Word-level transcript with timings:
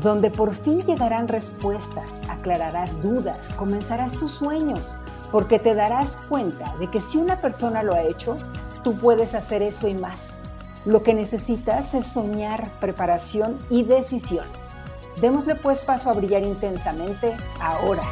donde 0.00 0.30
por 0.30 0.54
fin 0.54 0.82
llegarán 0.82 1.28
respuestas, 1.28 2.10
aclararás 2.28 3.00
dudas, 3.02 3.38
comenzarás 3.56 4.12
tus 4.12 4.32
sueños, 4.32 4.96
porque 5.30 5.58
te 5.58 5.74
darás 5.74 6.16
cuenta 6.28 6.74
de 6.78 6.88
que 6.88 7.00
si 7.00 7.18
una 7.18 7.40
persona 7.40 7.82
lo 7.82 7.94
ha 7.94 8.02
hecho, 8.02 8.36
tú 8.82 8.96
puedes 8.96 9.34
hacer 9.34 9.62
eso 9.62 9.88
y 9.88 9.94
más. 9.94 10.38
Lo 10.84 11.02
que 11.02 11.14
necesitas 11.14 11.94
es 11.94 12.06
soñar, 12.06 12.68
preparación 12.80 13.58
y 13.70 13.84
decisión. 13.84 14.46
Démosle 15.20 15.54
pues 15.54 15.80
paso 15.80 16.10
a 16.10 16.14
brillar 16.14 16.42
intensamente 16.42 17.36
ahora. 17.60 18.02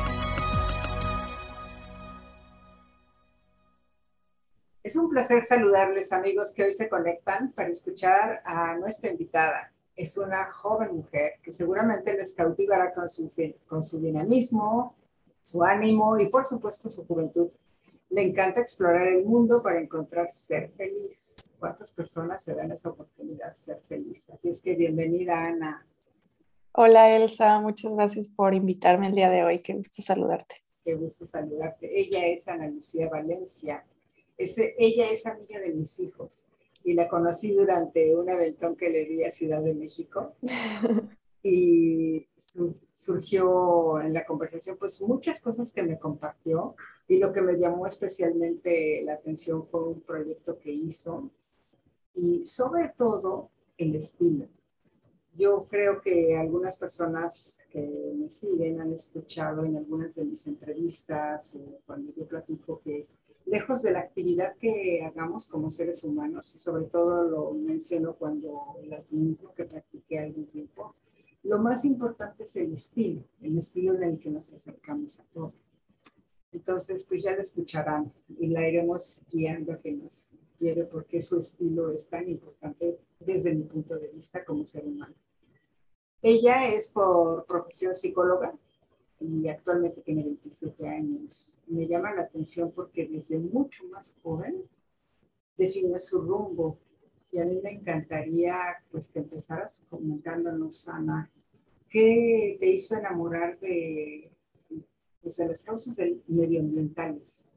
Es 4.82 4.96
un 4.96 5.08
placer 5.08 5.42
saludarles 5.44 6.12
amigos 6.12 6.52
que 6.54 6.64
hoy 6.64 6.72
se 6.72 6.88
conectan 6.88 7.52
para 7.52 7.68
escuchar 7.68 8.42
a 8.44 8.76
nuestra 8.76 9.10
invitada. 9.10 9.72
Es 10.00 10.16
una 10.16 10.50
joven 10.52 10.96
mujer 10.96 11.34
que 11.42 11.52
seguramente 11.52 12.14
les 12.14 12.34
cautivará 12.34 12.92
con 12.92 13.08
su, 13.08 13.30
con 13.66 13.82
su 13.82 14.00
dinamismo, 14.00 14.94
su 15.42 15.62
ánimo 15.62 16.18
y 16.18 16.28
por 16.28 16.46
supuesto 16.46 16.88
su 16.88 17.06
juventud. 17.06 17.50
Le 18.08 18.22
encanta 18.22 18.60
explorar 18.60 19.06
el 19.08 19.24
mundo 19.24 19.62
para 19.62 19.80
encontrar 19.80 20.32
ser 20.32 20.70
feliz. 20.70 21.36
¿Cuántas 21.58 21.92
personas 21.92 22.42
se 22.42 22.54
dan 22.54 22.72
esa 22.72 22.90
oportunidad 22.90 23.50
de 23.50 23.56
ser 23.56 23.80
feliz? 23.88 24.30
Así 24.30 24.48
es 24.48 24.62
que 24.62 24.74
bienvenida, 24.74 25.44
Ana. 25.44 25.86
Hola, 26.72 27.14
Elsa. 27.14 27.60
Muchas 27.60 27.92
gracias 27.92 28.28
por 28.28 28.54
invitarme 28.54 29.08
el 29.08 29.14
día 29.14 29.28
de 29.28 29.44
hoy. 29.44 29.60
Qué 29.60 29.74
gusto 29.74 30.02
saludarte. 30.02 30.56
Qué 30.82 30.94
gusto 30.94 31.26
saludarte. 31.26 32.00
Ella 32.00 32.26
es 32.26 32.48
Ana 32.48 32.68
Lucía 32.68 33.08
Valencia 33.08 33.84
ella 34.78 35.10
es 35.10 35.26
amiga 35.26 35.60
de 35.60 35.72
mis 35.74 35.98
hijos 36.00 36.46
y 36.84 36.94
la 36.94 37.08
conocí 37.08 37.54
durante 37.54 38.14
un 38.14 38.28
evento 38.28 38.76
que 38.76 38.90
le 38.90 39.04
di 39.04 39.24
a 39.24 39.30
Ciudad 39.30 39.62
de 39.62 39.74
México. 39.74 40.34
y 41.42 42.26
surgió 42.92 44.00
en 44.00 44.12
la 44.12 44.26
conversación 44.26 44.76
pues 44.78 45.00
muchas 45.02 45.40
cosas 45.40 45.72
que 45.72 45.82
me 45.82 45.98
compartió 45.98 46.74
y 47.08 47.16
lo 47.16 47.32
que 47.32 47.40
me 47.40 47.58
llamó 47.58 47.86
especialmente 47.86 49.02
la 49.02 49.14
atención 49.14 49.66
fue 49.66 49.88
un 49.88 50.00
proyecto 50.00 50.58
que 50.58 50.70
hizo 50.70 51.30
y 52.14 52.44
sobre 52.44 52.92
todo 52.96 53.50
el 53.78 53.94
estilo. 53.94 54.46
Yo 55.36 55.64
creo 55.70 56.02
que 56.02 56.36
algunas 56.36 56.78
personas 56.78 57.60
que 57.70 57.80
me 58.14 58.28
siguen 58.28 58.80
han 58.80 58.92
escuchado 58.92 59.64
en 59.64 59.76
algunas 59.76 60.16
de 60.16 60.24
mis 60.24 60.46
entrevistas 60.46 61.54
o 61.54 61.80
cuando 61.86 62.12
yo 62.14 62.26
platico 62.26 62.80
que 62.84 63.06
lejos 63.46 63.82
de 63.82 63.92
la 63.92 64.00
actividad 64.00 64.56
que 64.56 65.02
hagamos 65.04 65.48
como 65.48 65.70
seres 65.70 66.04
humanos, 66.04 66.54
y 66.54 66.58
sobre 66.58 66.84
todo 66.84 67.24
lo 67.24 67.52
menciono 67.52 68.14
cuando 68.14 68.76
el 68.82 68.92
alpinismo 68.92 69.52
que 69.54 69.64
practiqué 69.64 70.18
algún 70.18 70.46
tiempo, 70.46 70.94
lo 71.42 71.58
más 71.58 71.84
importante 71.84 72.44
es 72.44 72.56
el 72.56 72.74
estilo, 72.74 73.22
el 73.40 73.58
estilo 73.58 73.94
en 73.94 74.02
el 74.02 74.18
que 74.18 74.30
nos 74.30 74.52
acercamos 74.52 75.20
a 75.20 75.24
todo. 75.24 75.52
Entonces, 76.52 77.04
pues 77.04 77.22
ya 77.22 77.34
la 77.34 77.42
escucharán 77.42 78.12
y 78.38 78.48
la 78.48 78.68
iremos 78.68 79.22
guiando 79.30 79.72
a 79.72 79.80
que 79.80 79.92
nos 79.92 80.34
lleve 80.58 80.84
porque 80.84 81.22
su 81.22 81.38
estilo 81.38 81.90
es 81.90 82.08
tan 82.08 82.28
importante 82.28 82.98
desde 83.20 83.54
mi 83.54 83.64
punto 83.64 83.98
de 83.98 84.08
vista 84.08 84.44
como 84.44 84.66
ser 84.66 84.84
humano. 84.84 85.14
Ella 86.22 86.68
es 86.68 86.90
por 86.92 87.46
profesión 87.46 87.94
psicóloga, 87.94 88.54
y 89.20 89.48
actualmente 89.48 90.00
tiene 90.00 90.24
27 90.24 90.88
años. 90.88 91.58
Me 91.66 91.86
llama 91.86 92.14
la 92.14 92.22
atención 92.22 92.72
porque 92.72 93.06
desde 93.06 93.38
mucho 93.38 93.84
más 93.88 94.18
joven 94.22 94.64
definió 95.56 96.00
su 96.00 96.22
rumbo 96.22 96.78
y 97.30 97.38
a 97.38 97.44
mí 97.44 97.60
me 97.62 97.72
encantaría 97.72 98.56
pues 98.90 99.08
que 99.08 99.20
empezaras 99.20 99.82
comentándonos, 99.90 100.88
Ana, 100.88 101.30
¿qué 101.88 102.56
te 102.58 102.66
hizo 102.70 102.96
enamorar 102.96 103.60
de, 103.60 104.32
pues, 105.20 105.36
de 105.36 105.48
las 105.48 105.62
causas 105.62 105.96
medioambientales? 106.26 107.52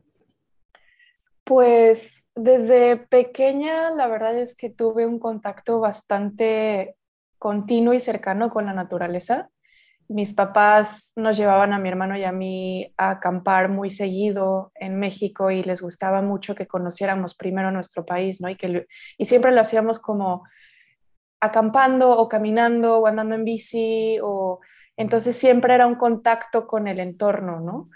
Pues 1.46 2.28
desde 2.36 2.98
pequeña 2.98 3.90
la 3.92 4.08
verdad 4.08 4.38
es 4.38 4.56
que 4.56 4.70
tuve 4.70 5.06
un 5.06 5.20
contacto 5.20 5.80
bastante 5.80 6.96
continuo 7.38 7.94
y 7.94 8.00
cercano 8.00 8.50
con 8.50 8.66
la 8.66 8.74
naturaleza 8.74 9.50
mis 10.08 10.34
papás 10.34 11.14
nos 11.16 11.38
llevaban 11.38 11.74
a 11.74 11.80
mi 11.80 11.90
hermano 11.90 12.18
y 12.18 12.24
a 12.24 12.32
mí 12.32 12.94
a 12.98 13.12
acampar 13.12 13.70
muy 13.70 13.90
seguido 13.90 14.72
en 14.76 15.00
México 15.00 15.52
y 15.52 15.64
les 15.64 15.82
gustaba 15.82 16.22
mucho 16.22 16.56
que 16.56 16.68
conociéramos 16.68 17.36
primero 17.36 17.72
nuestro 17.72 18.06
país, 18.06 18.42
¿no? 18.42 18.50
Y, 18.50 18.56
que, 18.56 18.88
y 19.18 19.26
siempre 19.26 19.52
lo 19.52 19.62
hacíamos 19.62 20.00
como 20.00 20.44
acampando 21.40 22.18
o 22.18 22.28
caminando 22.30 23.00
o 23.00 23.08
andando 23.08 23.36
en 23.36 23.44
bici 23.44 24.18
o 24.22 24.62
entonces 24.96 25.36
siempre 25.36 25.74
era 25.74 25.88
un 25.88 25.96
contacto 25.96 26.68
con 26.68 26.88
el 26.88 27.00
entorno, 27.00 27.60
¿no? 27.60 27.90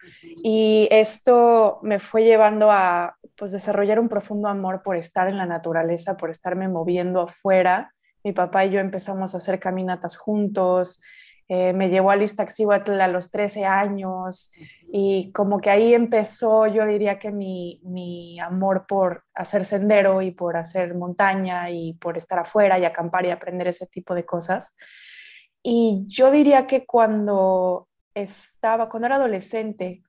Y 0.44 0.88
esto 0.89 1.79
me 1.84 2.00
fue 2.00 2.24
llevando 2.24 2.72
a 2.72 3.18
pues 3.35 3.51
desarrollar 3.51 4.00
un 4.00 4.09
profundo 4.09 4.47
amor 4.47 4.81
por 4.81 4.97
estar 4.97 5.28
en 5.28 5.38
la 5.38 5.45
naturaleza, 5.45 6.18
por 6.18 6.31
estarme 6.31 6.68
moviendo 6.68 7.22
afuera. 7.22 7.94
Mi 8.24 8.34
papá 8.34 8.66
y 8.66 8.72
yo 8.72 8.79
empezamos 8.79 9.34
a 9.34 9.38
hacer 9.38 9.59
caminatas 9.59 10.18
juntos, 10.18 11.01
eh, 11.50 11.72
me 11.72 11.90
llevó 11.90 12.12
al 12.12 12.24
Iztaccíhuatl 12.24 13.00
a 13.00 13.08
los 13.08 13.31
13 13.31 13.63
años 13.63 14.52
y 14.91 15.31
como 15.31 15.62
que 15.62 15.69
ahí 15.69 15.94
empezó, 15.94 16.68
yo 16.68 16.85
diría 16.85 17.19
que 17.19 17.31
mi, 17.31 17.80
mi, 17.85 18.38
amor 18.41 18.85
por 18.85 19.24
hacer 19.34 19.63
sendero 19.63 20.22
y 20.22 20.31
por 20.31 20.57
hacer 20.57 20.94
montaña 20.94 21.69
y 21.69 21.94
por 21.94 22.18
estar 22.18 22.40
afuera 22.40 22.78
y 22.80 22.84
acampar 22.84 23.25
y 23.25 23.30
aprender 23.30 23.69
ese 23.69 23.88
tipo 23.88 24.13
de 24.13 24.25
cosas. 24.25 24.75
Y 25.63 26.06
yo 26.07 26.31
diría 26.31 26.68
que 26.68 26.86
cuando 26.86 27.88
estaba, 28.13 28.90
cuando 28.90 29.07
era 29.07 29.16
adolescente, 29.16 30.03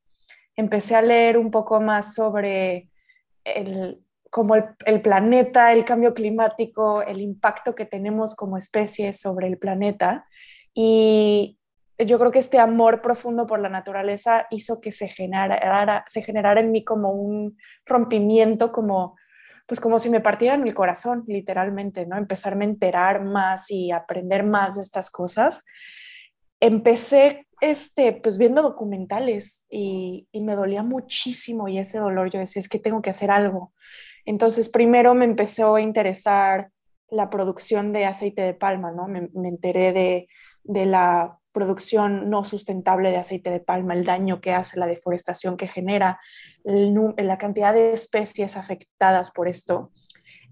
empecé 0.56 0.97
a 0.97 1.03
leer 1.03 1.38
un 1.38 1.53
poco 1.53 1.81
más 1.81 2.15
sobre 2.15 2.91
el, 3.44 4.03
como 4.28 4.56
el, 4.56 4.65
el, 4.87 5.00
planeta, 5.03 5.72
el 5.72 5.84
cambio 5.84 6.15
climático, 6.15 7.00
el 7.03 7.21
impacto 7.21 7.77
que 7.77 7.87
tenemos 7.87 8.34
como 8.34 8.56
especie 8.56 9.12
sobre 9.12 9.47
el 9.47 9.56
planeta. 9.56 10.27
Y 10.75 11.59
yo 11.99 12.19
creo 12.19 12.31
que 12.31 12.39
este 12.39 12.59
amor 12.59 13.03
profundo 13.03 13.47
por 13.47 13.61
la 13.61 13.69
naturaleza 13.69 14.47
hizo 14.51 14.81
que 14.81 14.93
se 14.93 15.09
generara, 15.09 16.05
se 16.06 16.23
generara 16.23 16.61
en 16.61 16.71
mí 16.71 16.84
como 16.84 17.11
un 17.11 17.56
rompimiento, 17.84 18.71
como, 18.71 19.17
pues 19.67 19.81
como 19.81 19.99
si 19.99 20.09
me 20.09 20.21
partieran 20.21 20.67
el 20.67 20.75
corazón, 20.75 21.25
literalmente, 21.27 22.07
¿no? 22.07 22.17
Empezarme 22.17 22.65
a 22.65 22.69
enterar 22.69 23.25
más 23.25 23.71
y 23.71 23.91
aprender 23.91 24.45
más 24.45 24.77
de 24.77 24.83
estas 24.83 25.11
cosas. 25.11 25.65
Empecé 26.61 27.47
este, 27.61 28.12
pues 28.12 28.39
viendo 28.39 28.62
documentales 28.62 29.67
y, 29.69 30.28
y 30.31 30.41
me 30.43 30.55
dolía 30.55 30.84
muchísimo 30.84 31.69
y 31.69 31.78
ese 31.78 31.98
dolor 31.98 32.31
yo 32.31 32.39
decía, 32.39 32.60
es 32.60 32.69
que 32.69 32.78
tengo 32.78 33.03
que 33.03 33.10
hacer 33.10 33.33
algo. 33.33 33.72
Entonces 34.25 34.69
primero 34.69 35.15
me 35.15 35.25
empezó 35.25 35.75
a 35.75 35.81
interesar 35.81 36.71
la 37.10 37.31
producción 37.31 37.92
de 37.92 38.04
aceite 38.04 38.42
de 38.42 38.54
palma, 38.54 38.92
¿no? 38.92 39.09
Me, 39.09 39.31
enteré 39.48 39.92
de, 39.92 40.28
de, 40.68 40.86
la 40.86 41.38
producción 41.53 42.30
no 42.30 42.44
sustentable 42.44 43.10
de 43.10 43.16
aceite 43.16 43.50
de 43.50 43.60
palma, 43.60 43.94
el 43.94 44.04
daño 44.04 44.41
que 44.41 44.53
hace, 44.53 44.78
la 44.78 44.86
deforestación 44.86 45.56
que 45.56 45.66
genera, 45.66 46.20
la 46.65 47.38
cantidad 47.38 47.74
de 47.74 47.92
especies 47.92 48.56
afectadas 48.56 49.32
por 49.32 49.48
esto. 49.48 49.91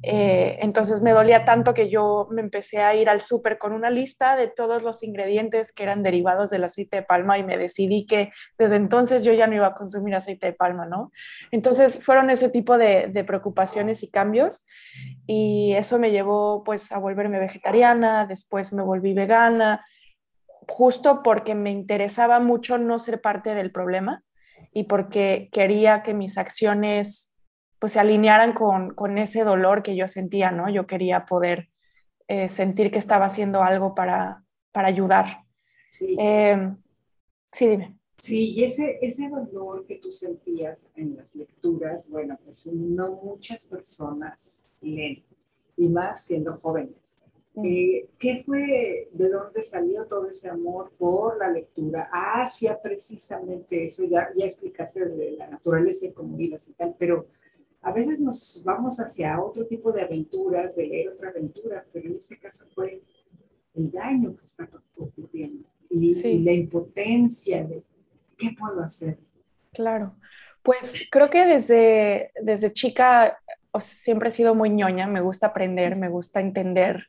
Eh, 0.03 0.59
entonces 0.61 1.01
me 1.01 1.13
dolía 1.13 1.45
tanto 1.45 1.73
que 1.73 1.89
yo 1.89 2.29
me 2.31 2.43
empecé 2.43 2.79
a 2.79 2.95
ir 2.95 3.09
al 3.09 3.21
súper 3.21 3.57
con 3.57 3.73
una 3.73 3.89
lista 3.89 4.37
de 4.37 4.47
todos 4.47 4.83
los 4.83 5.03
ingredientes 5.03 5.73
que 5.73 5.83
eran 5.83 6.03
derivados 6.03 6.51
del 6.51 6.65
aceite 6.65 6.97
de 6.97 7.03
palma 7.03 7.39
y 7.39 7.45
me 7.45 7.57
decidí 7.57 8.05
que 8.05 8.31
desde 8.59 8.77
entonces 8.77 9.23
yo 9.23 9.33
ya 9.33 9.47
no 9.47 9.55
iba 9.55 9.69
a 9.69 9.75
consumir 9.75 10.15
aceite 10.15 10.49
de 10.49 10.53
palma, 10.53 10.87
¿no? 10.87 11.13
Entonces 11.51 12.05
fueron 12.05 12.31
ese 12.31 12.51
tipo 12.51 12.77
de, 12.77 13.09
de 13.09 13.25
preocupaciones 13.25 14.03
y 14.03 14.11
cambios 14.11 14.67
y 15.27 15.73
eso 15.75 15.99
me 15.99 16.11
llevó 16.11 16.63
pues 16.63 16.93
a 16.93 16.99
volverme 16.99 17.39
vegetariana, 17.39 18.27
después 18.27 18.73
me 18.75 18.83
volví 18.83 19.15
vegana, 19.15 19.85
justo 20.69 21.23
porque 21.23 21.55
me 21.55 21.71
interesaba 21.71 22.41
mucho 22.41 22.79
no 22.79 22.99
ser 22.99 23.21
parte 23.21 23.55
del 23.55 23.73
problema 23.73 24.25
y 24.73 24.85
porque 24.85 25.49
quería 25.53 26.03
que 26.03 26.15
mis 26.15 26.39
acciones 26.39 27.33
pues 27.79 27.93
se 27.93 28.01
alinearan 28.01 28.53
con, 28.53 28.95
con, 28.95 29.19
ese 29.19 29.45
dolor 29.45 29.83
que 29.83 29.97
yo 29.97 30.09
sentía, 30.09 30.51
¿no? 30.51 30.71
Yo 30.71 30.87
quería 30.87 31.27
poder 31.27 31.69
eh, 32.27 32.49
sentir 32.49 32.91
que 32.91 32.99
estaba 32.99 33.27
haciendo 33.27 33.63
algo 33.63 33.95
para, 33.95 34.45
para 34.73 34.89
ayudar. 34.89 35.45
Sí, 35.91 36.17
em, 36.19 36.77
sí 37.53 37.69
dime. 37.69 37.99
Sí, 38.19 38.55
y 38.55 38.65
ese, 38.65 38.99
ese 39.03 39.29
valor 39.29 39.85
que 39.87 39.97
tú 39.97 40.11
sentías 40.11 40.89
en 40.97 41.17
las 41.17 41.35
lecturas, 41.35 42.09
bueno, 42.09 42.39
pues 42.45 42.67
no 42.67 43.21
muchas 43.23 43.67
personas 43.67 44.67
leen, 44.81 45.23
y 45.77 45.89
más 45.89 46.25
siendo 46.25 46.59
jóvenes. 46.59 47.21
Mm. 47.57 47.65
Eh, 47.65 48.09
¿Qué 48.19 48.43
fue, 48.45 49.09
de 49.13 49.29
dónde 49.31 49.63
salió 49.63 50.07
todo 50.07 50.29
ese 50.29 50.49
amor 50.49 50.93
por 50.99 51.39
la 51.39 51.51
lectura 51.51 52.09
hacia 52.13 52.81
precisamente 52.81 53.87
eso? 53.87 54.05
Ya, 54.05 54.29
ya 54.37 54.45
explicaste 54.45 55.07
de 55.07 55.33
la 55.33 55.49
naturaleza 55.49 56.07
y 56.07 56.13
cómo 56.13 56.37
vivas 56.37 56.69
y 56.69 56.75
tal, 56.75 56.95
pero 56.99 57.27
a 57.81 57.93
veces 57.93 58.21
nos 58.21 58.63
vamos 58.65 59.01
hacia 59.01 59.41
otro 59.43 59.67
tipo 59.67 59.91
de 59.91 60.03
aventuras, 60.03 60.77
de 60.77 60.87
leer 60.87 61.09
otra 61.09 61.31
aventura, 61.31 61.85
pero 61.93 62.09
en 62.09 62.17
este 62.17 62.39
caso 62.39 62.67
fue 62.75 63.03
el 63.75 63.91
daño 63.91 64.37
que 64.37 64.45
está 64.45 64.69
ocurriendo 64.97 65.67
y, 65.89 66.13
y 66.13 66.43
la 66.43 66.53
impotencia 66.53 67.65
de 67.65 67.83
¿qué 68.37 68.51
puedo 68.59 68.83
hacer? 68.83 69.19
Claro, 69.73 70.15
pues 70.63 71.07
creo 71.11 71.31
que 71.31 71.47
desde, 71.47 72.33
desde 72.43 72.73
chica 72.73 73.39
siempre 73.79 74.29
he 74.29 74.33
sido 74.33 74.55
muy 74.55 74.71
ñoña, 74.71 75.07
me 75.07 75.21
gusta 75.21 75.49
aprender, 75.49 75.97
me 75.97 76.09
gusta 76.09 76.41
entender 76.41 77.07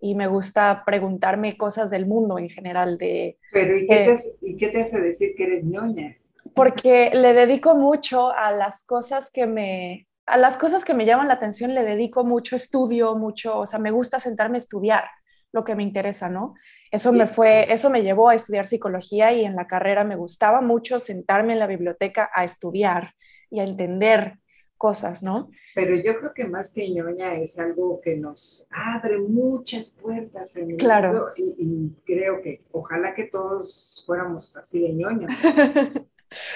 y 0.00 0.14
me 0.14 0.26
gusta 0.26 0.82
preguntarme 0.84 1.56
cosas 1.56 1.90
del 1.90 2.06
mundo 2.06 2.38
en 2.38 2.48
general. 2.48 2.98
De, 2.98 3.38
Pero 3.52 3.76
¿y 3.76 3.86
qué, 3.86 4.04
te, 4.04 4.46
¿y 4.46 4.56
qué 4.56 4.68
te 4.68 4.82
hace 4.82 5.00
decir 5.00 5.34
que 5.36 5.44
eres 5.44 5.64
ñoña? 5.64 6.16
Porque 6.54 7.10
le 7.14 7.34
dedico 7.34 7.74
mucho 7.74 8.30
a 8.30 8.52
las 8.52 8.84
cosas 8.84 9.30
que 9.30 9.46
me, 9.46 10.08
a 10.26 10.36
las 10.36 10.56
cosas 10.56 10.84
que 10.84 10.94
me 10.94 11.06
llaman 11.06 11.28
la 11.28 11.34
atención, 11.34 11.74
le 11.74 11.84
dedico 11.84 12.24
mucho 12.24 12.54
estudio, 12.54 13.16
mucho, 13.16 13.58
o 13.58 13.66
sea, 13.66 13.78
me 13.78 13.90
gusta 13.90 14.20
sentarme 14.20 14.58
a 14.58 14.58
estudiar 14.58 15.04
lo 15.52 15.64
que 15.64 15.74
me 15.74 15.82
interesa, 15.82 16.28
¿no? 16.28 16.54
Eso 16.90 17.12
me 17.12 17.26
fue, 17.26 17.72
eso 17.72 17.88
me 17.88 18.02
llevó 18.02 18.28
a 18.28 18.34
estudiar 18.34 18.66
psicología 18.66 19.32
y 19.32 19.44
en 19.44 19.56
la 19.56 19.66
carrera 19.66 20.04
me 20.04 20.16
gustaba 20.16 20.60
mucho 20.60 21.00
sentarme 21.00 21.54
en 21.54 21.58
la 21.58 21.66
biblioteca 21.66 22.30
a 22.34 22.44
estudiar 22.44 23.12
y 23.50 23.60
a 23.60 23.64
entender 23.64 24.38
cosas, 24.78 25.22
¿no? 25.22 25.50
Pero 25.74 25.94
yo 25.96 26.18
creo 26.18 26.32
que 26.32 26.46
más 26.46 26.72
que 26.72 26.88
ñoña 26.88 27.34
es 27.34 27.58
algo 27.58 28.00
que 28.00 28.16
nos 28.16 28.68
abre 28.70 29.18
muchas 29.18 29.98
puertas 30.00 30.56
en 30.56 30.70
el 30.70 30.76
claro. 30.78 31.08
mundo 31.08 31.26
y, 31.36 31.92
creo 32.06 32.40
que 32.40 32.62
ojalá 32.72 33.14
que 33.14 33.24
todos 33.24 34.02
fuéramos 34.06 34.56
así 34.56 34.80
de 34.80 34.94
ñoña. 34.94 35.26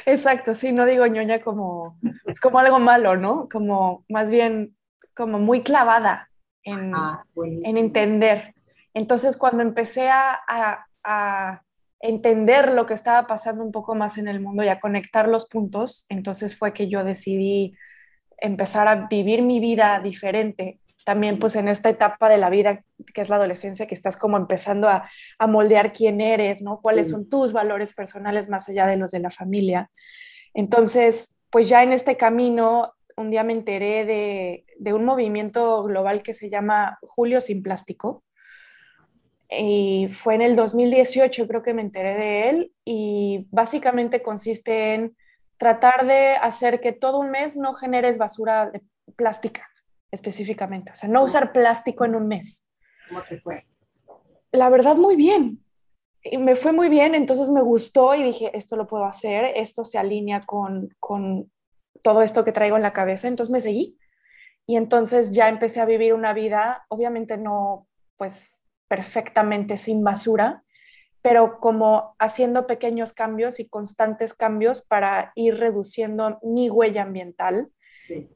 Exacto, 0.06 0.54
sí, 0.54 0.72
no 0.72 0.86
digo 0.86 1.06
ñoña 1.06 1.42
como, 1.42 1.98
es 2.26 2.40
como 2.40 2.58
algo 2.58 2.78
malo, 2.78 3.16
¿no? 3.16 3.48
Como 3.50 4.04
más 4.08 4.30
bien 4.30 4.76
como 5.14 5.38
muy 5.38 5.62
clavada 5.62 6.30
en, 6.62 6.92
en 7.64 7.76
entender. 7.76 8.54
Entonces, 8.94 9.36
cuando 9.36 9.62
empecé 9.62 10.08
a, 10.10 11.62
entender 12.04 12.72
lo 12.72 12.84
que 12.84 12.94
estaba 12.94 13.28
pasando 13.28 13.62
un 13.62 13.70
poco 13.70 13.94
más 13.94 14.18
en 14.18 14.26
el 14.26 14.40
mundo 14.40 14.64
y 14.64 14.68
a 14.68 14.80
conectar 14.80 15.28
los 15.28 15.46
puntos, 15.46 16.04
entonces 16.08 16.58
fue 16.58 16.72
que 16.72 16.88
yo 16.88 17.04
decidí 17.04 17.76
empezar 18.42 18.88
a 18.88 19.06
vivir 19.06 19.42
mi 19.42 19.60
vida 19.60 20.00
diferente. 20.00 20.80
También 21.04 21.38
pues 21.38 21.56
en 21.56 21.68
esta 21.68 21.88
etapa 21.88 22.28
de 22.28 22.36
la 22.36 22.50
vida 22.50 22.84
que 23.14 23.20
es 23.20 23.28
la 23.28 23.36
adolescencia, 23.36 23.86
que 23.86 23.94
estás 23.94 24.16
como 24.16 24.36
empezando 24.36 24.88
a, 24.88 25.08
moldear 25.48 25.92
quién 25.92 26.20
eres, 26.20 26.62
¿no? 26.62 26.80
Cuáles 26.80 27.08
son 27.08 27.28
tus 27.28 27.52
valores 27.52 27.94
personales 27.94 28.48
más 28.48 28.68
allá 28.68 28.86
de 28.86 28.96
los 28.96 29.10
de 29.10 29.18
la 29.18 29.30
familia. 29.30 29.90
Entonces, 30.54 31.36
pues 31.50 31.68
ya 31.68 31.82
en 31.82 31.92
este 31.92 32.16
camino, 32.16 32.92
un 33.16 33.30
día 33.30 33.42
me 33.42 33.52
enteré 33.52 34.04
de, 34.04 34.64
de 34.78 34.92
un 34.92 35.04
movimiento 35.04 35.82
global 35.82 36.22
que 36.22 36.34
se 36.34 36.50
llama 36.50 36.98
Julio 37.02 37.40
sin 37.40 37.62
plástico, 37.62 38.22
y 39.58 40.08
fue 40.10 40.34
en 40.34 40.42
el 40.42 40.56
2018 40.56 41.46
creo 41.46 41.62
que 41.62 41.74
me 41.74 41.82
enteré 41.82 42.14
de 42.14 42.48
él 42.48 42.72
y 42.86 43.46
básicamente 43.50 44.22
consiste 44.22 44.94
en 44.94 45.16
tratar 45.62 46.08
de 46.08 46.34
hacer 46.34 46.80
que 46.80 46.90
todo 46.92 47.20
un 47.20 47.30
mes 47.30 47.56
no 47.56 47.72
generes 47.72 48.18
basura 48.18 48.68
de 48.68 48.82
plástica 49.14 49.64
específicamente, 50.10 50.90
o 50.90 50.96
sea, 50.96 51.08
no 51.08 51.22
usar 51.22 51.52
plástico 51.52 52.04
en 52.04 52.16
un 52.16 52.26
mes. 52.26 52.68
¿Cómo 53.08 53.22
te 53.22 53.38
fue? 53.38 53.64
La 54.50 54.68
verdad, 54.70 54.96
muy 54.96 55.14
bien. 55.14 55.64
Y 56.24 56.38
me 56.38 56.56
fue 56.56 56.72
muy 56.72 56.88
bien, 56.88 57.14
entonces 57.14 57.48
me 57.48 57.62
gustó 57.62 58.12
y 58.16 58.24
dije, 58.24 58.50
esto 58.54 58.74
lo 58.74 58.88
puedo 58.88 59.04
hacer, 59.04 59.52
esto 59.54 59.84
se 59.84 59.98
alinea 59.98 60.40
con, 60.40 60.88
con 60.98 61.48
todo 62.02 62.22
esto 62.22 62.44
que 62.44 62.50
traigo 62.50 62.74
en 62.74 62.82
la 62.82 62.92
cabeza, 62.92 63.28
entonces 63.28 63.52
me 63.52 63.60
seguí. 63.60 63.96
Y 64.66 64.74
entonces 64.74 65.30
ya 65.30 65.48
empecé 65.48 65.80
a 65.80 65.86
vivir 65.86 66.12
una 66.12 66.32
vida, 66.32 66.86
obviamente 66.88 67.36
no, 67.36 67.86
pues 68.16 68.64
perfectamente 68.88 69.76
sin 69.76 70.02
basura, 70.02 70.64
pero 71.22 71.60
como 71.60 72.14
haciendo 72.18 72.66
pequeños 72.66 73.12
cambios 73.12 73.60
y 73.60 73.68
constantes 73.68 74.34
cambios 74.34 74.82
para 74.82 75.32
ir 75.34 75.56
reduciendo 75.56 76.38
mi 76.42 76.68
huella 76.68 77.02
ambiental, 77.02 77.70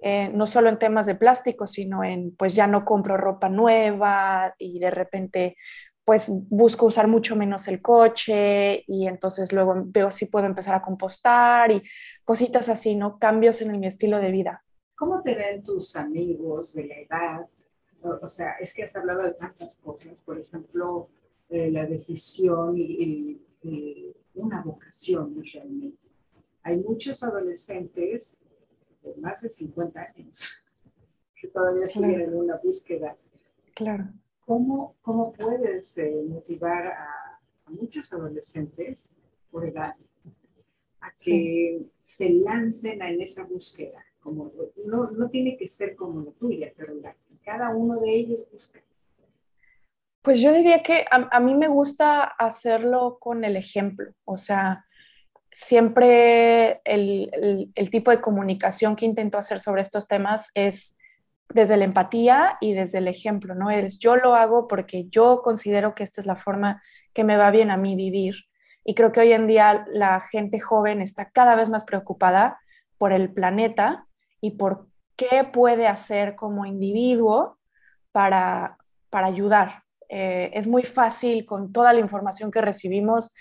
eh, 0.01 0.31
no 0.33 0.47
solo 0.47 0.69
en 0.69 0.79
temas 0.79 1.07
de 1.07 1.17
plástico, 1.17 1.67
sino 1.67 2.05
en, 2.05 2.35
pues 2.37 2.55
ya 2.55 2.69
no 2.69 2.85
compro 2.85 3.17
ropa 3.17 3.49
nueva 3.49 4.55
y 4.59 4.79
de 4.79 4.91
repente 4.91 5.57
pues 6.05 6.31
busco 6.49 6.87
usar 6.87 7.09
mucho 7.09 7.35
menos 7.35 7.67
el 7.67 7.83
coche 7.83 8.85
y 8.87 9.09
entonces 9.09 9.53
luego 9.53 9.75
veo 9.87 10.13
si 10.13 10.27
puedo 10.27 10.47
empezar 10.47 10.77
a 10.77 10.83
compostar 10.83 11.73
y 11.73 11.83
cositas 12.25 12.69
así, 12.69 12.95
¿no? 12.95 13.19
Cambios 13.19 13.61
en 13.61 13.77
mi 13.77 13.89
estilo 13.89 14.21
de 14.21 14.31
vida. 14.31 14.65
¿Cómo 14.95 15.21
te 15.23 15.35
ven 15.35 15.65
tus 15.65 15.97
amigos 15.97 16.75
de 16.75 16.87
la 16.87 16.95
edad 16.95 17.47
o 18.23 18.29
sea, 18.29 18.53
es 18.61 18.75
que 18.75 18.85
has 18.85 18.97
hablado 18.97 19.23
de 19.23 19.35
tantas 19.35 19.79
cosas, 19.79 20.21
por 20.21 20.39
ejemplo, 20.39 21.09
eh, 21.49 21.71
la 21.71 21.87
decisión 21.87 22.77
y, 22.79 23.41
una 24.35 24.63
vocación 24.63 25.43
realmente. 25.53 25.99
Hay 26.63 26.79
muchos 26.81 27.23
adolescentes 27.23 28.43
de 29.03 29.15
más 29.17 29.41
de 29.41 29.49
50 29.49 30.01
años 30.01 30.67
que 31.41 31.49
todavía 31.49 31.89
siguen 31.89 32.21
en 32.21 32.35
una 32.35 32.57
búsqueda. 32.59 33.17
Claro. 33.75 34.09
¿Cómo, 34.45 34.95
cómo 35.03 35.33
puedes 35.33 35.99
eh, 35.99 36.23
motivar 36.29 36.87
a, 36.87 37.41
muchos 37.69 38.13
adolescentes 38.13 39.17
por 39.51 39.67
edad 39.67 39.97
a 41.01 41.13
que 41.19 41.85
se 42.03 42.31
lancen 42.31 43.03
en 43.03 43.21
esa 43.21 43.45
búsqueda? 43.45 44.05
Como, 44.21 44.53
no, 44.85 45.11
no 45.11 45.29
tiene 45.31 45.57
que 45.57 45.67
ser 45.67 45.97
como 45.97 46.21
la 46.21 46.31
tuya, 46.33 46.73
pero 46.77 46.95
la 46.95 47.17
cada 47.47 47.71
uno 47.71 48.01
de 48.01 48.13
ellos 48.13 48.49
busca? 48.51 48.81
Pues 50.27 50.41
yo 50.41 50.53
diría 50.53 50.83
que 50.83 51.05
a, 51.09 51.39
mí 51.39 51.55
me 51.55 51.69
gusta 51.69 52.25
hacerlo 52.25 53.19
con 53.21 53.45
el 53.45 53.55
ejemplo, 53.55 54.11
o 54.25 54.37
sea, 54.37 54.85
siempre 55.53 56.81
el, 56.85 57.71
el, 57.77 57.91
tipo 57.91 58.11
de 58.11 58.21
comunicación 58.21 58.97
que 58.97 59.05
intento 59.05 59.39
hacer 59.39 59.61
sobre 59.61 59.83
estos 59.83 60.09
temas 60.09 60.51
es 60.55 60.99
desde 61.49 61.77
la 61.77 61.85
empatía 61.85 62.59
y 62.61 62.73
desde 62.73 62.99
el 62.99 63.07
ejemplo, 63.07 63.55
¿no? 63.55 63.71
Es 63.71 64.01
yo 64.01 64.17
lo 64.17 64.35
hago 64.35 64.67
porque 64.67 65.07
yo 65.09 65.43
considero 65.45 65.95
que 65.95 66.03
esta 66.03 66.21
es 66.21 66.27
la 66.27 66.35
forma 66.35 66.83
que 67.15 67.23
me 67.23 67.37
va 67.37 67.53
bien 67.53 67.71
a 67.71 67.77
mí 67.77 67.95
vivir. 67.95 68.35
Y 68.83 68.97
creo 68.97 69.13
que 69.13 69.21
hoy 69.21 69.33
en 69.33 69.47
día 69.47 69.87
la 69.93 70.23
gente 70.23 70.59
joven 70.59 71.03
está 71.03 71.31
cada 71.31 71.55
vez 71.55 71.71
más 71.71 71.85
preocupada 71.85 72.59
por 72.99 73.13
el 73.13 73.33
planeta 73.33 74.09
y 74.41 74.57
por 74.57 74.89
qué 75.15 75.45
puede 75.45 75.87
hacer 75.87 76.35
como 76.35 76.67
individuo 76.67 77.61
para, 78.11 78.77
para 79.09 79.29
ayudar. 79.29 79.86
Eh, 80.09 80.51
es 80.55 80.67
muy 80.67 80.83
fácil 80.83 81.45
con 81.45 81.73
toda 81.73 81.93
la 81.93 82.01
información 82.01 82.51
que 82.51 82.61
recibimos 82.61 83.35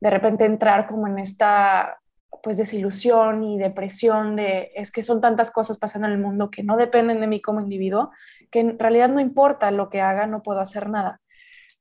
de 0.00 0.10
repente 0.10 0.44
entrar 0.44 0.86
como 0.86 1.06
en 1.06 1.18
esta 1.18 1.98
pues 2.42 2.56
desilusión 2.56 3.42
y 3.42 3.58
depresión 3.58 4.36
de 4.36 4.70
es 4.74 4.92
que 4.92 5.02
son 5.02 5.20
tantas 5.20 5.50
cosas 5.50 5.78
pasando 5.78 6.06
en 6.06 6.14
el 6.14 6.20
mundo 6.20 6.50
que 6.50 6.62
no 6.62 6.76
dependen 6.76 7.20
de 7.20 7.26
mí 7.26 7.40
como 7.40 7.60
individuo, 7.60 8.10
que 8.50 8.60
en 8.60 8.78
realidad 8.78 9.08
no 9.08 9.20
importa 9.20 9.70
lo 9.70 9.88
que 9.90 10.00
haga, 10.00 10.26
no 10.26 10.42
puedo 10.42 10.60
hacer 10.60 10.88
nada. 10.88 11.20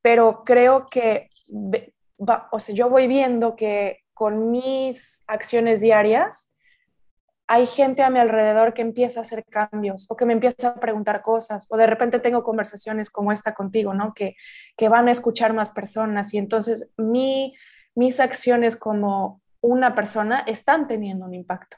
Pero 0.02 0.44
creo 0.44 0.88
que, 0.90 1.30
o 2.52 2.60
sea, 2.60 2.76
yo 2.76 2.90
voy 2.90 3.08
viendo 3.08 3.56
que 3.56 4.00
con 4.14 4.50
mis 4.52 5.24
acciones 5.28 5.82
diarias, 5.82 6.52
hay 7.48 7.66
gente 7.66 8.04
a 8.04 8.10
mi 8.10 8.20
alrededor 8.20 8.74
que 8.74 8.82
empieza 8.82 9.22
a 9.22 9.24
hacer 9.24 9.46
cambios 9.46 10.06
o 10.10 10.16
que 10.18 10.26
me 10.26 10.34
empieza 10.34 10.70
a 10.70 10.80
preguntar 10.80 11.22
cosas 11.22 11.68
o 11.70 11.78
de 11.78 11.88
repente 11.88 12.20
tengo 12.20 12.44
conversaciones 12.44 13.10
como 13.10 13.32
esta 13.32 13.54
contigo, 13.54 13.94
¿no? 13.94 14.14
Que, 14.14 14.36
que 14.76 14.90
van 14.90 15.08
a 15.08 15.12
escuchar 15.12 15.54
más 15.54 15.72
personas 15.72 16.34
y 16.34 16.38
entonces 16.38 16.92
mi, 16.98 17.56
mis 17.96 18.20
acciones 18.20 18.76
como 18.76 19.42
una 19.62 19.96
persona 19.96 20.42
están 20.42 20.88
teniendo 20.88 21.26
un 21.26 21.34
impacto. 21.34 21.78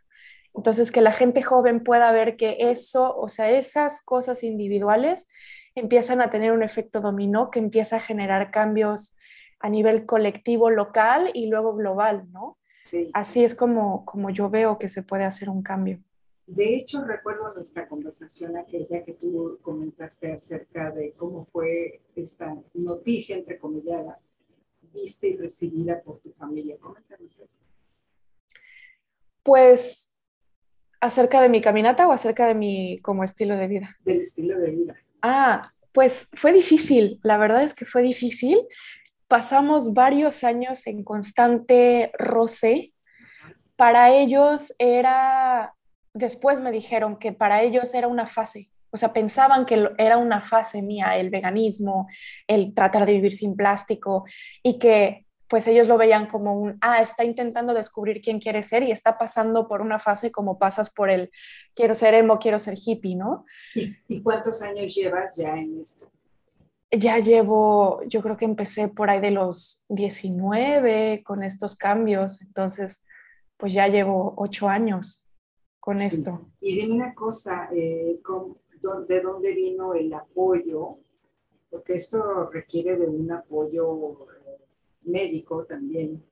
Entonces, 0.54 0.92
que 0.92 1.02
la 1.02 1.12
gente 1.12 1.42
joven 1.42 1.84
pueda 1.84 2.12
ver 2.12 2.36
que 2.36 2.58
eso, 2.60 3.16
o 3.16 3.30
sea, 3.30 3.50
esas 3.50 4.02
cosas 4.02 4.44
individuales 4.44 5.28
empiezan 5.76 6.22
a 6.22 6.30
tener 6.30 6.52
un 6.52 6.64
efecto 6.64 7.02
dominó 7.02 7.52
que 7.52 7.60
empieza 7.60 7.98
a 7.98 8.02
generar 8.02 8.52
cambios 8.52 9.16
a 9.60 9.70
nivel 9.70 10.06
colectivo, 10.06 10.70
local 10.70 11.32
y 11.34 11.48
luego 11.48 11.76
global, 11.76 12.26
¿no? 12.32 12.59
Así 13.14 13.44
es 13.44 13.56
como, 13.56 14.06
como 14.06 14.30
yo 14.30 14.50
veo 14.50 14.78
que 14.78 14.90
se 14.90 15.04
puede 15.04 15.24
hacer 15.24 15.50
un 15.50 15.62
cambio. 15.62 16.00
De 16.48 16.76
hecho, 16.76 17.04
recuerdo 17.04 17.54
nuestra 17.54 17.88
conversación 17.88 18.58
aquella 18.58 19.04
que 19.04 19.14
tú 19.14 19.60
comentaste 19.62 20.32
acerca 20.32 20.90
de 20.90 21.14
cómo 21.14 21.46
fue 21.46 22.02
esta 22.16 22.56
noticia, 22.74 23.38
entre 23.38 23.60
comillas, 23.60 24.18
vista 24.94 25.28
y 25.28 25.38
recibida 25.38 26.02
por 26.02 26.20
tu 26.22 26.32
familia? 26.32 26.78
Coméntanos 26.80 27.40
eso. 27.40 27.60
Pues 29.44 30.16
acerca 31.00 31.42
de 31.42 31.50
mi 31.50 31.62
caminata 31.62 32.08
o 32.08 32.12
acerca 32.12 32.48
de 32.48 32.56
mi 32.56 33.00
como 33.02 33.24
estilo 33.24 33.56
de 33.56 33.68
vida. 33.68 33.98
Del 34.04 34.22
estilo 34.22 34.60
de 34.60 34.72
vida. 34.72 34.96
Ah, 35.22 35.72
pues 35.92 36.30
fue 36.34 36.52
difícil, 36.52 37.20
la 37.24 37.38
verdad 37.38 37.64
es 37.64 37.74
que 37.74 37.86
fue 37.86 38.02
difícil. 38.02 38.60
Pasamos 39.30 39.94
varios 39.94 40.44
años 40.44 40.86
en 40.88 41.06
constante 41.06 42.12
roce. 42.20 42.94
Para 43.78 44.12
ellos 44.12 44.74
era, 44.78 45.74
después 46.14 46.60
me 46.60 46.72
dijeron 46.72 47.18
que 47.18 47.32
para 47.32 47.62
ellos 47.62 47.94
era 47.94 48.08
una 48.10 48.28
fase, 48.28 48.70
o 48.92 48.98
sea, 48.98 49.14
pensaban 49.14 49.66
que 49.66 49.90
era 49.98 50.18
una 50.18 50.42
fase 50.42 50.82
mía, 50.82 51.16
el 51.16 51.30
veganismo, 51.30 52.08
el 52.48 52.74
tratar 52.74 53.06
de 53.06 53.14
vivir 53.14 53.34
sin 53.34 53.56
plástico 53.56 54.26
y 54.64 54.80
que 54.80 55.26
pues 55.48 55.68
ellos 55.68 55.88
lo 55.88 55.98
veían 55.98 56.28
como 56.28 56.54
un, 56.54 56.78
ah, 56.82 57.02
está 57.02 57.24
intentando 57.24 57.74
descubrir 57.74 58.22
quién 58.22 58.40
quiere 58.40 58.62
ser 58.62 58.84
y 58.84 58.92
está 58.92 59.18
pasando 59.18 59.68
por 59.68 59.82
una 59.82 59.98
fase 59.98 60.32
como 60.32 60.60
pasas 60.60 60.92
por 60.92 61.10
el, 61.10 61.32
quiero 61.74 61.96
ser 61.96 62.14
emo, 62.14 62.38
quiero 62.38 62.60
ser 62.60 62.76
hippie, 62.76 63.16
¿no? 63.16 63.46
¿Y, 63.74 64.22
cuántos 64.22 64.62
años 64.62 64.94
llevas 64.94 65.36
ya 65.38 65.56
en 65.56 65.82
esto? 65.82 66.12
Ya 66.92 67.20
llevo, 67.20 68.02
yo 68.08 68.22
creo 68.22 68.36
que 68.36 68.46
empecé 68.46 68.88
por 68.88 69.10
ahí 69.10 69.22
de 69.22 69.32
los 69.32 69.86
19 69.90 71.24
con 71.24 71.44
estos 71.44 71.76
cambios, 71.76 72.42
entonces 72.42 73.06
pues 73.58 73.74
ya 73.74 73.88
llevo 73.88 74.34
ocho 74.38 74.68
años 74.68 75.28
con 75.80 76.02
esto. 76.02 76.50
Y 76.62 76.80
dime 76.80 76.96
una 76.96 77.14
cosa, 77.14 77.70
eh, 77.74 78.20
¿de 79.08 79.22
dónde 79.22 79.54
vino 79.54 79.94
el 79.94 80.14
apoyo? 80.14 80.98
Porque 81.70 81.96
esto 81.96 82.50
requiere 82.50 82.98
de 82.98 83.08
un 83.08 83.32
apoyo 83.32 84.26
médico 85.04 85.66
también, 85.66 86.24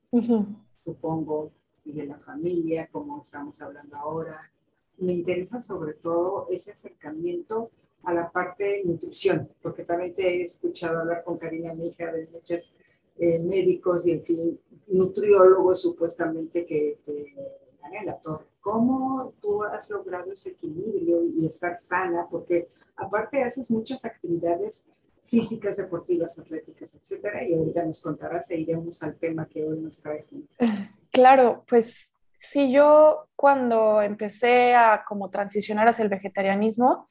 supongo, 0.83 1.51
y 1.83 1.93
de 1.93 2.05
la 2.05 2.17
familia, 2.19 2.87
como 2.91 3.21
estamos 3.21 3.61
hablando 3.61 3.95
ahora. 3.95 4.51
Me 4.97 5.13
interesa 5.13 5.61
sobre 5.61 5.93
todo 5.93 6.47
ese 6.49 6.71
acercamiento 6.71 7.71
a 8.07 8.13
la 8.13 8.31
parte 8.31 8.63
de 8.63 8.83
nutrición, 8.85 9.49
porque 9.61 9.83
también 9.83 10.15
te 10.15 10.25
he 10.25 10.43
escuchado 10.43 10.99
hablar 10.99 11.25
con 11.25 11.37
Karina, 11.37 11.73
mi 11.73 11.89
hija, 11.89 12.09
de 12.09 12.25
muchos 12.27 12.73
eh, 13.19 13.43
médicos 13.43 14.07
y, 14.07 14.11
en 14.11 14.23
fin, 14.23 14.59
nutriólogos 14.87 15.81
supuestamente 15.81 16.65
que 16.65 16.99
te 17.05 17.35
dan 17.81 17.93
en 17.95 18.05
la 18.05 18.17
torre. 18.17 18.45
¿Cómo 18.61 19.33
tú 19.41 19.61
has 19.61 19.89
logrado 19.89 20.31
ese 20.31 20.51
equilibrio 20.51 21.21
y 21.35 21.47
estar 21.47 21.77
sana? 21.77 22.27
Porque 22.31 22.69
aparte 22.95 23.43
haces 23.43 23.69
muchas 23.71 24.05
actividades 24.05 24.87
físicas, 25.25 25.75
deportivas, 25.75 26.39
atléticas, 26.39 26.95
etcétera. 26.95 27.45
Y 27.45 27.55
ahorita 27.55 27.83
nos 27.83 28.01
contarás 28.01 28.49
e 28.51 28.57
iremos 28.57 29.03
al 29.03 29.17
tema 29.17 29.49
que 29.49 29.65
hoy 29.65 29.81
nos 29.81 30.01
trae. 30.01 30.25
Claro, 31.11 31.65
pues 31.67 32.13
sí, 32.37 32.71
yo 32.71 33.27
cuando 33.35 34.01
empecé 34.01 34.75
a 34.75 35.03
como 35.05 35.29
transicionar 35.29 35.89
hacia 35.89 36.03
el 36.03 36.09
vegetarianismo, 36.09 37.05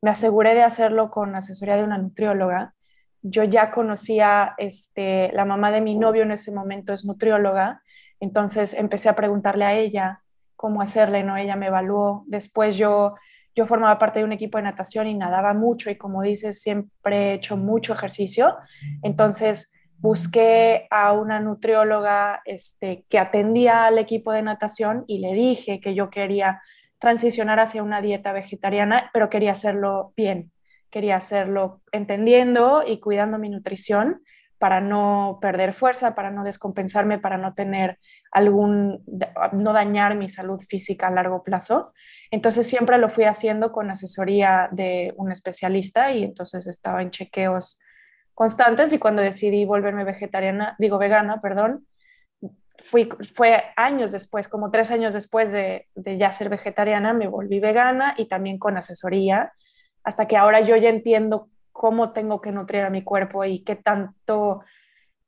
me 0.00 0.10
aseguré 0.10 0.54
de 0.54 0.62
hacerlo 0.62 1.10
con 1.10 1.34
asesoría 1.34 1.76
de 1.76 1.84
una 1.84 1.98
nutrióloga. 1.98 2.74
Yo 3.22 3.44
ya 3.44 3.70
conocía, 3.70 4.54
este, 4.58 5.30
la 5.32 5.44
mamá 5.44 5.70
de 5.70 5.80
mi 5.80 5.96
novio 5.96 6.22
en 6.22 6.30
ese 6.30 6.52
momento 6.52 6.92
es 6.92 7.04
nutrióloga, 7.04 7.82
entonces 8.20 8.74
empecé 8.74 9.08
a 9.08 9.16
preguntarle 9.16 9.64
a 9.64 9.74
ella 9.74 10.22
cómo 10.56 10.82
hacerle, 10.82 11.22
¿no? 11.22 11.36
Ella 11.36 11.56
me 11.56 11.66
evaluó. 11.66 12.24
Después 12.26 12.76
yo 12.76 13.14
yo 13.58 13.66
formaba 13.66 13.98
parte 13.98 14.20
de 14.20 14.24
un 14.24 14.30
equipo 14.30 14.56
de 14.56 14.62
natación 14.62 15.08
y 15.08 15.14
nadaba 15.14 15.52
mucho 15.52 15.90
y 15.90 15.96
como 15.96 16.22
dices, 16.22 16.62
siempre 16.62 17.16
he 17.16 17.34
hecho 17.34 17.56
mucho 17.56 17.92
ejercicio. 17.92 18.56
Entonces 19.02 19.72
busqué 19.96 20.86
a 20.90 21.12
una 21.12 21.40
nutrióloga 21.40 22.40
este, 22.44 23.04
que 23.08 23.18
atendía 23.18 23.86
al 23.86 23.98
equipo 23.98 24.30
de 24.30 24.42
natación 24.42 25.02
y 25.08 25.18
le 25.18 25.34
dije 25.34 25.80
que 25.80 25.96
yo 25.96 26.08
quería 26.08 26.62
transicionar 26.98 27.60
hacia 27.60 27.82
una 27.82 28.00
dieta 28.00 28.32
vegetariana, 28.32 29.10
pero 29.12 29.30
quería 29.30 29.52
hacerlo 29.52 30.12
bien, 30.16 30.52
quería 30.90 31.16
hacerlo 31.16 31.82
entendiendo 31.92 32.82
y 32.86 33.00
cuidando 33.00 33.38
mi 33.38 33.48
nutrición 33.48 34.22
para 34.58 34.80
no 34.80 35.38
perder 35.40 35.72
fuerza, 35.72 36.14
para 36.14 36.30
no 36.30 36.42
descompensarme, 36.42 37.18
para 37.18 37.38
no 37.38 37.54
tener 37.54 37.98
algún, 38.32 39.04
no 39.52 39.72
dañar 39.72 40.16
mi 40.16 40.28
salud 40.28 40.60
física 40.60 41.06
a 41.06 41.12
largo 41.12 41.44
plazo. 41.44 41.92
Entonces 42.30 42.66
siempre 42.66 42.98
lo 42.98 43.08
fui 43.08 43.24
haciendo 43.24 43.70
con 43.70 43.90
asesoría 43.90 44.68
de 44.72 45.14
un 45.16 45.30
especialista 45.30 46.12
y 46.12 46.24
entonces 46.24 46.66
estaba 46.66 47.02
en 47.02 47.12
chequeos 47.12 47.78
constantes 48.34 48.92
y 48.92 48.98
cuando 48.98 49.22
decidí 49.22 49.64
volverme 49.64 50.04
vegetariana, 50.04 50.74
digo 50.78 50.98
vegana, 50.98 51.40
perdón, 51.40 51.86
fui, 52.78 53.08
fue 53.34 53.62
años 53.76 54.12
después, 54.12 54.48
como 54.48 54.70
tres 54.70 54.90
años 54.90 55.14
después 55.14 55.52
de, 55.52 55.86
ya 55.96 56.32
ser 56.32 56.48
vegetariana, 56.48 57.12
me 57.12 57.28
volví 57.28 57.60
vegana 57.60 58.14
y 58.16 58.26
también 58.26 58.58
con 58.58 58.76
asesoría, 58.76 59.52
hasta 60.04 60.26
que 60.26 60.36
ahora 60.36 60.60
yo 60.60 60.76
ya 60.76 60.88
entiendo 60.88 61.48
cómo 61.72 62.12
tengo 62.12 62.40
que 62.40 62.52
nutrir 62.52 62.82
a 62.82 62.90
mi 62.90 63.02
cuerpo 63.02 63.44
y 63.44 63.62
qué 63.62 63.76
tanto, 63.76 64.48
o 64.48 64.64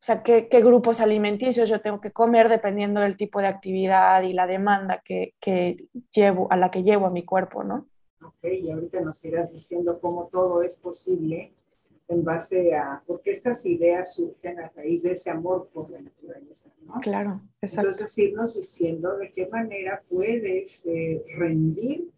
sea, 0.01 0.23
qué, 0.23 0.49
qué 0.49 0.61
grupos 0.63 1.01
alimenticios 1.01 1.69
yo 1.69 1.81
tengo 1.81 2.01
que 2.01 2.13
comer 2.13 2.49
dependiendo 2.49 3.01
del 3.01 3.17
tipo 3.17 3.41
de 3.41 3.49
actividad 3.49 4.23
y 4.23 4.33
la 4.33 4.47
demanda 4.47 5.03
que, 5.05 5.35
que, 5.41 5.89
llevo, 6.15 6.49
a 6.51 6.57
la 6.57 6.71
que 6.71 6.83
llevo 6.83 7.07
a 7.07 7.11
mi 7.11 7.25
cuerpo, 7.25 7.63
¿no? 7.63 7.87
Ok, 8.25 8.45
y 8.45 8.71
ahorita 8.71 9.01
nos 9.01 9.25
irás 9.25 9.53
diciendo 9.53 9.99
cómo 10.01 10.29
todo 10.29 10.63
es 10.63 10.77
posible 10.77 11.55
en 12.11 12.25
base 12.25 12.75
a, 12.75 13.03
porque 13.07 13.31
estas 13.31 13.65
ideas 13.65 14.15
surgen 14.15 14.59
a 14.59 14.69
raíz 14.69 15.05
de 15.05 15.13
ese 15.13 15.31
amor 15.31 15.71
por 15.73 15.89
la 15.91 16.01
naturaleza, 16.01 16.73
¿no? 16.85 17.01
Claro, 17.01 17.41
exacto. 17.63 17.91
Entonces 17.91 18.19
irnos 18.19 18.57
diciendo 18.57 19.17
de 19.17 19.31
qué 19.31 19.47
manera 19.47 20.03
puedes 20.09 20.85
eh, 20.87 21.25
rendir 21.37 22.11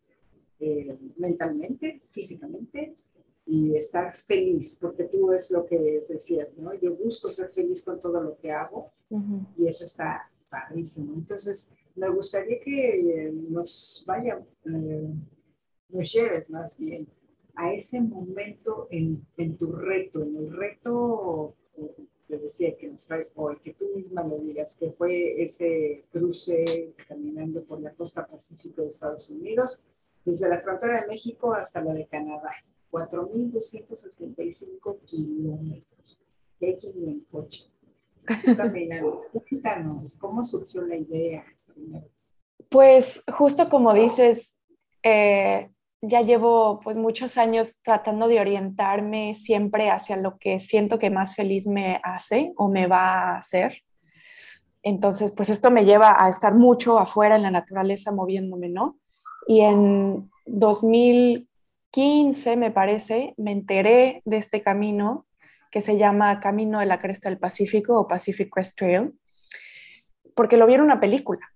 eh, 0.61 0.97
mentalmente, 1.19 2.01
físicamente, 2.11 2.97
y 3.45 3.77
estar 3.77 4.15
feliz, 4.15 4.79
porque 4.81 5.05
tú 5.05 5.33
es 5.33 5.51
lo 5.51 5.67
que 5.67 6.07
decías, 6.09 6.49
¿no? 6.57 6.73
Yo 6.75 6.95
busco 6.95 7.29
ser 7.29 7.51
feliz 7.51 7.85
con 7.85 8.01
todo 8.01 8.23
lo 8.23 8.39
que 8.39 8.51
hago 8.51 8.93
y 9.59 9.67
eso 9.67 9.85
está 9.85 10.31
padrísimo. 10.49 11.13
Entonces, 11.15 11.69
me 11.95 12.09
gustaría 12.09 12.61
que 12.61 13.27
eh, 13.27 13.33
nos 13.33 14.05
vaya, 14.07 14.41
eh, 14.65 15.09
nos 15.91 16.13
lleves 16.13 16.49
más 16.49 16.79
bien 16.79 17.07
a 17.55 17.73
ese 17.73 18.01
momento 18.01 18.89
en, 18.91 19.27
en, 19.37 19.57
tu 19.57 19.73
reto, 19.73 20.23
en 20.23 20.37
el 20.37 20.57
reto 20.57 21.55
que 22.29 22.39
decía 22.39 22.77
que 22.77 22.89
nos 22.89 23.07
trae 23.07 23.27
hoy, 23.35 23.59
que 23.63 23.75
tú 23.75 23.87
misma 23.95 24.25
lo 24.25 24.39
digas, 24.39 24.77
que 24.77 24.91
fue 24.93 25.43
ese 25.43 26.05
cruce 26.11 26.95
caminando 27.07 27.63
por 27.65 27.81
la 27.81 27.93
costa 27.93 28.27
pacífico 28.27 28.83
de 28.83 28.89
Estados 28.89 29.29
Unidos, 29.31 29.85
desde 30.25 30.49
la 30.49 30.61
frontera 30.61 31.03
de 31.03 31.09
México 31.09 31.53
hasta 31.53 31.83
la 31.83 31.95
de 31.95 32.07
Canadá. 32.07 32.53
4.265 32.93 35.01
kilómetros. 35.07 36.23
¿Qué 36.61 36.67
hay 36.67 36.79
en 37.07 37.21
coche? 37.31 37.65
Cuéntanos, 39.33 40.19
¿cómo 40.19 40.45
surgió 40.45 40.83
la 40.83 40.97
idea? 40.97 41.45
Pues 42.69 43.25
justo 43.33 43.69
como 43.69 43.93
dices, 43.95 44.57
eh, 45.03 45.72
ya 46.03 46.21
llevo 46.21 46.81
pues 46.81 46.99
muchos 46.99 47.39
años 47.39 47.81
tratando 47.83 48.29
de 48.29 48.41
orientarme 48.41 49.35
siempre 49.35 49.91
hacia 49.91 50.17
lo 50.17 50.37
que 50.39 50.61
siento 50.61 50.99
que 50.99 51.11
más 51.11 51.35
feliz 51.35 51.67
me 51.67 52.01
hace 52.03 52.53
o 52.57 52.69
me 52.69 52.87
va 52.87 53.31
a 53.33 53.39
hacer. 53.39 53.83
Entonces, 54.83 55.33
pues 55.33 55.49
esto 55.49 55.71
me 55.71 55.85
lleva 55.85 56.17
a 56.19 56.29
estar 56.29 56.55
mucho 56.55 56.99
afuera 56.99 57.37
en 57.37 57.43
la 57.43 57.51
naturaleza 57.51 58.11
moviéndome, 58.11 58.69
¿no? 58.69 58.99
Y 59.47 59.61
en 59.61 60.29
2000 60.47 61.49
15, 61.93 62.57
me 62.57 62.71
parece, 62.71 63.35
me 63.37 63.53
enteré 63.53 64.23
de 64.25 64.39
este 64.39 64.63
camino 64.63 65.27
que 65.71 65.83
se 65.83 65.99
llama 65.99 66.41
Camino 66.41 66.81
de 66.81 66.87
la 66.87 66.99
Cresta 66.99 67.29
del 67.29 67.39
Pacífico 67.39 67.99
o 67.99 68.09
Pacific 68.09 68.49
Crest 68.51 68.79
Trail, 68.79 69.13
porque 70.35 70.57
lo 70.57 70.67
vi 70.67 70.75
en 70.75 70.81
una 70.81 71.01
película. 71.01 71.52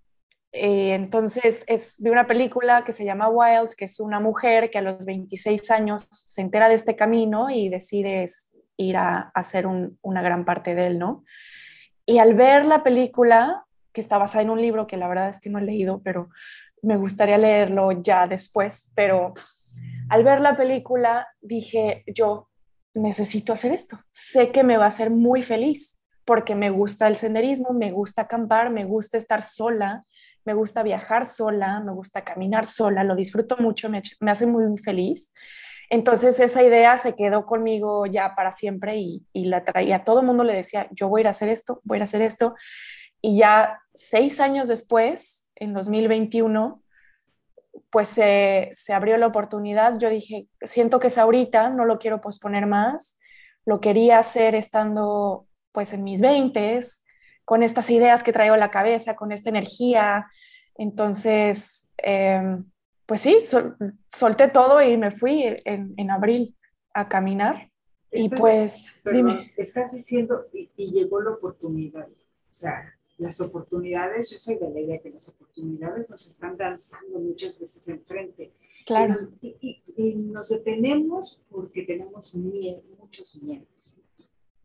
Eh, 0.58 0.94
entonces, 0.94 1.64
es, 1.66 1.96
vi 2.00 2.08
una 2.08 2.26
película 2.26 2.82
que 2.82 2.92
se 2.92 3.04
llama 3.04 3.28
Wild, 3.28 3.74
que 3.76 3.84
es 3.84 4.00
una 4.00 4.20
mujer 4.20 4.70
que 4.70 4.78
a 4.78 4.82
los 4.82 5.04
26 5.04 5.70
años 5.70 6.08
se 6.10 6.40
entera 6.40 6.70
de 6.70 6.74
este 6.74 6.96
camino 6.96 7.50
y 7.50 7.68
decide 7.68 8.24
ir 8.78 8.96
a, 8.96 9.30
hacer 9.34 9.66
una 9.66 10.22
gran 10.22 10.46
parte 10.46 10.74
de 10.74 10.86
él, 10.86 10.98
¿no? 10.98 11.24
Y 12.06 12.18
al 12.18 12.34
ver 12.34 12.64
la 12.64 12.82
película, 12.82 13.66
que 13.92 14.00
está 14.00 14.16
basada 14.16 14.42
en 14.42 14.50
un 14.50 14.62
libro 14.62 14.86
que 14.86 14.96
la 14.96 15.08
verdad 15.08 15.28
es 15.28 15.40
que 15.40 15.50
no 15.50 15.58
he 15.58 15.62
leído, 15.62 16.00
pero 16.02 16.30
me 16.80 16.96
gustaría 16.96 17.36
leerlo 17.36 17.92
ya 17.92 18.26
después, 18.26 18.92
pero 18.94 19.34
al 20.08 20.24
ver 20.24 20.40
la 20.40 20.56
película 20.56 21.28
dije, 21.42 22.02
yo 22.06 22.48
necesito 22.94 23.52
hacer 23.52 23.72
esto, 23.72 23.98
sé 24.10 24.52
que 24.52 24.64
me 24.64 24.78
va 24.78 24.84
a 24.84 24.88
hacer 24.88 25.10
muy 25.10 25.42
feliz 25.42 26.00
porque 26.24 26.54
me 26.54 26.70
gusta 26.70 27.08
el 27.08 27.16
senderismo, 27.16 27.72
me 27.72 27.92
gusta 27.92 28.22
acampar, 28.22 28.70
me 28.70 28.84
gusta 28.84 29.18
estar 29.18 29.42
sola, 29.42 30.00
me 30.46 30.54
gusta 30.54 30.82
viajar 30.82 31.26
sola, 31.26 31.80
me 31.80 31.92
gusta 31.92 32.22
caminar 32.22 32.66
sola, 32.66 33.04
lo 33.04 33.16
disfruto 33.16 33.56
mucho, 33.58 33.90
me, 33.90 34.00
hace 34.30 34.46
muy 34.46 34.78
feliz. 34.78 35.32
Entonces 35.90 36.40
esa 36.40 36.62
idea 36.62 36.96
se 36.98 37.14
quedó 37.14 37.46
conmigo 37.46 38.06
ya 38.06 38.34
para 38.34 38.52
siempre 38.52 38.96
y, 38.96 39.24
la 39.34 39.64
traía. 39.64 40.04
Todo 40.04 40.20
el 40.20 40.26
mundo 40.26 40.44
le 40.44 40.54
decía, 40.54 40.88
yo 40.92 41.08
voy 41.08 41.20
a 41.20 41.22
ir 41.22 41.26
a 41.28 41.30
hacer 41.30 41.48
esto, 41.48 41.80
voy 41.84 41.98
a 41.98 42.02
a 42.02 42.04
hacer 42.04 42.22
esto. 42.22 42.54
Y 43.20 43.38
ya 43.38 43.80
seis 43.92 44.40
años 44.40 44.68
después, 44.68 45.48
en 45.54 45.74
2021, 45.74 46.82
pues 47.90 48.08
se, 48.08 48.68
se 48.72 48.92
abrió 48.92 49.16
la 49.16 49.26
oportunidad. 49.26 49.98
Yo 49.98 50.10
dije, 50.10 50.48
siento 50.62 50.98
que 50.98 51.08
es 51.08 51.18
ahorita, 51.18 51.70
no 51.70 51.84
lo 51.84 51.98
quiero 51.98 52.20
posponer 52.20 52.66
más. 52.66 53.18
Lo 53.64 53.80
quería 53.80 54.18
hacer 54.18 54.54
estando 54.54 55.46
pues 55.72 55.92
en 55.92 56.04
mis 56.04 56.20
veintes, 56.20 57.05
con 57.46 57.62
estas 57.62 57.88
ideas 57.90 58.24
que 58.24 58.32
traigo 58.32 58.54
en 58.54 58.60
la 58.60 58.72
cabeza, 58.72 59.14
con 59.14 59.30
esta 59.30 59.48
energía. 59.48 60.26
Entonces, 60.74 61.88
em, 61.96 62.64
pues 63.06 63.20
sí, 63.20 63.38
solté 64.12 64.48
todo 64.48 64.82
y 64.82 64.96
me 64.96 65.12
fui 65.12 65.56
en, 65.64 66.10
abril 66.10 66.56
a 66.92 67.08
caminar. 67.08 67.70
y 68.10 68.28
pues, 68.30 69.00
dime. 69.10 69.52
Estás 69.56 69.92
diciendo, 69.92 70.46
y, 70.52 70.68
llegó 70.90 71.20
la 71.20 71.30
oportunidad. 71.30 72.08
O 72.08 72.52
sea, 72.52 72.92
las 73.18 73.40
oportunidades, 73.40 74.30
yo 74.32 74.38
soy 74.38 74.56
de 74.56 74.68
la 74.68 74.80
idea 74.80 74.98
que 74.98 75.10
las 75.10 75.28
oportunidades 75.28 76.10
nos 76.10 76.26
están 76.28 76.56
danzando 76.56 77.20
muchas 77.20 77.60
veces 77.60 77.86
enfrente. 77.88 78.52
Claro. 78.84 79.14
Y 79.40 80.14
nos, 80.16 80.48
detenemos 80.48 81.44
porque 81.48 81.84
tenemos 81.84 82.34
muchos 82.34 83.40
miedos 83.40 83.94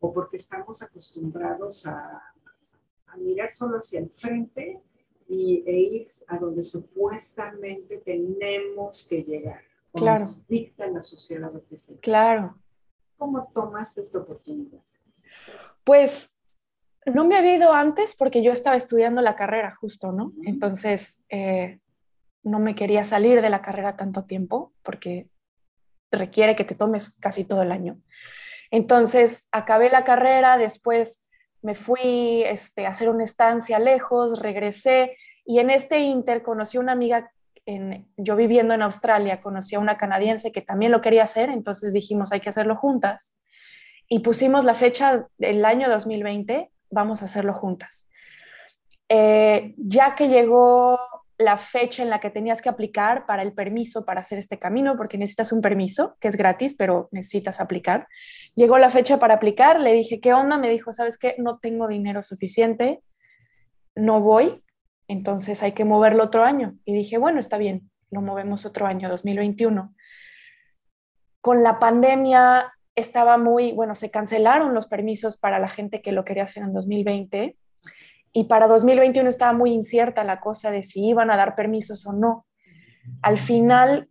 o 0.00 0.12
porque 0.12 0.36
estamos 0.36 0.82
acostumbrados 0.82 1.86
a, 1.86 2.31
a 3.12 3.16
mirar 3.18 3.52
solo 3.52 3.78
hacia 3.78 4.00
el 4.00 4.10
frente 4.10 4.80
y, 5.28 5.62
e 5.66 5.78
ir 5.78 6.08
a 6.28 6.38
donde 6.38 6.62
supuestamente 6.62 7.98
tenemos 7.98 9.06
que 9.08 9.22
llegar. 9.22 9.60
Claro. 9.92 10.20
Nos 10.20 10.48
dicta 10.48 10.86
la 10.88 11.02
sociedad 11.02 11.52
lo 11.52 11.64
que 11.66 11.78
sea. 11.78 11.96
Claro. 12.00 12.58
¿Cómo 13.18 13.50
tomas 13.54 13.96
esta 13.98 14.18
oportunidad? 14.18 14.80
Pues 15.84 16.34
no 17.06 17.26
me 17.26 17.36
había 17.36 17.56
ido 17.56 17.72
antes 17.72 18.16
porque 18.16 18.42
yo 18.42 18.52
estaba 18.52 18.76
estudiando 18.76 19.20
la 19.22 19.36
carrera 19.36 19.76
justo, 19.76 20.12
¿no? 20.12 20.32
Entonces 20.44 21.22
eh, 21.28 21.80
no 22.42 22.58
me 22.58 22.74
quería 22.74 23.04
salir 23.04 23.42
de 23.42 23.50
la 23.50 23.62
carrera 23.62 23.96
tanto 23.96 24.24
tiempo 24.24 24.72
porque 24.82 25.28
requiere 26.10 26.56
que 26.56 26.64
te 26.64 26.74
tomes 26.74 27.16
casi 27.18 27.44
todo 27.44 27.62
el 27.62 27.72
año. 27.72 28.00
Entonces 28.70 29.48
acabé 29.52 29.90
la 29.90 30.04
carrera, 30.04 30.56
después 30.56 31.21
me 31.62 31.74
fui 31.74 32.42
este, 32.44 32.86
a 32.86 32.90
hacer 32.90 33.08
una 33.08 33.24
estancia 33.24 33.78
lejos, 33.78 34.40
regresé 34.40 35.16
y 35.44 35.60
en 35.60 35.70
este 35.70 36.00
inter 36.00 36.42
conocí 36.42 36.76
a 36.76 36.80
una 36.80 36.92
amiga, 36.92 37.32
en, 37.66 38.08
yo 38.16 38.36
viviendo 38.36 38.74
en 38.74 38.82
Australia, 38.82 39.40
conocí 39.40 39.76
a 39.76 39.80
una 39.80 39.96
canadiense 39.96 40.52
que 40.52 40.60
también 40.60 40.92
lo 40.92 41.00
quería 41.00 41.22
hacer, 41.22 41.48
entonces 41.50 41.92
dijimos 41.92 42.32
hay 42.32 42.40
que 42.40 42.48
hacerlo 42.48 42.76
juntas 42.76 43.34
y 44.08 44.18
pusimos 44.18 44.64
la 44.64 44.74
fecha 44.74 45.26
del 45.38 45.64
año 45.64 45.88
2020, 45.88 46.70
vamos 46.90 47.22
a 47.22 47.24
hacerlo 47.24 47.54
juntas. 47.54 48.08
Eh, 49.08 49.74
ya 49.76 50.14
que 50.14 50.28
llegó 50.28 50.98
la 51.38 51.56
fecha 51.56 52.02
en 52.02 52.10
la 52.10 52.20
que 52.20 52.30
tenías 52.30 52.62
que 52.62 52.68
aplicar 52.68 53.26
para 53.26 53.42
el 53.42 53.52
permiso 53.52 54.04
para 54.04 54.20
hacer 54.20 54.38
este 54.38 54.58
camino, 54.58 54.96
porque 54.96 55.18
necesitas 55.18 55.52
un 55.52 55.60
permiso, 55.60 56.16
que 56.20 56.28
es 56.28 56.36
gratis, 56.36 56.74
pero 56.74 57.08
necesitas 57.10 57.60
aplicar. 57.60 58.06
Llegó 58.54 58.78
la 58.78 58.90
fecha 58.90 59.18
para 59.18 59.34
aplicar, 59.34 59.80
le 59.80 59.92
dije, 59.92 60.20
¿qué 60.20 60.34
onda? 60.34 60.58
Me 60.58 60.70
dijo, 60.70 60.92
¿sabes 60.92 61.18
qué? 61.18 61.34
No 61.38 61.58
tengo 61.58 61.88
dinero 61.88 62.22
suficiente, 62.22 63.02
no 63.94 64.20
voy, 64.20 64.62
entonces 65.08 65.62
hay 65.62 65.72
que 65.72 65.84
moverlo 65.84 66.24
otro 66.24 66.44
año. 66.44 66.76
Y 66.84 66.94
dije, 66.94 67.18
bueno, 67.18 67.40
está 67.40 67.58
bien, 67.58 67.90
lo 68.10 68.22
movemos 68.22 68.64
otro 68.64 68.86
año, 68.86 69.08
2021. 69.08 69.94
Con 71.40 71.62
la 71.62 71.78
pandemia 71.78 72.72
estaba 72.94 73.38
muy, 73.38 73.72
bueno, 73.72 73.94
se 73.94 74.10
cancelaron 74.10 74.74
los 74.74 74.86
permisos 74.86 75.38
para 75.38 75.58
la 75.58 75.68
gente 75.68 76.02
que 76.02 76.12
lo 76.12 76.24
quería 76.24 76.44
hacer 76.44 76.62
en 76.62 76.72
2020 76.72 77.56
y 78.32 78.44
para 78.44 78.66
2021 78.66 79.28
estaba 79.28 79.52
muy 79.52 79.72
incierta 79.72 80.24
la 80.24 80.40
cosa 80.40 80.70
de 80.70 80.82
si 80.82 81.06
iban 81.06 81.30
a 81.30 81.36
dar 81.36 81.54
permisos 81.54 82.06
o 82.06 82.12
no. 82.12 82.46
Al 83.20 83.36
final, 83.36 84.08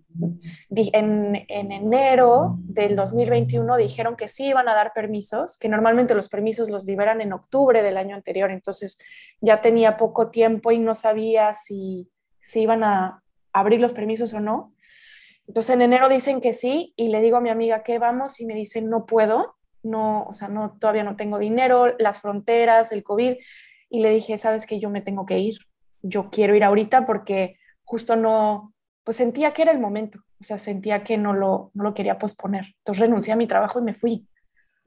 en, 0.76 1.46
enero 1.48 2.58
del 2.60 2.96
2021 2.96 3.78
dijeron 3.78 4.16
que 4.16 4.28
sí 4.28 4.48
iban 4.48 4.68
a 4.68 4.76
dar 4.76 4.92
permisos, 4.94 5.58
que 5.58 5.70
normalmente 5.70 6.14
los 6.14 6.30
permisos 6.30 6.70
los 6.70 6.86
liberan 6.86 7.22
en 7.22 7.34
octubre 7.34 7.82
del 7.82 7.98
año 7.98 8.16
anterior, 8.16 8.52
entonces 8.52 9.00
ya 9.40 9.62
tenía 9.62 9.98
poco 9.98 10.30
tiempo 10.30 10.72
y 10.72 10.80
no 10.80 10.94
sabía 10.94 11.54
si, 11.54 12.12
si 12.40 12.62
iban 12.62 12.84
a 12.84 13.24
abrir 13.54 13.82
los 13.82 13.94
permisos 13.94 14.34
o 14.34 14.40
no. 14.40 14.76
Entonces 15.48 15.74
en 15.74 15.82
enero 15.82 16.10
dicen 16.10 16.42
que 16.42 16.54
sí 16.54 16.94
y 16.96 17.08
le 17.08 17.22
digo 17.22 17.38
a 17.38 17.42
mi 17.42 17.50
amiga 17.50 17.82
que 17.84 17.98
vamos 17.98 18.40
y 18.40 18.46
me 18.46 18.54
dicen 18.54 18.90
no 18.90 19.06
puedo, 19.06 19.56
no, 19.84 20.26
o 20.26 20.34
sea, 20.34 20.48
no, 20.48 20.78
todavía 20.80 21.04
no 21.04 21.16
tengo 21.16 21.40
dinero, 21.40 21.96
las 21.98 22.20
fronteras, 22.20 22.92
el 22.92 23.04
COVID 23.04 23.38
y 23.92 24.00
le 24.00 24.10
dije, 24.10 24.38
sabes 24.38 24.66
que 24.66 24.80
yo 24.80 24.90
me 24.90 25.02
tengo 25.02 25.26
que 25.26 25.38
ir, 25.38 25.58
yo 26.02 26.30
quiero 26.32 26.56
ir 26.56 26.64
ahorita 26.64 27.06
porque 27.06 27.58
justo 27.84 28.16
no, 28.16 28.74
pues 29.04 29.18
sentía 29.18 29.54
que 29.54 29.64
era 29.64 29.74
el 29.74 29.80
momento, 29.80 30.20
o 30.40 30.44
sea, 30.46 30.58
sentía 30.58 31.04
que 31.04 31.18
no 31.18 31.34
lo, 31.34 31.72
no 31.74 31.84
lo 31.84 31.94
quería 31.94 32.18
posponer. 32.18 32.68
Entonces 32.78 33.02
renuncié 33.02 33.34
a 33.34 33.36
mi 33.36 33.48
trabajo 33.48 33.80
y 33.80 33.84
me 33.84 33.94
fui. 33.94 34.26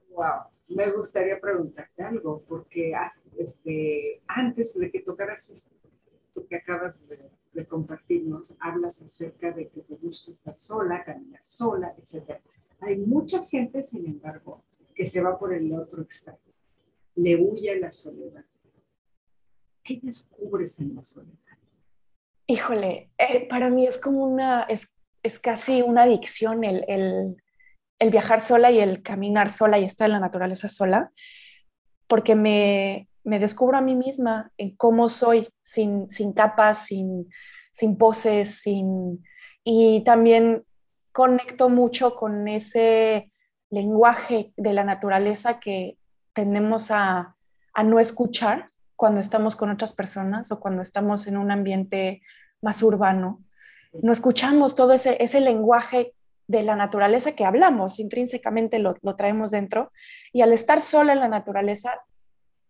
Wow, 0.08 0.48
me 0.68 0.90
gustaría 0.90 1.38
preguntarte 1.38 2.02
algo, 2.02 2.44
porque 2.48 2.94
este, 3.38 4.22
antes 4.26 4.76
de 4.78 4.90
que 4.90 5.00
tocaras 5.00 5.50
esto 5.50 5.76
que 6.48 6.56
acabas 6.56 7.06
de, 7.06 7.30
de, 7.52 7.66
compartirnos, 7.66 8.54
hablas 8.58 9.02
acerca 9.02 9.52
de 9.52 9.68
que 9.68 9.82
te 9.82 9.94
gusta 9.96 10.32
estar 10.32 10.58
sola, 10.58 11.04
caminar 11.04 11.42
sola, 11.44 11.94
etc. 11.98 12.40
Hay 12.80 12.96
mucha 12.96 13.44
gente, 13.44 13.82
sin 13.82 14.06
embargo, 14.06 14.64
que 14.94 15.04
se 15.04 15.20
va 15.20 15.38
por 15.38 15.52
el 15.52 15.72
otro 15.74 16.02
extremo, 16.02 16.38
le 17.14 17.36
huye 17.36 17.78
la 17.78 17.92
soledad 17.92 18.44
¿Qué 19.84 20.00
descubres 20.02 20.80
en 20.80 20.94
la 20.94 21.04
soledad? 21.04 21.34
Híjole, 22.46 23.10
eh, 23.18 23.46
para 23.48 23.68
mí 23.68 23.86
es 23.86 23.98
como 23.98 24.24
una, 24.24 24.62
es, 24.62 24.94
es 25.22 25.38
casi 25.38 25.82
una 25.82 26.04
adicción 26.04 26.64
el, 26.64 26.84
el, 26.88 27.36
el, 27.98 28.10
viajar 28.10 28.40
sola 28.40 28.70
y 28.70 28.80
el 28.80 29.02
caminar 29.02 29.50
sola 29.50 29.78
y 29.78 29.84
estar 29.84 30.06
en 30.06 30.12
la 30.12 30.20
naturaleza 30.20 30.68
sola, 30.68 31.12
porque 32.06 32.34
me, 32.34 33.08
me 33.24 33.38
descubro 33.38 33.76
a 33.76 33.82
mí 33.82 33.94
misma 33.94 34.52
en 34.56 34.74
cómo 34.74 35.10
soy, 35.10 35.50
sin, 35.62 36.10
sin 36.10 36.32
capas, 36.32 36.86
sin, 36.86 37.28
sin 37.70 37.96
poses, 37.98 38.60
sin... 38.60 39.22
Y 39.64 40.02
también 40.04 40.64
conecto 41.12 41.68
mucho 41.68 42.14
con 42.14 42.48
ese 42.48 43.30
lenguaje 43.70 44.52
de 44.56 44.72
la 44.72 44.84
naturaleza 44.84 45.60
que 45.60 45.98
tendemos 46.32 46.90
a, 46.90 47.36
a 47.74 47.82
no 47.82 48.00
escuchar 48.00 48.66
cuando 48.96 49.20
estamos 49.20 49.56
con 49.56 49.70
otras 49.70 49.92
personas 49.92 50.50
o 50.52 50.60
cuando 50.60 50.82
estamos 50.82 51.26
en 51.26 51.36
un 51.36 51.50
ambiente 51.50 52.22
más 52.62 52.82
urbano. 52.82 53.42
No 54.02 54.12
escuchamos 54.12 54.74
todo 54.74 54.92
ese, 54.92 55.22
ese 55.22 55.40
lenguaje 55.40 56.14
de 56.46 56.62
la 56.62 56.76
naturaleza 56.76 57.32
que 57.32 57.44
hablamos, 57.44 57.98
intrínsecamente 57.98 58.78
lo, 58.78 58.94
lo 59.02 59.16
traemos 59.16 59.50
dentro, 59.50 59.92
y 60.32 60.42
al 60.42 60.52
estar 60.52 60.80
sola 60.80 61.12
en 61.12 61.20
la 61.20 61.28
naturaleza, 61.28 62.00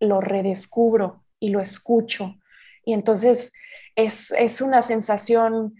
lo 0.00 0.20
redescubro 0.20 1.24
y 1.40 1.48
lo 1.48 1.60
escucho. 1.60 2.36
Y 2.84 2.92
entonces 2.92 3.52
es, 3.96 4.32
es 4.32 4.60
una 4.60 4.82
sensación, 4.82 5.74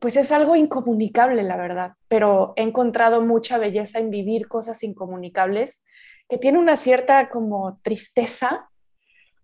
pues 0.00 0.16
es 0.16 0.32
algo 0.32 0.56
incomunicable, 0.56 1.42
la 1.42 1.56
verdad, 1.56 1.92
pero 2.08 2.52
he 2.56 2.62
encontrado 2.62 3.22
mucha 3.22 3.58
belleza 3.58 3.98
en 3.98 4.10
vivir 4.10 4.48
cosas 4.48 4.82
incomunicables 4.82 5.84
que 6.28 6.38
tiene 6.38 6.58
una 6.58 6.76
cierta 6.76 7.28
como 7.28 7.78
tristeza, 7.82 8.68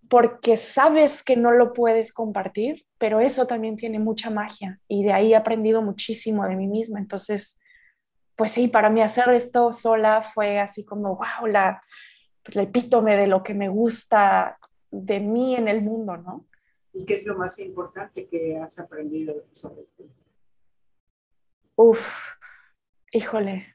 porque 0.08 0.56
sabes 0.56 1.22
que 1.22 1.36
no 1.36 1.52
lo 1.52 1.72
puedes 1.72 2.12
compartir, 2.12 2.86
pero 2.98 3.20
eso 3.20 3.46
también 3.46 3.76
tiene 3.76 3.98
mucha 3.98 4.30
magia 4.30 4.80
y 4.88 5.04
de 5.04 5.12
ahí 5.12 5.32
he 5.32 5.36
aprendido 5.36 5.82
muchísimo 5.82 6.46
de 6.46 6.56
mí 6.56 6.66
misma. 6.66 6.98
Entonces, 6.98 7.60
pues 8.36 8.52
sí, 8.52 8.68
para 8.68 8.90
mí 8.90 9.00
hacer 9.00 9.28
esto 9.30 9.72
sola 9.72 10.22
fue 10.22 10.60
así 10.60 10.84
como, 10.84 11.16
wow, 11.16 11.46
la, 11.46 11.82
pues, 12.42 12.56
el 12.56 12.64
epítome 12.64 13.16
de 13.16 13.26
lo 13.26 13.42
que 13.42 13.54
me 13.54 13.68
gusta 13.68 14.58
de 14.90 15.20
mí 15.20 15.56
en 15.56 15.68
el 15.68 15.82
mundo, 15.82 16.16
¿no? 16.16 16.46
¿Y 16.92 17.06
qué 17.06 17.14
es 17.14 17.26
lo 17.26 17.38
más 17.38 17.58
importante 17.58 18.28
que 18.28 18.58
has 18.58 18.78
aprendido 18.78 19.46
sobre 19.50 19.84
ti? 19.96 20.04
Uf, 21.76 22.34
híjole, 23.12 23.74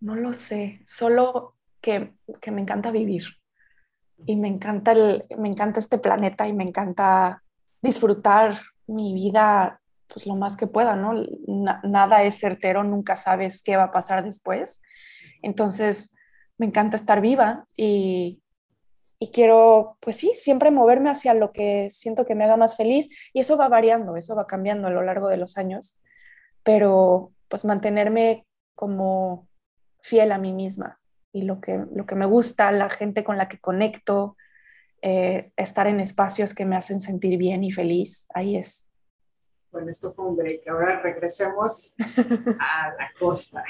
no 0.00 0.14
lo 0.14 0.32
sé, 0.32 0.80
solo 0.86 1.56
que, 1.82 2.14
que 2.40 2.50
me 2.50 2.62
encanta 2.62 2.90
vivir 2.90 3.24
y 4.24 4.36
me 4.36 4.48
encanta, 4.48 4.92
el, 4.92 5.24
me 5.36 5.48
encanta 5.48 5.80
este 5.80 5.98
planeta 5.98 6.46
y 6.48 6.52
me 6.52 6.64
encanta 6.64 7.42
disfrutar 7.82 8.58
mi 8.86 9.14
vida 9.14 9.80
pues 10.08 10.24
lo 10.26 10.36
más 10.36 10.56
que 10.56 10.68
pueda, 10.68 10.94
¿no? 10.94 11.24
nada 11.82 12.22
es 12.22 12.38
certero, 12.38 12.84
nunca 12.84 13.16
sabes 13.16 13.62
qué 13.62 13.76
va 13.76 13.84
a 13.84 13.92
pasar 13.92 14.24
después. 14.24 14.80
Entonces, 15.42 16.14
me 16.58 16.66
encanta 16.66 16.96
estar 16.96 17.20
viva 17.20 17.66
y, 17.76 18.40
y 19.18 19.30
quiero, 19.32 19.98
pues 20.00 20.16
sí, 20.16 20.30
siempre 20.34 20.70
moverme 20.70 21.10
hacia 21.10 21.34
lo 21.34 21.52
que 21.52 21.88
siento 21.90 22.24
que 22.24 22.36
me 22.36 22.44
haga 22.44 22.56
más 22.56 22.76
feliz 22.76 23.08
y 23.32 23.40
eso 23.40 23.56
va 23.56 23.68
variando, 23.68 24.16
eso 24.16 24.36
va 24.36 24.46
cambiando 24.46 24.86
a 24.86 24.92
lo 24.92 25.02
largo 25.02 25.28
de 25.28 25.38
los 25.38 25.58
años, 25.58 26.00
pero 26.62 27.32
pues 27.48 27.64
mantenerme 27.64 28.46
como 28.74 29.48
fiel 30.02 30.30
a 30.30 30.38
mí 30.38 30.52
misma 30.52 31.00
y 31.36 31.42
lo 31.42 31.60
que, 31.60 31.84
lo 31.94 32.06
que 32.06 32.14
me 32.14 32.24
gusta, 32.24 32.72
la 32.72 32.88
gente 32.88 33.22
con 33.22 33.36
la 33.36 33.46
que 33.46 33.58
conecto, 33.58 34.38
eh, 35.02 35.52
estar 35.56 35.86
en 35.86 36.00
espacios 36.00 36.54
que 36.54 36.64
me 36.64 36.76
hacen 36.76 36.98
sentir 36.98 37.36
bien 37.36 37.62
y 37.62 37.70
feliz, 37.70 38.26
ahí 38.32 38.56
es. 38.56 38.88
Bueno, 39.70 39.90
esto 39.90 40.14
fue 40.14 40.24
un 40.24 40.36
break. 40.36 40.66
Ahora 40.66 41.00
regresemos 41.02 41.96
a 42.58 42.88
la 42.96 43.10
costa. 43.20 43.62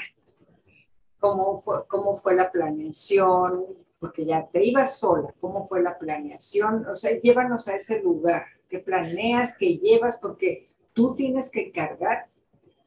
¿Cómo 1.19 1.61
fue, 1.61 1.85
¿Cómo 1.87 2.17
fue 2.21 2.35
la 2.35 2.49
planeación? 2.49 3.65
Porque 3.99 4.25
ya 4.25 4.47
te 4.47 4.63
ibas 4.63 4.97
sola. 4.97 5.33
¿Cómo 5.41 5.67
fue 5.67 5.81
la 5.81 5.97
planeación? 5.97 6.85
O 6.87 6.95
sea, 6.95 7.19
llévanos 7.19 7.67
a 7.67 7.75
ese 7.75 8.01
lugar. 8.01 8.45
¿Qué 8.69 8.79
planeas? 8.79 9.57
¿Qué 9.57 9.77
llevas? 9.77 10.17
Porque 10.19 10.69
tú 10.93 11.15
tienes 11.15 11.51
que 11.51 11.69
cargar 11.73 12.29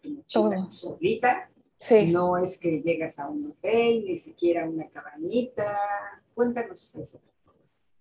tu 0.01 0.25
solita. 0.69 1.51
Sí. 1.81 2.07
No 2.13 2.37
es 2.37 2.61
que 2.61 2.83
llegas 2.83 3.19
a 3.19 3.29
un 3.29 3.53
hotel, 3.53 4.05
ni 4.07 4.19
siquiera 4.19 4.69
una 4.69 4.89
cabañita. 4.89 5.77
Cuéntanos 6.35 6.95
eso. 6.95 7.21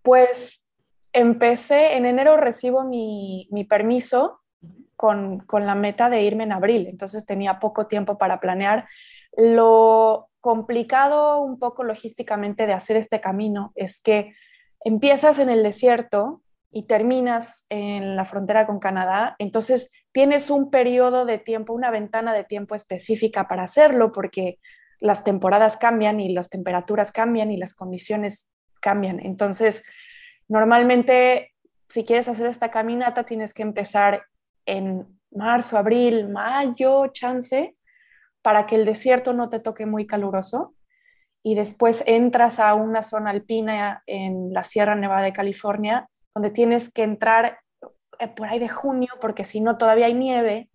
Pues 0.01 0.69
empecé, 1.13 1.95
en 1.95 2.05
enero 2.05 2.35
recibo 2.35 2.83
mi, 2.83 3.47
mi 3.51 3.63
permiso 3.63 4.41
con, 4.97 5.39
con, 5.39 5.65
la 5.65 5.75
meta 5.75 6.09
de 6.09 6.23
irme 6.23 6.43
en 6.43 6.51
abril, 6.51 6.87
entonces 6.87 7.25
tenía 7.25 7.59
poco 7.59 7.87
tiempo 7.87 8.17
para 8.17 8.41
planear. 8.41 8.87
Lo 9.37 10.29
complicado 10.41 11.41
un 11.41 11.57
poco 11.57 11.83
logísticamente 11.83 12.67
de 12.67 12.73
hacer 12.73 12.97
este 12.97 13.21
camino 13.21 13.71
es 13.75 14.01
que 14.01 14.33
empiezas 14.83 15.39
en 15.39 15.49
el 15.49 15.63
desierto 15.63 16.41
y 16.71 16.85
terminas 16.85 17.65
en 17.69 18.15
la 18.15 18.25
frontera 18.25 18.67
con 18.67 18.79
Canadá, 18.79 19.35
entonces 19.39 19.91
tienes 20.11 20.49
un 20.49 20.69
periodo 20.69 21.25
de 21.25 21.37
tiempo, 21.37 21.73
una 21.73 21.91
ventana 21.91 22.33
de 22.33 22.43
tiempo 22.43 22.75
específica 22.75 23.47
para 23.47 23.63
hacerlo 23.63 24.11
porque 24.11 24.59
las 24.99 25.23
temporadas 25.23 25.77
cambian 25.77 26.19
y 26.19 26.33
las 26.33 26.49
temperaturas 26.49 27.11
cambian 27.11 27.51
y 27.51 27.57
las 27.57 27.73
condiciones 27.73 28.51
cambian. 28.81 29.19
Entonces, 29.19 29.83
normalmente, 30.47 31.53
si 31.87 32.03
quieres 32.05 32.27
hacer 32.27 32.47
esta 32.47 32.69
caminata, 32.69 33.23
tienes 33.23 33.53
que 33.53 33.63
empezar 33.63 34.23
en 34.65 35.19
marzo, 35.31 35.77
abril, 35.77 36.29
mayo, 36.29 37.07
chance, 37.07 37.75
para 38.41 38.65
que 38.65 38.75
el 38.75 38.85
desierto 38.85 39.33
no 39.33 39.49
te 39.49 39.59
toque 39.59 39.85
muy 39.85 40.05
caluroso. 40.05 40.75
Y 41.41 41.55
después 41.55 42.03
entras 42.05 42.59
a 42.59 42.73
una 42.73 43.01
zona 43.01 43.29
alpina 43.29 44.03
en 44.05 44.53
la 44.53 44.63
Sierra 44.63 44.95
Nevada 44.95 45.21
de 45.21 45.33
California, 45.33 46.09
donde 46.33 46.51
tienes 46.51 46.91
que 46.91 47.03
entrar 47.03 47.59
eh, 48.19 48.27
por 48.27 48.47
ahí 48.47 48.59
de 48.59 48.69
junio, 48.69 49.09
porque 49.21 49.43
si 49.43 49.61
no 49.61 49.77
todavía 49.77 50.07
hay 50.07 50.13
nieve. 50.13 50.69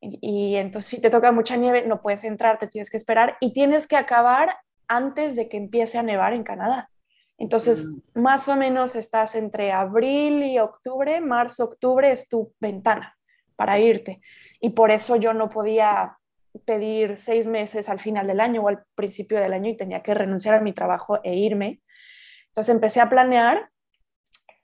Y, 0.00 0.56
entonces 0.56 0.90
si 0.90 1.00
te 1.00 1.10
toca 1.10 1.30
mucha 1.30 1.56
nieve, 1.56 1.86
no 1.86 2.02
puedes 2.02 2.24
entrar, 2.24 2.58
te 2.58 2.66
tienes 2.66 2.90
que 2.90 2.96
esperar 2.96 3.36
y 3.40 3.52
tienes 3.52 3.86
que 3.86 3.96
acabar 3.96 4.56
antes 4.88 5.36
de 5.36 5.48
que 5.48 5.56
empiece 5.56 5.98
a 5.98 6.02
nevar 6.02 6.32
en 6.32 6.42
Canadá. 6.42 6.90
Entonces, 7.38 7.88
mm. 7.88 8.20
más 8.20 8.48
o 8.48 8.56
menos 8.56 8.96
estás 8.96 9.34
entre 9.34 9.72
abril 9.72 10.42
y 10.42 10.58
octubre, 10.58 11.20
marzo, 11.20 11.64
octubre 11.64 12.10
es 12.10 12.28
tu 12.28 12.52
ventana 12.60 13.16
para 13.56 13.78
irte. 13.78 14.20
Y 14.60 14.70
por 14.70 14.90
eso 14.90 15.16
yo 15.16 15.34
no 15.34 15.48
podía 15.48 16.18
pedir 16.64 17.16
seis 17.16 17.46
meses 17.48 17.88
al 17.88 17.98
final 17.98 18.26
del 18.26 18.40
año 18.40 18.62
o 18.62 18.68
al 18.68 18.84
principio 18.94 19.40
del 19.40 19.52
año 19.52 19.70
y 19.70 19.76
tenía 19.76 20.02
que 20.02 20.14
renunciar 20.14 20.54
a 20.54 20.60
mi 20.60 20.72
trabajo 20.72 21.20
e 21.22 21.34
irme. 21.34 21.80
Entonces 22.48 22.74
empecé 22.74 23.00
a 23.00 23.08
planear 23.08 23.71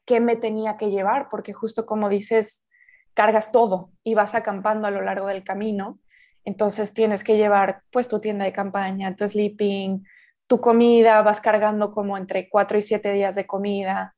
qué 0.08 0.20
me 0.20 0.34
tenía 0.34 0.76
que 0.78 0.90
llevar, 0.90 1.28
porque 1.30 1.52
justo 1.52 1.86
como 1.86 2.08
dices, 2.08 2.66
cargas 3.14 3.52
todo 3.52 3.92
y 4.02 4.14
vas 4.14 4.34
acampando 4.34 4.88
a 4.88 4.90
lo 4.90 5.02
largo 5.02 5.26
del 5.26 5.44
camino. 5.44 6.00
Entonces 6.44 6.94
tienes 6.94 7.22
que 7.22 7.36
llevar 7.36 7.82
pues 7.90 8.08
tu 8.08 8.18
tienda 8.18 8.46
de 8.46 8.52
campaña, 8.52 9.14
tu 9.14 9.28
sleeping, 9.28 10.02
tu 10.46 10.60
comida, 10.60 11.20
vas 11.20 11.42
cargando 11.42 11.92
como 11.92 12.16
entre 12.16 12.48
cuatro 12.48 12.78
y 12.78 12.82
siete 12.82 13.12
días 13.12 13.34
de 13.34 13.46
comida 13.46 14.16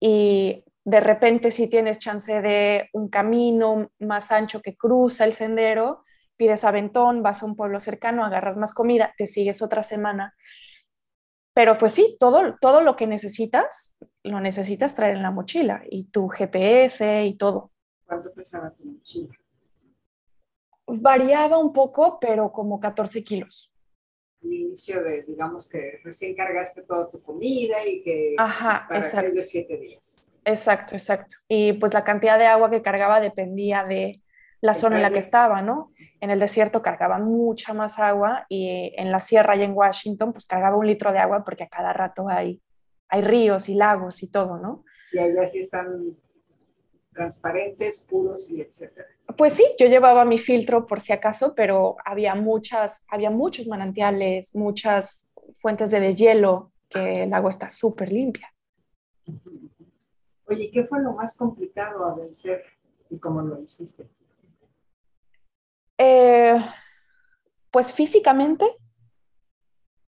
y 0.00 0.64
de 0.84 1.00
repente 1.00 1.52
si 1.52 1.68
tienes 1.68 2.00
chance 2.00 2.40
de 2.40 2.88
un 2.92 3.08
camino 3.08 3.90
más 4.00 4.32
ancho 4.32 4.60
que 4.60 4.76
cruza 4.76 5.24
el 5.24 5.32
sendero, 5.32 6.02
pides 6.36 6.64
aventón, 6.64 7.22
vas 7.22 7.42
a 7.42 7.46
un 7.46 7.54
pueblo 7.54 7.78
cercano, 7.78 8.24
agarras 8.24 8.56
más 8.56 8.74
comida, 8.74 9.14
te 9.16 9.28
sigues 9.28 9.62
otra 9.62 9.84
semana. 9.84 10.34
Pero 11.52 11.76
pues 11.78 11.92
sí, 11.92 12.16
todo, 12.18 12.56
todo 12.60 12.80
lo 12.80 12.96
que 12.96 13.06
necesitas, 13.06 13.98
lo 14.22 14.40
necesitas 14.40 14.94
traer 14.94 15.16
en 15.16 15.22
la 15.22 15.30
mochila 15.30 15.82
y 15.88 16.04
tu 16.04 16.28
GPS 16.28 17.24
y 17.24 17.34
todo. 17.34 17.70
¿Cuánto 18.04 18.32
pesaba 18.32 18.70
tu 18.70 18.84
mochila? 18.84 19.34
Variaba 20.86 21.58
un 21.58 21.72
poco, 21.72 22.18
pero 22.20 22.50
como 22.50 22.80
14 22.80 23.22
kilos 23.22 23.70
el 24.42 24.52
inicio 24.52 25.02
de, 25.02 25.22
digamos 25.24 25.68
que 25.68 26.00
recién 26.02 26.34
cargaste 26.34 26.82
toda 26.82 27.10
tu 27.10 27.22
comida 27.22 27.76
y 27.86 28.02
que 28.02 28.34
Ajá, 28.38 28.86
para 28.88 29.00
aquellos 29.00 29.48
siete 29.48 29.76
días. 29.76 30.30
Exacto, 30.44 30.94
exacto. 30.94 31.36
Y 31.48 31.74
pues 31.74 31.92
la 31.92 32.04
cantidad 32.04 32.38
de 32.38 32.46
agua 32.46 32.70
que 32.70 32.82
cargaba 32.82 33.20
dependía 33.20 33.84
de 33.84 34.22
la 34.62 34.74
zona 34.74 34.96
en 34.96 35.02
la 35.02 35.10
que 35.10 35.18
estaba, 35.18 35.62
¿no? 35.62 35.92
En 36.20 36.30
el 36.30 36.38
desierto 36.38 36.82
cargaba 36.82 37.18
mucha 37.18 37.72
más 37.72 37.98
agua 37.98 38.46
y 38.48 38.92
en 38.96 39.10
la 39.10 39.18
sierra 39.18 39.56
y 39.56 39.62
en 39.62 39.72
Washington 39.72 40.32
pues 40.32 40.46
cargaba 40.46 40.76
un 40.76 40.86
litro 40.86 41.12
de 41.12 41.18
agua 41.18 41.44
porque 41.44 41.64
a 41.64 41.68
cada 41.68 41.92
rato 41.92 42.28
hay, 42.28 42.60
hay 43.10 43.22
ríos 43.22 43.68
y 43.68 43.74
lagos 43.74 44.22
y 44.22 44.30
todo, 44.30 44.58
¿no? 44.58 44.84
Y 45.12 45.18
allá 45.18 45.46
sí 45.46 45.60
están 45.60 46.16
transparentes, 47.12 48.04
puros 48.08 48.50
y 48.50 48.60
etcétera. 48.60 49.08
Pues 49.36 49.54
sí, 49.54 49.64
yo 49.78 49.86
llevaba 49.86 50.24
mi 50.24 50.38
filtro 50.38 50.86
por 50.86 51.00
si 51.00 51.12
acaso, 51.12 51.54
pero 51.54 51.96
había 52.04 52.34
muchas, 52.34 53.04
había 53.08 53.30
muchos 53.30 53.66
manantiales, 53.68 54.54
muchas 54.54 55.30
fuentes 55.58 55.90
de 55.90 56.14
hielo, 56.14 56.72
que 56.88 57.24
el 57.24 57.32
agua 57.32 57.50
está 57.50 57.70
súper 57.70 58.12
limpia. 58.12 58.52
Oye, 60.46 60.70
¿qué 60.72 60.84
fue 60.84 61.00
lo 61.00 61.12
más 61.12 61.36
complicado 61.36 62.04
a 62.04 62.14
vencer 62.14 62.64
y 63.08 63.18
cómo 63.18 63.42
lo 63.42 63.60
hiciste? 63.60 64.08
Eh, 65.96 66.58
pues 67.70 67.92
físicamente. 67.92 68.66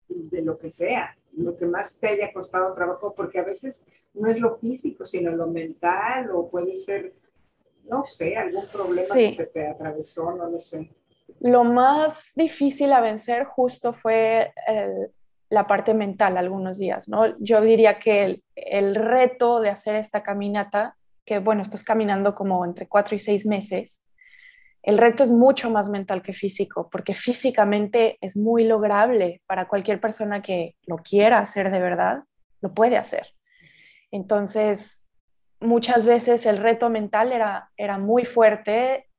De 0.07 0.41
lo 0.41 0.57
que 0.57 0.71
sea, 0.71 1.15
lo 1.37 1.57
que 1.57 1.65
más 1.65 1.97
te 1.99 2.09
haya 2.09 2.33
costado 2.33 2.73
trabajo, 2.73 3.13
porque 3.15 3.39
a 3.39 3.43
veces 3.43 3.85
no 4.13 4.29
es 4.29 4.39
lo 4.39 4.57
físico, 4.57 5.05
sino 5.05 5.31
lo 5.31 5.47
mental, 5.47 6.31
o 6.31 6.49
puede 6.49 6.75
ser 6.77 7.13
no 7.89 8.03
sé, 8.03 8.37
algún 8.37 8.63
problema 8.71 9.13
que 9.13 9.29
se 9.29 9.45
te 9.47 9.67
atravesó, 9.67 10.31
no 10.31 10.49
lo 10.49 10.59
sé. 10.59 10.89
Lo 11.39 11.63
más 11.63 12.31
difícil 12.35 12.91
a 12.93 13.01
vencer 13.01 13.45
justo 13.45 13.93
fue 13.93 14.53
la 15.49 15.67
parte 15.67 15.93
mental 15.93 16.37
algunos 16.37 16.77
días, 16.77 17.07
¿no? 17.07 17.37
Yo 17.39 17.61
diría 17.61 17.99
que 17.99 18.41
el, 18.55 18.95
reto 18.95 19.59
de 19.59 19.69
hacer 19.69 19.95
esta 19.95 20.23
caminata, 20.23 20.97
que 21.25 21.39
bueno, 21.39 21.61
estás 21.61 21.83
caminando 21.83 22.33
como 22.33 22.65
entre 22.65 22.87
cuatro 22.87 23.15
y 23.15 23.19
seis 23.19 23.45
meses, 23.45 24.01
el 24.85 24.99
reto 24.99 25.23
es 25.23 25.31
mucho 25.31 25.71
más 25.71 25.89
mental 25.89 26.21
que 26.21 26.31
físico, 26.31 26.89
porque 26.91 27.15
físicamente 27.15 28.19
es 28.21 28.37
muy 28.37 28.65
lograble 28.65 29.41
para 29.47 29.67
cualquier 29.67 29.99
persona 29.99 30.43
que 30.43 30.75
lo 30.85 30.97
quiera 30.97 31.39
hacer 31.39 31.71
de 31.71 31.79
verdad, 31.79 32.19
lo 32.61 32.71
puede 32.71 32.95
hacer. 32.95 33.33
Entonces, 34.11 35.09
muchas 35.59 36.05
veces 36.05 36.45
el 36.45 36.57
reto 36.57 36.91
mental 36.91 37.31
era, 37.31 37.71
era 37.77 37.97
muy 37.97 38.25
fuerte, 38.25 39.09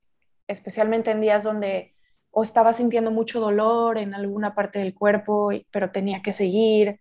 especialmente 0.47 1.11
en 1.11 1.19
días 1.19 1.43
donde 1.43 1.95
o 2.31 2.43
estaba 2.43 2.71
sintiendo 2.71 3.11
mucho 3.11 3.41
dolor 3.41 3.97
en 3.97 4.13
alguna 4.13 4.55
parte 4.55 4.79
del 4.79 4.93
cuerpo, 4.93 5.49
pero 5.69 5.91
tenía 5.91 6.21
que 6.21 6.31
seguir, 6.31 6.97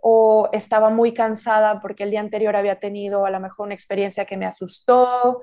o 0.00 0.48
estaba 0.52 0.90
muy 0.90 1.12
cansada 1.12 1.80
porque 1.80 2.04
el 2.04 2.12
día 2.12 2.20
anterior 2.20 2.54
había 2.54 2.78
tenido 2.78 3.26
a 3.26 3.30
lo 3.30 3.40
mejor 3.40 3.66
una 3.66 3.74
experiencia 3.74 4.26
que 4.26 4.36
me 4.36 4.46
asustó, 4.46 5.40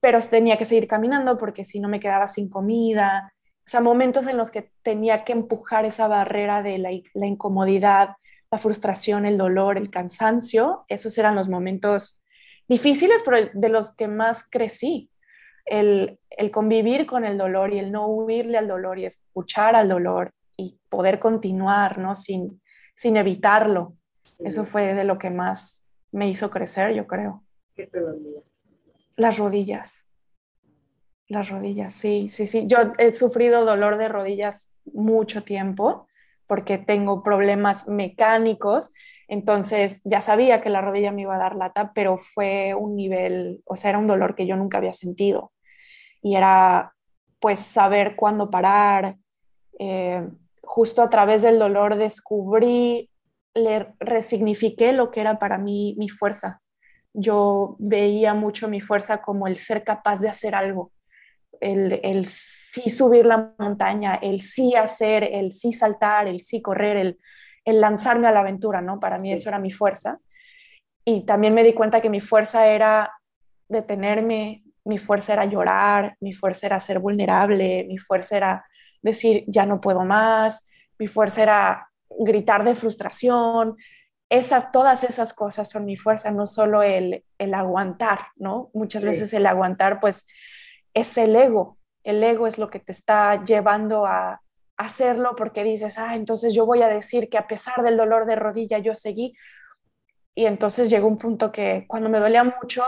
pero 0.00 0.20
tenía 0.20 0.56
que 0.56 0.64
seguir 0.64 0.86
caminando 0.86 1.38
porque 1.38 1.64
si 1.64 1.80
no 1.80 1.88
me 1.88 2.00
quedaba 2.00 2.28
sin 2.28 2.48
comida. 2.48 3.32
O 3.60 3.68
sea, 3.68 3.80
momentos 3.80 4.26
en 4.26 4.36
los 4.36 4.50
que 4.50 4.70
tenía 4.82 5.24
que 5.24 5.32
empujar 5.32 5.84
esa 5.84 6.08
barrera 6.08 6.62
de 6.62 6.78
la, 6.78 6.90
la 7.14 7.26
incomodidad, 7.26 8.10
la 8.50 8.58
frustración, 8.58 9.26
el 9.26 9.38
dolor, 9.38 9.76
el 9.76 9.90
cansancio. 9.90 10.84
Esos 10.88 11.16
eran 11.18 11.34
los 11.34 11.48
momentos 11.48 12.22
difíciles, 12.68 13.22
pero 13.24 13.48
de 13.52 13.68
los 13.68 13.94
que 13.94 14.08
más 14.08 14.48
crecí. 14.48 15.10
El, 15.64 16.18
convivir 16.52 17.06
con 17.06 17.24
el 17.24 17.38
dolor 17.38 17.72
y 17.72 17.78
el 17.78 17.90
no 17.90 18.06
huirle 18.06 18.58
al 18.58 18.68
dolor 18.68 18.98
y 18.98 19.04
escuchar 19.04 19.74
al 19.74 19.88
dolor 19.88 20.30
y 20.56 20.78
poder 20.88 21.18
continuar, 21.18 21.98
¿no? 21.98 22.14
Sin, 22.14 22.60
sin 22.94 23.16
evitarlo. 23.16 23.96
Eso 24.44 24.64
fue 24.64 24.94
de 24.94 25.04
lo 25.04 25.18
que 25.18 25.30
más 25.30 25.88
me 26.12 26.28
hizo 26.28 26.50
crecer, 26.50 26.94
yo 26.94 27.06
creo. 27.06 27.42
¿Qué? 27.74 27.90
Las 29.16 29.38
rodillas. 29.38 30.08
Las 31.28 31.50
rodillas, 31.50 31.92
sí, 31.92 32.28
sí, 32.28 32.46
sí. 32.46 32.64
Yo 32.66 32.78
he 32.98 33.10
sufrido 33.12 33.64
dolor 33.64 33.98
de 33.98 34.08
rodillas 34.08 34.74
mucho 34.84 35.42
tiempo 35.42 36.06
porque 36.46 36.78
tengo 36.78 37.22
problemas 37.24 37.88
mecánicos 37.88 38.92
entonces 39.28 40.02
ya 40.04 40.20
sabía 40.20 40.60
que 40.60 40.70
la 40.70 40.80
rodilla 40.80 41.12
me 41.12 41.22
iba 41.22 41.34
a 41.34 41.38
dar 41.38 41.56
lata, 41.56 41.92
pero 41.94 42.16
fue 42.18 42.74
un 42.74 42.96
nivel, 42.96 43.60
o 43.64 43.76
sea, 43.76 43.90
era 43.90 43.98
un 43.98 44.06
dolor 44.06 44.34
que 44.36 44.46
yo 44.46 44.56
nunca 44.56 44.78
había 44.78 44.92
sentido. 44.92 45.52
Y 46.22 46.36
era 46.36 46.94
pues 47.40 47.60
saber 47.60 48.16
cuándo 48.16 48.50
parar, 48.50 49.16
Eh, 49.78 50.26
justo 50.62 51.02
a 51.02 51.10
través 51.10 51.42
del 51.42 51.58
dolor 51.58 51.96
descubrí, 51.96 53.10
le 53.54 53.94
resignifiqué 54.00 54.92
lo 54.92 55.10
que 55.10 55.20
era 55.20 55.38
para 55.38 55.58
mí 55.58 55.94
mi 55.98 56.08
fuerza. 56.08 56.62
Yo 57.18 57.76
veía 57.78 58.34
mucho 58.34 58.68
mi 58.68 58.80
fuerza 58.80 59.22
como 59.22 59.46
el 59.46 59.56
ser 59.56 59.84
capaz 59.84 60.20
de 60.20 60.28
hacer 60.28 60.54
algo, 60.54 60.92
el, 61.60 62.00
el 62.02 62.26
sí 62.26 62.90
subir 62.90 63.24
la 63.24 63.54
montaña, 63.58 64.16
el 64.16 64.40
sí 64.40 64.74
hacer, 64.74 65.24
el 65.24 65.50
sí 65.50 65.72
saltar, 65.72 66.28
el 66.28 66.42
sí 66.42 66.60
correr, 66.60 66.98
el, 66.98 67.18
el 67.64 67.80
lanzarme 67.80 68.28
a 68.28 68.32
la 68.32 68.40
aventura, 68.40 68.82
¿no? 68.82 69.00
Para 69.00 69.18
mí 69.18 69.32
eso 69.32 69.48
era 69.48 69.58
mi 69.58 69.70
fuerza. 69.70 70.18
Y 71.04 71.24
también 71.24 71.54
me 71.54 71.64
di 71.64 71.72
cuenta 71.72 72.00
que 72.00 72.10
mi 72.10 72.20
fuerza 72.20 72.66
era 72.66 73.10
detenerme, 73.68 74.62
mi 74.84 74.98
fuerza 74.98 75.32
era 75.32 75.46
llorar, 75.46 76.16
mi 76.20 76.32
fuerza 76.32 76.66
era 76.66 76.80
ser 76.80 76.98
vulnerable, 76.98 77.86
mi 77.88 77.98
fuerza 77.98 78.36
era 78.36 78.66
decir, 79.02 79.44
ya 79.46 79.64
no 79.66 79.80
puedo 79.80 80.04
más, 80.04 80.66
mi 80.98 81.06
fuerza 81.06 81.42
era 81.42 81.88
gritar 82.08 82.64
de 82.64 82.74
frustración. 82.74 83.76
Esas, 84.28 84.72
todas 84.72 85.04
esas 85.04 85.32
cosas 85.32 85.70
son 85.70 85.84
mi 85.84 85.96
fuerza, 85.96 86.30
no 86.30 86.46
solo 86.46 86.82
el, 86.82 87.24
el 87.38 87.54
aguantar, 87.54 88.28
¿no? 88.36 88.70
Muchas 88.74 89.04
veces 89.04 89.32
el 89.32 89.46
aguantar, 89.46 90.00
pues, 90.00 90.26
es 90.94 91.16
el 91.18 91.36
ego. 91.36 91.78
El 92.02 92.22
ego 92.22 92.46
es 92.46 92.58
lo 92.58 92.68
que 92.70 92.80
te 92.80 92.92
está 92.92 93.44
llevando 93.44 94.06
a 94.06 94.40
hacerlo 94.76 95.34
porque 95.36 95.64
dices, 95.64 95.98
ah, 95.98 96.16
entonces 96.16 96.54
yo 96.54 96.66
voy 96.66 96.82
a 96.82 96.88
decir 96.88 97.28
que 97.28 97.38
a 97.38 97.46
pesar 97.46 97.82
del 97.82 97.96
dolor 97.96 98.26
de 98.26 98.36
rodilla 98.36 98.78
yo 98.78 98.94
seguí. 98.94 99.34
Y 100.34 100.46
entonces 100.46 100.90
llegó 100.90 101.08
un 101.08 101.18
punto 101.18 101.50
que 101.50 101.86
cuando 101.88 102.10
me 102.10 102.18
dolía 102.18 102.44
mucho, 102.44 102.84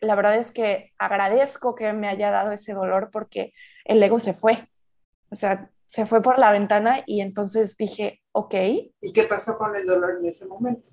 la 0.00 0.14
verdad 0.14 0.36
es 0.36 0.52
que 0.52 0.92
agradezco 0.98 1.74
que 1.74 1.92
me 1.92 2.08
haya 2.08 2.30
dado 2.30 2.52
ese 2.52 2.72
dolor 2.72 3.10
porque 3.12 3.52
el 3.84 4.02
ego 4.02 4.20
se 4.20 4.34
fue. 4.34 4.68
O 5.30 5.34
sea, 5.34 5.70
se 5.88 6.06
fue 6.06 6.22
por 6.22 6.38
la 6.38 6.50
ventana 6.50 7.02
y 7.06 7.20
entonces 7.20 7.76
dije, 7.76 8.22
ok. 8.32 8.54
¿Y 9.00 9.12
qué 9.12 9.24
pasó 9.24 9.56
con 9.56 9.74
el 9.76 9.86
dolor 9.86 10.18
en 10.20 10.26
ese 10.26 10.46
momento? 10.46 10.88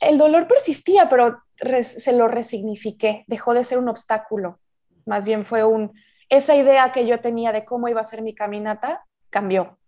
El 0.00 0.18
dolor 0.18 0.46
persistía, 0.46 1.08
pero 1.08 1.42
se 1.82 2.12
lo 2.12 2.28
resignifiqué, 2.28 3.24
dejó 3.28 3.54
de 3.54 3.64
ser 3.64 3.78
un 3.78 3.88
obstáculo. 3.88 4.60
Más 5.06 5.24
bien 5.24 5.44
fue 5.44 5.64
un, 5.64 5.92
esa 6.28 6.54
idea 6.54 6.92
que 6.92 7.06
yo 7.06 7.20
tenía 7.20 7.52
de 7.52 7.64
cómo 7.64 7.88
iba 7.88 8.00
a 8.00 8.04
ser 8.04 8.22
mi 8.22 8.34
caminata 8.34 9.04
cambió. 9.30 9.78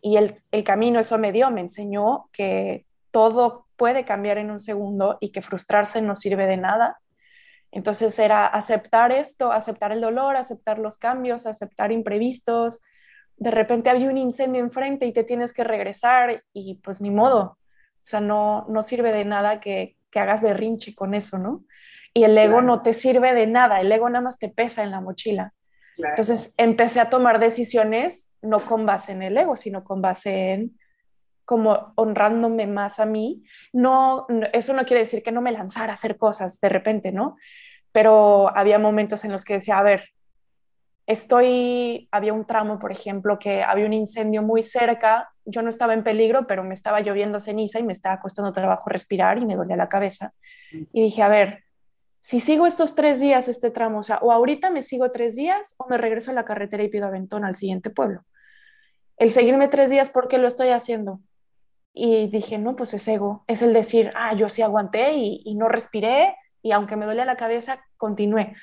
Y 0.00 0.16
el, 0.16 0.34
el 0.52 0.64
camino 0.64 1.00
eso 1.00 1.18
me 1.18 1.32
dio, 1.32 1.50
me 1.50 1.60
enseñó 1.60 2.28
que 2.32 2.86
todo 3.10 3.66
puede 3.76 4.04
cambiar 4.04 4.38
en 4.38 4.50
un 4.50 4.60
segundo 4.60 5.18
y 5.20 5.30
que 5.32 5.42
frustrarse 5.42 6.02
no 6.02 6.14
sirve 6.14 6.46
de 6.46 6.56
nada. 6.56 6.98
Entonces 7.70 8.18
era 8.18 8.46
aceptar 8.46 9.12
esto, 9.12 9.52
aceptar 9.52 9.92
el 9.92 10.00
dolor, 10.00 10.36
aceptar 10.36 10.78
los 10.78 10.98
cambios, 10.98 11.46
aceptar 11.46 11.92
imprevistos. 11.92 12.80
De 13.38 13.50
repente 13.50 13.90
había 13.90 14.08
un 14.08 14.18
incendio 14.18 14.60
enfrente 14.60 15.06
y 15.06 15.12
te 15.12 15.24
tienes 15.24 15.52
que 15.52 15.64
regresar 15.64 16.44
y 16.52 16.76
pues 16.76 17.00
ni 17.00 17.10
modo. 17.10 17.40
O 17.40 18.10
sea, 18.10 18.20
no, 18.20 18.66
no 18.68 18.82
sirve 18.82 19.12
de 19.12 19.24
nada 19.24 19.60
que, 19.60 19.96
que 20.10 20.20
hagas 20.20 20.42
berrinche 20.42 20.94
con 20.94 21.14
eso, 21.14 21.38
¿no? 21.38 21.64
Y 22.14 22.24
el 22.24 22.36
ego 22.36 22.62
no 22.62 22.82
te 22.82 22.94
sirve 22.94 23.34
de 23.34 23.46
nada, 23.46 23.80
el 23.80 23.92
ego 23.92 24.08
nada 24.08 24.22
más 24.22 24.38
te 24.38 24.48
pesa 24.48 24.82
en 24.82 24.90
la 24.90 25.00
mochila. 25.00 25.54
Entonces 25.96 26.54
empecé 26.56 27.00
a 27.00 27.10
tomar 27.10 27.38
decisiones 27.38 28.32
no 28.40 28.60
con 28.60 28.86
base 28.86 29.12
en 29.12 29.22
el 29.22 29.36
ego, 29.36 29.56
sino 29.56 29.84
con 29.84 30.00
base 30.00 30.52
en 30.52 30.78
como 31.44 31.92
honrándome 31.96 32.66
más 32.66 33.00
a 33.00 33.06
mí. 33.06 33.44
No, 33.72 34.26
eso 34.52 34.74
no 34.74 34.84
quiere 34.84 35.00
decir 35.00 35.22
que 35.22 35.32
no 35.32 35.40
me 35.40 35.52
lanzara 35.52 35.92
a 35.92 35.94
hacer 35.94 36.16
cosas 36.18 36.60
de 36.60 36.68
repente, 36.68 37.10
¿no? 37.10 37.36
Pero 37.90 38.54
había 38.56 38.78
momentos 38.78 39.24
en 39.24 39.32
los 39.32 39.44
que 39.44 39.54
decía, 39.54 39.78
a 39.78 39.82
ver, 39.82 40.10
estoy, 41.08 42.06
había 42.12 42.34
un 42.34 42.44
tramo, 42.44 42.78
por 42.78 42.92
ejemplo, 42.92 43.38
que 43.38 43.62
había 43.62 43.86
un 43.86 43.94
incendio 43.94 44.42
muy 44.42 44.62
cerca, 44.62 45.30
yo 45.46 45.62
no 45.62 45.70
estaba 45.70 45.94
en 45.94 46.04
peligro, 46.04 46.46
pero 46.46 46.62
me 46.62 46.74
estaba 46.74 47.00
lloviendo 47.00 47.40
ceniza 47.40 47.80
y 47.80 47.82
me 47.82 47.94
estaba 47.94 48.20
costando 48.20 48.52
trabajo 48.52 48.90
respirar 48.90 49.38
y 49.38 49.46
me 49.46 49.56
dolía 49.56 49.74
la 49.74 49.88
cabeza. 49.88 50.34
Y 50.92 51.02
dije, 51.02 51.22
a 51.22 51.28
ver, 51.28 51.64
si 52.20 52.40
sigo 52.40 52.66
estos 52.66 52.94
tres 52.94 53.20
días 53.20 53.48
este 53.48 53.70
tramo, 53.70 54.00
o 54.00 54.02
sea, 54.02 54.18
o 54.18 54.32
ahorita 54.32 54.70
me 54.70 54.82
sigo 54.82 55.10
tres 55.10 55.34
días 55.34 55.74
o 55.78 55.88
me 55.88 55.96
regreso 55.96 56.30
a 56.30 56.34
la 56.34 56.44
carretera 56.44 56.82
y 56.82 56.88
pido 56.88 57.06
aventón 57.06 57.42
al 57.42 57.54
siguiente 57.54 57.88
pueblo. 57.88 58.22
El 59.16 59.30
seguirme 59.30 59.68
tres 59.68 59.90
días, 59.90 60.10
¿por 60.10 60.28
qué 60.28 60.36
lo 60.36 60.46
estoy 60.46 60.68
haciendo? 60.68 61.20
Y 61.94 62.28
dije, 62.28 62.58
no, 62.58 62.76
pues 62.76 62.92
es 62.92 63.08
ego, 63.08 63.44
es 63.46 63.62
el 63.62 63.72
decir, 63.72 64.12
ah, 64.14 64.34
yo 64.34 64.50
sí 64.50 64.60
aguanté 64.60 65.14
y, 65.14 65.54
no 65.54 65.68
respiré 65.70 66.36
y 66.60 66.72
aunque 66.72 66.96
me 66.96 67.06
dolía 67.06 67.24
la 67.24 67.36
cabeza, 67.36 67.82
continué. 67.96 68.54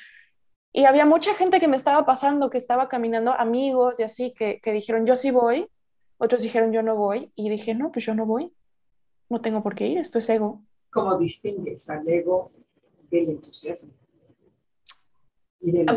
Y 0.78 0.84
había 0.84 1.06
mucha 1.06 1.34
gente 1.36 1.62
que 1.62 1.70
me 1.70 1.78
estaba 1.78 2.06
pasando, 2.06 2.50
que 2.50 2.58
estaba 2.58 2.90
caminando, 2.90 3.32
amigos 3.32 3.98
y 4.02 4.04
así, 4.04 4.34
que, 4.34 4.60
que 4.60 4.74
dijeron, 4.74 5.06
yo 5.06 5.16
sí 5.16 5.32
voy, 5.32 5.70
otros 6.18 6.42
dijeron, 6.42 6.74
yo 6.74 6.84
no 6.84 6.98
voy, 6.98 7.32
y 7.34 7.50
dije, 7.50 7.74
no, 7.74 7.94
pues 7.94 8.04
yo 8.04 8.14
no 8.14 8.26
voy, 8.26 8.52
no 9.30 9.40
tengo 9.40 9.64
por 9.64 9.74
qué 9.74 9.88
ir, 9.88 10.00
esto 10.00 10.18
es 10.18 10.28
ego. 10.28 10.62
¿Cómo 10.92 11.18
distingues 11.18 11.90
al 11.90 12.06
ego 12.10 12.52
del 13.10 13.30
entusiasmo? 13.30 13.94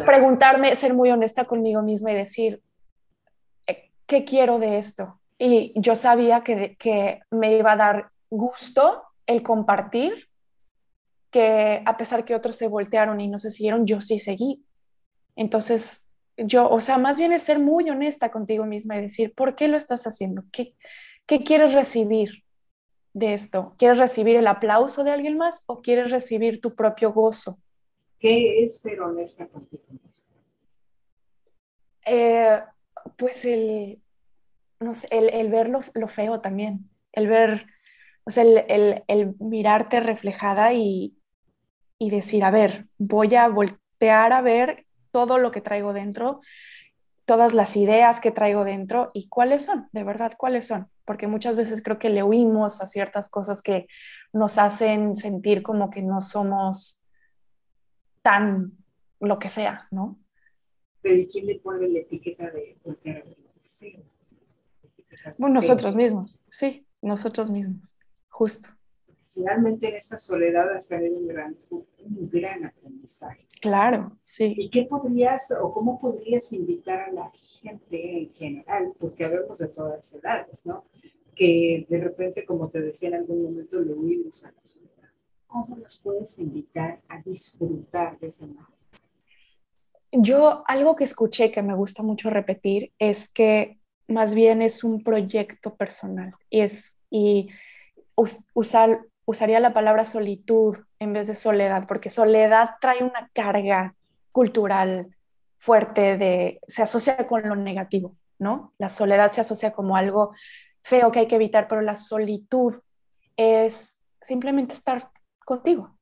Preguntarme, 0.07 0.77
ser 0.77 0.95
muy 0.95 1.11
honesta 1.11 1.45
conmigo 1.45 1.83
misma 1.83 2.13
y 2.13 2.15
decir, 2.15 2.63
eh, 3.67 3.91
¿qué 4.07 4.25
quiero 4.25 4.61
de 4.61 4.79
esto? 4.79 5.19
Y 5.39 5.73
yo 5.83 5.97
sabía 5.97 6.45
que, 6.45 6.77
que 6.77 7.19
me 7.33 7.57
iba 7.57 7.73
a 7.73 7.77
dar 7.77 8.11
gusto 8.31 9.03
el 9.27 9.43
compartir, 9.43 10.29
que 11.33 11.83
a 11.85 11.97
pesar 11.97 12.25
que 12.25 12.37
otros 12.37 12.55
se 12.55 12.69
voltearon 12.69 13.21
y 13.21 13.27
no 13.27 13.41
se 13.41 13.51
siguieron, 13.51 13.85
yo 13.85 14.01
sí 14.01 14.21
seguí. 14.21 14.65
Entonces, 15.39 16.05
yo, 16.37 16.69
o 16.69 16.81
sea, 16.81 16.99
más 16.99 17.17
bien 17.17 17.31
es 17.31 17.43
ser 17.43 17.61
muy 17.61 17.89
honesta 17.89 18.33
contigo 18.33 18.67
misma 18.67 18.99
y 18.99 19.03
decir, 19.03 19.33
¿por 19.35 19.55
qué 19.55 19.69
lo 19.69 19.77
estás 19.77 20.05
haciendo? 20.05 20.43
¿Qué, 20.51 20.75
qué 21.27 21.45
quieres 21.45 21.75
recibir 21.75 22.43
de 23.13 23.35
esto? 23.35 23.77
¿Quieres 23.79 23.99
recibir 23.99 24.35
el 24.35 24.49
aplauso 24.49 25.05
de 25.05 25.13
alguien 25.13 25.39
más 25.39 25.63
o 25.67 25.81
quieres 25.81 26.11
recibir 26.11 26.61
tu 26.61 26.75
propio 26.75 27.13
gozo? 27.13 27.61
¿Qué 28.19 28.65
es 28.65 28.81
ser 28.81 29.01
honesta 29.01 29.47
contigo 29.47 29.85
misma? 29.91 30.27
Eh, 32.05 32.61
pues 33.17 33.45
el, 33.45 34.03
no 34.81 34.95
sé, 34.95 35.07
el, 35.13 35.49
ver 35.51 35.69
lo, 35.69 36.09
feo 36.09 36.41
también, 36.41 36.91
el 37.13 37.29
ver, 37.29 37.67
o 38.25 38.33
sea, 38.33 38.43
el, 38.43 39.37
mirarte 39.39 40.01
reflejada 40.01 40.73
y, 40.73 41.17
y, 41.97 42.11
decir, 42.11 42.43
a 42.43 42.51
ver, 42.51 42.89
voy 42.99 43.37
a 43.37 43.47
voltear 43.47 44.33
a 44.33 44.41
ver 44.41 44.88
todo 45.11 45.39
lo 45.39 45.51
que 45.51 45.61
traigo 45.61 45.93
dentro, 45.93 46.41
todas 47.25 47.53
las 47.55 47.77
ideas 47.77 48.21
que 48.21 48.31
traigo 48.31 48.65
dentro 48.65 49.11
y 49.13 49.29
cuáles 49.29 49.65
son, 49.65 49.89
de 49.93 50.05
verdad, 50.05 50.33
cuáles 50.37 50.67
son, 50.67 50.89
porque 51.05 51.27
muchas 51.27 51.57
veces 51.57 51.83
creo 51.83 51.99
que 51.99 52.11
le 52.11 52.23
huimos 52.23 52.81
a 52.81 52.87
ciertas 52.87 53.29
cosas 53.29 53.63
que 53.63 53.87
nos 54.33 54.59
hacen 54.59 55.17
sentir 55.17 55.63
como 55.63 55.91
que 55.91 56.03
no 56.03 56.21
somos 56.21 57.03
tan 58.23 58.73
lo 59.21 59.39
que 59.39 59.49
sea, 59.49 59.89
¿no? 59.91 60.19
Pero 61.03 61.17
¿y 61.17 61.27
quién 61.27 61.47
le 61.47 61.61
pone 61.61 61.89
la 61.89 62.01
etiqueta 62.01 62.51
de? 62.51 62.79
Bueno, 65.37 65.57
nosotros 65.57 65.95
mismos, 65.95 66.45
sí, 66.49 66.87
nosotros 67.03 67.51
mismos, 67.51 67.99
justo. 68.29 68.71
Finalmente 69.39 69.89
en 69.89 69.95
esta 69.95 70.19
soledad 70.19 70.69
has 70.75 70.89
tenido 70.89 71.17
un 71.17 71.29
gran, 71.29 71.57
un 71.71 72.29
gran 72.29 72.65
aprendizaje. 72.65 73.47
Claro, 73.61 74.19
sí. 74.21 74.53
¿Y 74.59 74.69
qué 74.69 74.83
podrías 74.83 75.53
o 75.53 75.73
cómo 75.73 76.01
podrías 76.01 76.53
invitar 76.53 77.03
a 77.03 77.13
la 77.13 77.31
gente 77.31 78.19
en 78.19 78.33
general? 78.33 78.93
Porque 78.99 79.25
hablamos 79.25 79.61
de 79.61 79.69
todas 79.69 80.13
edades, 80.13 80.67
¿no? 80.67 80.87
Que 81.37 81.87
de 81.89 82.01
repente, 82.01 82.45
como 82.45 82.69
te 82.69 82.81
decía 82.81 83.11
en 83.11 83.15
algún 83.15 83.45
momento, 83.45 83.79
le 83.79 83.93
huimos 83.93 84.45
a 84.45 84.51
la 84.51 84.61
soledad. 84.65 85.09
¿Cómo 85.47 85.77
nos 85.77 86.01
puedes 86.01 86.37
invitar 86.41 87.01
a 87.09 87.23
disfrutar 87.23 88.19
de 88.19 88.27
esa 88.27 88.49
magia? 88.49 88.75
Yo 90.11 90.65
algo 90.67 90.97
que 90.97 91.05
escuché 91.05 91.53
que 91.53 91.63
me 91.63 91.77
gusta 91.77 92.03
mucho 92.03 92.29
repetir 92.29 92.93
es 92.99 93.29
que 93.29 93.79
más 94.09 94.35
bien 94.35 94.63
es 94.63 94.83
un 94.83 95.05
proyecto 95.05 95.77
personal 95.77 96.35
y, 96.51 96.63
es, 96.63 96.99
y 97.09 97.51
usar, 98.55 99.07
usaría 99.29 99.61
la 99.61 99.75
palabra 99.75 100.07
solitud 100.07 100.79
en 100.99 101.13
vez 101.13 101.27
de 101.29 101.35
soledad, 101.35 101.87
porque 101.87 102.09
soledad 102.09 102.71
trae 102.81 103.05
una 103.05 103.31
carga 103.35 103.95
cultural 104.33 105.15
fuerte 105.59 106.17
de, 106.17 106.61
se 106.67 106.83
asocia 106.83 107.27
con 107.27 107.47
lo 107.47 107.55
negativo, 107.55 108.17
¿no? 108.39 108.73
La 108.79 108.89
soledad 108.89 109.31
se 109.33 109.43
asocia 109.43 109.73
como 109.73 109.97
algo 109.97 110.33
feo 110.83 111.13
que 111.13 111.19
hay 111.19 111.29
que 111.29 111.37
evitar, 111.37 111.69
pero 111.69 111.83
la 111.83 111.95
solitud 111.95 112.81
es 113.37 114.01
simplemente 114.23 114.73
estar 114.73 115.11
contigo. 115.45 115.99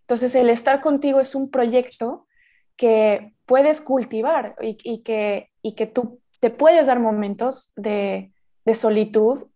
Entonces, 0.00 0.34
el 0.34 0.48
estar 0.48 0.80
contigo 0.80 1.20
es 1.20 1.34
un 1.34 1.50
proyecto 1.50 2.26
que 2.76 3.34
puedes 3.44 3.82
cultivar 3.82 4.56
y, 4.62 5.02
que, 5.02 5.50
y 5.60 5.74
que 5.74 5.86
tú 5.86 6.22
te 6.40 6.48
puedes 6.48 6.86
dar 6.86 7.00
momentos 7.00 7.74
de, 7.76 8.32
solitud 8.74 9.46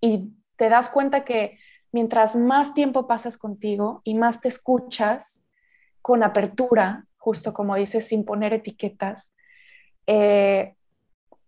y 0.00 0.32
te 0.56 0.68
das 0.68 0.88
cuenta 0.88 1.24
que 1.24 1.56
mientras 1.92 2.36
más 2.36 2.74
tiempo 2.74 3.06
pasas 3.06 3.36
contigo 3.36 4.00
y 4.04 4.14
más 4.14 4.40
te 4.40 4.48
escuchas 4.48 5.44
con 6.02 6.22
apertura, 6.22 7.06
justo 7.16 7.52
como 7.52 7.74
dices, 7.76 8.06
sin 8.06 8.24
poner 8.24 8.52
etiquetas, 8.52 9.34
eh, 10.06 10.74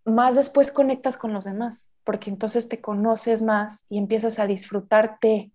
más 0.05 0.35
después 0.35 0.72
conectas 0.72 1.16
con 1.16 1.33
los 1.33 1.44
demás, 1.44 1.94
porque 2.05 2.31
entonces 2.31 2.68
te 2.68 2.81
conoces 2.81 3.42
más 3.42 3.87
y 3.88 3.98
empiezas 3.98 4.38
a 4.38 4.46
disfrutarte. 4.46 5.53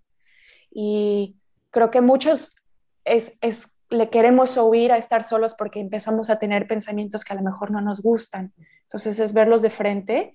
Y 0.71 1.35
creo 1.71 1.91
que 1.91 2.01
muchos 2.01 2.55
es, 3.03 3.33
es, 3.41 3.79
le 3.89 4.09
queremos 4.09 4.57
oír 4.57 4.91
a 4.91 4.97
estar 4.97 5.23
solos 5.23 5.55
porque 5.55 5.79
empezamos 5.79 6.29
a 6.29 6.39
tener 6.39 6.67
pensamientos 6.67 7.23
que 7.23 7.33
a 7.33 7.35
lo 7.35 7.43
mejor 7.43 7.71
no 7.71 7.81
nos 7.81 8.01
gustan. 8.01 8.53
Entonces 8.83 9.19
es 9.19 9.33
verlos 9.33 9.61
de 9.61 9.69
frente 9.69 10.33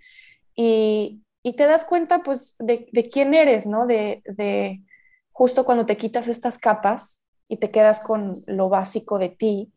y, 0.55 1.23
y 1.43 1.55
te 1.55 1.67
das 1.67 1.85
cuenta 1.85 2.23
pues 2.23 2.57
de, 2.59 2.89
de 2.93 3.09
quién 3.09 3.35
eres, 3.35 3.67
¿no? 3.67 3.87
De, 3.87 4.23
de, 4.25 4.83
justo 5.33 5.65
cuando 5.65 5.87
te 5.87 5.97
quitas 5.97 6.29
estas 6.29 6.59
capas 6.59 7.25
y 7.49 7.57
te 7.57 7.71
quedas 7.71 8.01
con 8.01 8.43
lo 8.47 8.69
básico 8.69 9.19
de 9.19 9.31
ti, 9.31 9.73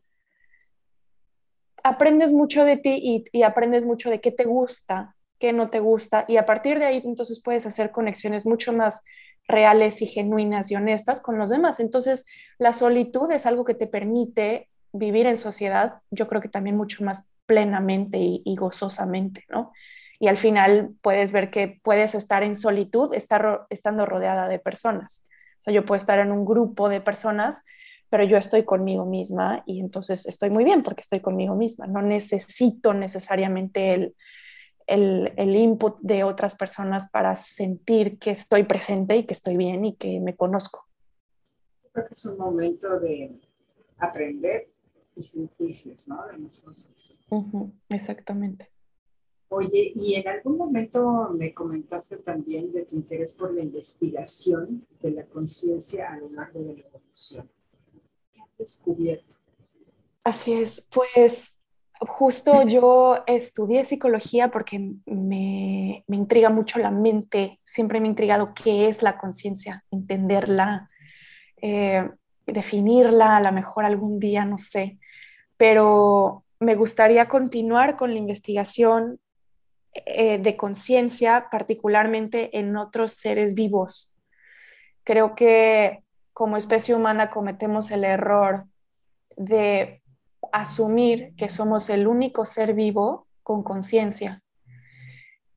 aprendes 1.82 2.32
mucho 2.32 2.64
de 2.64 2.76
ti 2.76 2.98
y, 3.02 3.24
y, 3.32 3.42
aprendes 3.42 3.84
mucho 3.84 4.10
de 4.10 4.20
qué 4.20 4.30
te 4.30 4.44
gusta, 4.44 5.16
qué 5.38 5.52
no 5.52 5.70
te 5.70 5.80
gusta, 5.80 6.24
y 6.28 6.36
a 6.36 6.46
partir 6.46 6.78
de 6.78 6.86
ahí 6.86 7.02
entonces 7.04 7.42
puedes 7.42 7.66
hacer 7.66 7.90
conexiones 7.90 8.46
mucho 8.46 8.72
más 8.72 9.04
reales 9.46 10.00
y 10.00 10.06
genuinas 10.06 10.70
y 10.70 10.76
honestas 10.76 11.20
con 11.20 11.38
los 11.38 11.50
demás. 11.50 11.78
Entonces, 11.80 12.24
la 12.58 12.72
solitud 12.72 13.30
es 13.30 13.44
algo 13.44 13.64
que 13.64 13.74
te 13.74 13.86
permite 13.86 14.70
vivir 14.92 15.26
en 15.26 15.36
sociedad, 15.36 16.00
yo 16.10 16.28
creo 16.28 16.40
que 16.40 16.48
también 16.48 16.76
mucho 16.76 17.04
más 17.04 17.26
plenamente 17.46 18.18
y, 18.18 18.42
y 18.44 18.56
gozosamente, 18.56 19.44
¿no? 19.50 19.72
Y 20.24 20.28
al 20.28 20.38
final 20.38 20.94
puedes 21.02 21.32
ver 21.32 21.50
que 21.50 21.78
puedes 21.82 22.14
estar 22.14 22.42
en 22.42 22.56
solitud 22.56 23.12
estar, 23.12 23.66
estando 23.68 24.06
rodeada 24.06 24.48
de 24.48 24.58
personas. 24.58 25.26
O 25.58 25.62
sea, 25.64 25.74
yo 25.74 25.84
puedo 25.84 25.98
estar 25.98 26.18
en 26.18 26.32
un 26.32 26.46
grupo 26.46 26.88
de 26.88 27.02
personas 27.02 27.62
pero 28.08 28.24
yo 28.24 28.36
estoy 28.36 28.64
conmigo 28.64 29.04
misma 29.04 29.64
y 29.66 29.80
entonces 29.80 30.24
estoy 30.26 30.48
muy 30.48 30.64
bien 30.64 30.82
porque 30.82 31.02
estoy 31.02 31.20
conmigo 31.20 31.54
misma. 31.56 31.88
No 31.88 32.00
necesito 32.00 32.94
necesariamente 32.94 33.92
el, 33.92 34.14
el, 34.86 35.32
el, 35.36 35.56
input 35.56 35.98
de 36.00 36.22
otras 36.22 36.54
personas 36.54 37.10
para 37.10 37.34
sentir 37.34 38.18
que 38.20 38.30
estoy 38.30 38.62
presente 38.62 39.16
y 39.16 39.26
que 39.26 39.34
estoy 39.34 39.56
bien 39.56 39.84
y 39.84 39.96
que 39.96 40.20
me 40.20 40.36
conozco. 40.36 40.86
Creo 41.92 42.06
que 42.06 42.14
es 42.14 42.24
un 42.24 42.38
momento 42.38 43.00
de 43.00 43.40
aprender 43.98 44.68
y 45.16 45.50
juicios, 45.58 46.06
¿no? 46.06 46.24
De 46.28 46.38
nosotros. 46.38 47.20
Uh 47.30 47.42
-huh, 47.50 47.72
exactamente. 47.88 48.73
Oye, 49.48 49.92
y 49.94 50.14
en 50.14 50.26
algún 50.28 50.56
momento 50.56 51.30
me 51.36 51.54
comentaste 51.54 52.16
también 52.18 52.72
de 52.72 52.84
tu 52.84 52.96
interés 52.96 53.34
por 53.34 53.54
la 53.54 53.62
investigación 53.62 54.86
de 55.00 55.10
la 55.10 55.26
conciencia 55.26 56.12
a 56.12 56.16
lo 56.18 56.30
largo 56.30 56.60
de 56.60 56.74
la 56.74 56.80
evolución. 56.80 57.50
Descubierto? 58.58 59.36
Así 60.24 60.54
es, 60.54 60.88
pues 60.92 61.60
justo 62.00 62.66
yo 62.66 63.22
estudié 63.26 63.84
psicología 63.84 64.50
porque 64.50 64.78
me, 65.06 66.04
me, 66.06 66.16
intriga 66.16 66.50
mucho 66.50 66.78
la 66.78 66.90
mente, 66.90 67.60
siempre 67.62 68.00
me 68.00 68.08
ha 68.08 68.10
intrigado 68.10 68.52
qué 68.54 68.88
es 68.88 69.02
la 69.02 69.18
conciencia, 69.18 69.84
entenderla, 69.90 70.90
eh, 71.60 72.08
definirla, 72.46 73.36
a 73.36 73.40
lo 73.42 73.52
mejor 73.52 73.84
algún 73.84 74.18
día, 74.18 74.44
no 74.44 74.58
sé, 74.58 74.98
pero 75.56 76.44
me 76.60 76.74
gustaría 76.74 77.28
continuar 77.28 77.96
con 77.96 78.12
la 78.12 78.18
investigación 78.18 79.20
eh, 79.94 80.38
de 80.38 80.56
conciencia, 80.56 81.48
particularmente 81.50 82.58
en 82.58 82.76
otros 82.76 83.12
seres 83.12 83.54
vivos. 83.54 84.16
Creo 85.04 85.34
que 85.34 86.02
como 86.32 86.56
especie 86.56 86.96
humana 86.96 87.30
cometemos 87.30 87.92
el 87.92 88.02
error 88.02 88.64
de 89.36 90.02
asumir 90.52 91.34
que 91.36 91.48
somos 91.48 91.90
el 91.90 92.08
único 92.08 92.44
ser 92.44 92.74
vivo 92.74 93.28
con 93.44 93.62
conciencia. 93.62 94.42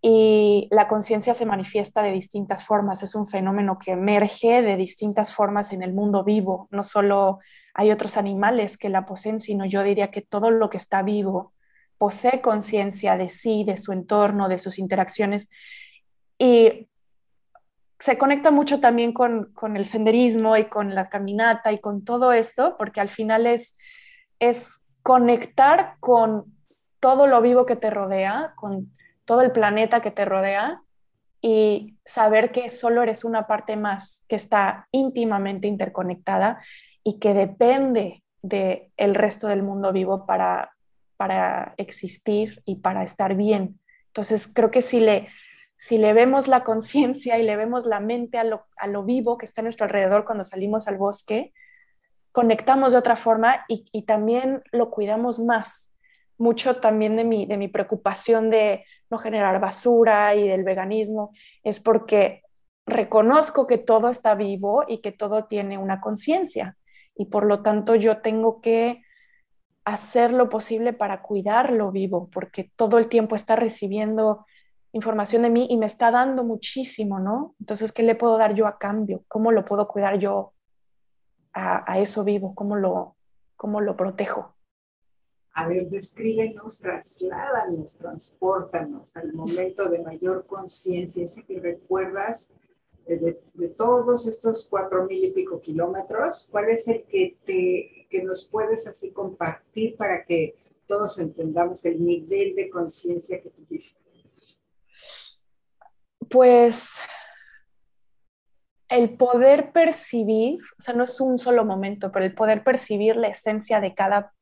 Y 0.02 0.68
la 0.70 0.88
conciencia 0.88 1.34
se 1.34 1.48
manifiesta 1.48 2.04
de 2.04 2.12
distintas 2.12 2.64
formas, 2.64 3.02
es 3.02 3.16
un 3.16 3.26
fenómeno 3.26 3.80
que 3.80 3.94
emerge 3.94 4.62
de 4.62 4.78
distintas 4.78 5.34
formas 5.34 5.74
en 5.74 5.82
el 5.82 5.94
mundo 5.94 6.24
vivo. 6.24 6.68
No 6.70 6.84
solo 6.84 7.40
hay 7.74 7.92
otros 7.92 8.18
animales 8.18 8.78
que 8.78 8.90
la 8.90 9.06
poseen, 9.06 9.40
sino 9.40 9.66
yo 9.66 9.82
diría 9.82 10.12
que 10.12 10.22
todo 10.22 10.52
lo 10.52 10.70
que 10.70 10.78
está 10.78 11.02
vivo 11.02 11.54
posee 11.98 12.42
conciencia 12.42 13.18
de 13.18 13.30
sí, 13.30 13.64
de 13.64 13.78
su 13.78 13.92
entorno, 13.92 14.50
de 14.50 14.60
sus 14.60 14.80
interacciones. 14.80 15.50
Y 16.38 16.88
se 18.00 18.18
conecta 18.18 18.52
mucho 18.52 18.80
también 18.80 19.14
con, 19.14 19.52
con, 19.54 19.76
el 19.76 19.86
senderismo 19.86 20.56
y 20.58 20.66
con 20.66 20.94
la 20.94 21.10
caminata 21.10 21.72
y 21.72 21.80
con 21.80 22.04
todo 22.04 22.32
esto, 22.32 22.76
porque 22.78 23.02
al 23.02 23.10
final 23.10 23.48
es, 23.48 23.78
es 24.40 24.86
conectar 25.02 25.96
con 26.00 26.46
todo 27.00 27.28
lo 27.28 27.42
vivo 27.42 27.66
que 27.66 27.76
te 27.76 27.90
rodea, 27.90 28.54
con 28.56 28.94
todo 29.26 29.42
el 29.42 29.52
planeta 29.52 30.02
que 30.02 30.12
te 30.12 30.26
rodea 30.26 30.82
y 31.42 31.98
saber 32.06 32.52
que 32.52 32.70
solo 32.70 33.04
eres 33.04 33.24
una 33.24 33.48
parte 33.48 33.78
más 33.78 34.26
que 34.28 34.36
está 34.36 34.88
íntimamente 34.92 35.68
interconectada 35.68 36.62
y 37.04 37.20
que 37.20 37.34
depende 37.34 38.24
del 38.42 38.92
el 38.98 39.16
resto 39.16 39.48
del 39.48 39.64
mundo 39.64 39.92
vivo 39.92 40.26
para, 40.26 40.77
para 41.18 41.74
existir 41.78 42.62
y 42.66 42.78
para 42.78 43.04
estar 43.04 43.36
bien. 43.36 43.80
Entonces 44.08 44.52
creo 44.54 44.72
que 44.72 44.82
si 44.82 45.00
le, 45.00 45.28
si 45.76 45.98
le 45.98 46.14
vemos 46.14 46.48
la 46.48 46.64
conciencia 46.64 47.38
y 47.38 47.44
le 47.44 47.58
vemos 47.58 47.86
la 47.86 48.00
mente 48.00 48.38
a 48.38 48.44
lo, 48.44 48.66
a 48.78 48.88
lo, 48.88 49.04
vivo 49.04 49.38
que 49.38 49.46
está 49.46 49.62
a 49.62 49.64
nuestro 49.64 49.86
alrededor 49.86 50.26
cuando 50.26 50.44
salimos 50.44 50.88
al 50.88 50.98
bosque, 50.98 51.54
conectamos 52.32 52.94
de 52.94 53.00
otra 53.00 53.16
forma 53.16 53.66
y, 53.68 53.86
y, 53.92 54.04
también 54.04 54.62
lo 54.72 54.92
cuidamos 54.92 55.40
más. 55.40 55.94
Mucho 56.38 56.78
también 56.78 57.16
de 57.16 57.24
mi, 57.24 57.46
de 57.48 57.58
mi 57.58 57.68
preocupación 57.68 58.50
de 58.50 58.86
no 59.10 59.18
generar 59.18 59.60
basura 59.60 60.36
y 60.36 60.48
del 60.48 60.64
veganismo 60.64 61.32
es 61.64 61.80
porque 61.80 62.44
reconozco 62.86 63.66
que 63.68 63.78
todo 63.78 64.10
está 64.10 64.36
vivo 64.36 64.84
y 64.88 65.02
que 65.02 65.12
todo 65.12 65.46
tiene 65.46 65.78
una 65.78 66.00
conciencia 66.00 66.78
y 67.16 67.26
por 67.26 67.46
lo 67.46 67.62
tanto 67.62 67.96
yo 67.96 68.20
tengo 68.20 68.62
que 68.62 69.02
hacer 69.88 70.34
lo 70.34 70.50
posible 70.50 70.92
para 70.92 71.22
cuidarlo 71.22 71.92
vivo 71.92 72.30
porque 72.34 72.70
todo 72.76 72.98
el 72.98 73.08
tiempo 73.08 73.38
está 73.38 73.56
recibiendo 73.56 74.46
información 74.92 75.44
de 75.44 75.50
mí 75.50 75.66
y 75.70 75.78
me 75.78 75.86
está 75.86 76.12
dando 76.12 76.44
muchísimo, 76.44 77.20
¿no? 77.20 77.56
Entonces, 77.62 77.94
¿qué 77.94 78.04
le 78.04 78.16
puedo 78.16 78.38
dar 78.38 78.54
yo 78.54 78.68
a 78.68 78.78
cambio? 78.78 79.24
¿Cómo 79.30 79.54
lo 79.54 79.64
puedo 79.64 79.88
cuidar 79.88 80.20
yo 80.20 80.52
a, 81.54 81.90
a 81.90 82.00
eso 82.00 82.26
vivo? 82.26 82.54
¿Cómo 82.54 82.76
lo, 82.76 83.16
¿Cómo 83.56 83.80
lo 83.80 83.96
protejo? 83.96 84.56
A 85.54 85.70
ver, 85.70 85.88
descríbenos, 85.90 86.80
trasládanos, 86.80 87.98
transportanos 87.98 89.16
al 89.16 89.32
momento 89.32 89.90
de 89.90 90.04
mayor 90.04 90.46
conciencia, 90.48 91.24
ese 91.24 91.44
que 91.44 91.62
recuerdas 91.62 92.54
de, 93.06 93.40
de, 93.54 93.68
todos 93.70 94.28
estos 94.28 94.68
cuatro 94.70 95.06
mil 95.06 95.24
y 95.24 95.32
pico 95.32 95.62
kilómetros, 95.62 96.50
¿cuál 96.52 96.70
es 96.70 96.90
el 96.90 97.06
que, 97.06 97.38
te, 97.46 97.97
que 98.08 98.24
nos 98.24 98.46
puedes 98.46 98.88
así 98.88 99.12
compartir 99.12 99.96
para 99.96 100.26
que 100.26 100.56
todos 100.86 101.20
entendamos 101.20 101.86
el 101.86 102.04
nivel 102.04 102.56
de 102.56 102.70
conciencia 102.70 103.42
que 103.42 103.50
tuviste? 103.50 104.08
pues 106.30 106.92
el 108.90 109.18
poder 109.18 109.72
percibir, 109.72 110.60
o 110.78 110.82
sea, 110.82 110.94
no 110.94 111.04
es 111.04 111.20
un 111.20 111.38
solo 111.40 111.66
momento, 111.66 112.12
pero 112.12 112.26
el 112.26 112.34
poder 112.34 112.64
percibir 112.64 113.18
la 113.18 113.28
esencia 113.28 113.82
de 113.82 113.94
cada, 113.94 114.34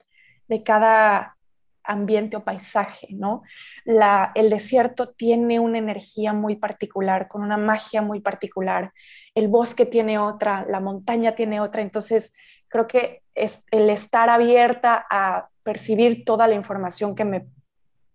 de 0.47 0.63
cada 0.63 1.37
ambiente 1.83 2.37
o 2.37 2.43
paisaje, 2.43 3.07
¿no? 3.11 3.43
La, 3.85 4.31
el 4.35 4.49
desierto 4.49 5.13
tiene 5.13 5.59
una 5.59 5.77
energía 5.77 6.33
muy 6.33 6.55
particular, 6.55 7.27
con 7.27 7.43
una 7.43 7.57
magia 7.57 8.01
muy 8.01 8.21
particular, 8.21 8.91
el 9.33 9.47
bosque 9.47 9.85
tiene 9.85 10.19
otra, 10.19 10.65
la 10.67 10.79
montaña 10.79 11.35
tiene 11.35 11.59
otra, 11.59 11.81
entonces 11.81 12.33
creo 12.67 12.87
que 12.87 13.23
es 13.35 13.63
el 13.71 13.89
estar 13.89 14.29
abierta 14.29 15.05
a 15.09 15.49
percibir 15.63 16.25
toda 16.25 16.47
la 16.47 16.55
información 16.55 17.15
que 17.15 17.25
me, 17.25 17.47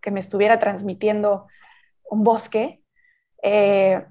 que 0.01 0.11
me 0.11 0.19
estuviera 0.19 0.59
transmitiendo 0.59 1.47
un 2.09 2.23
bosque, 2.23 2.81
eh, 3.43 4.05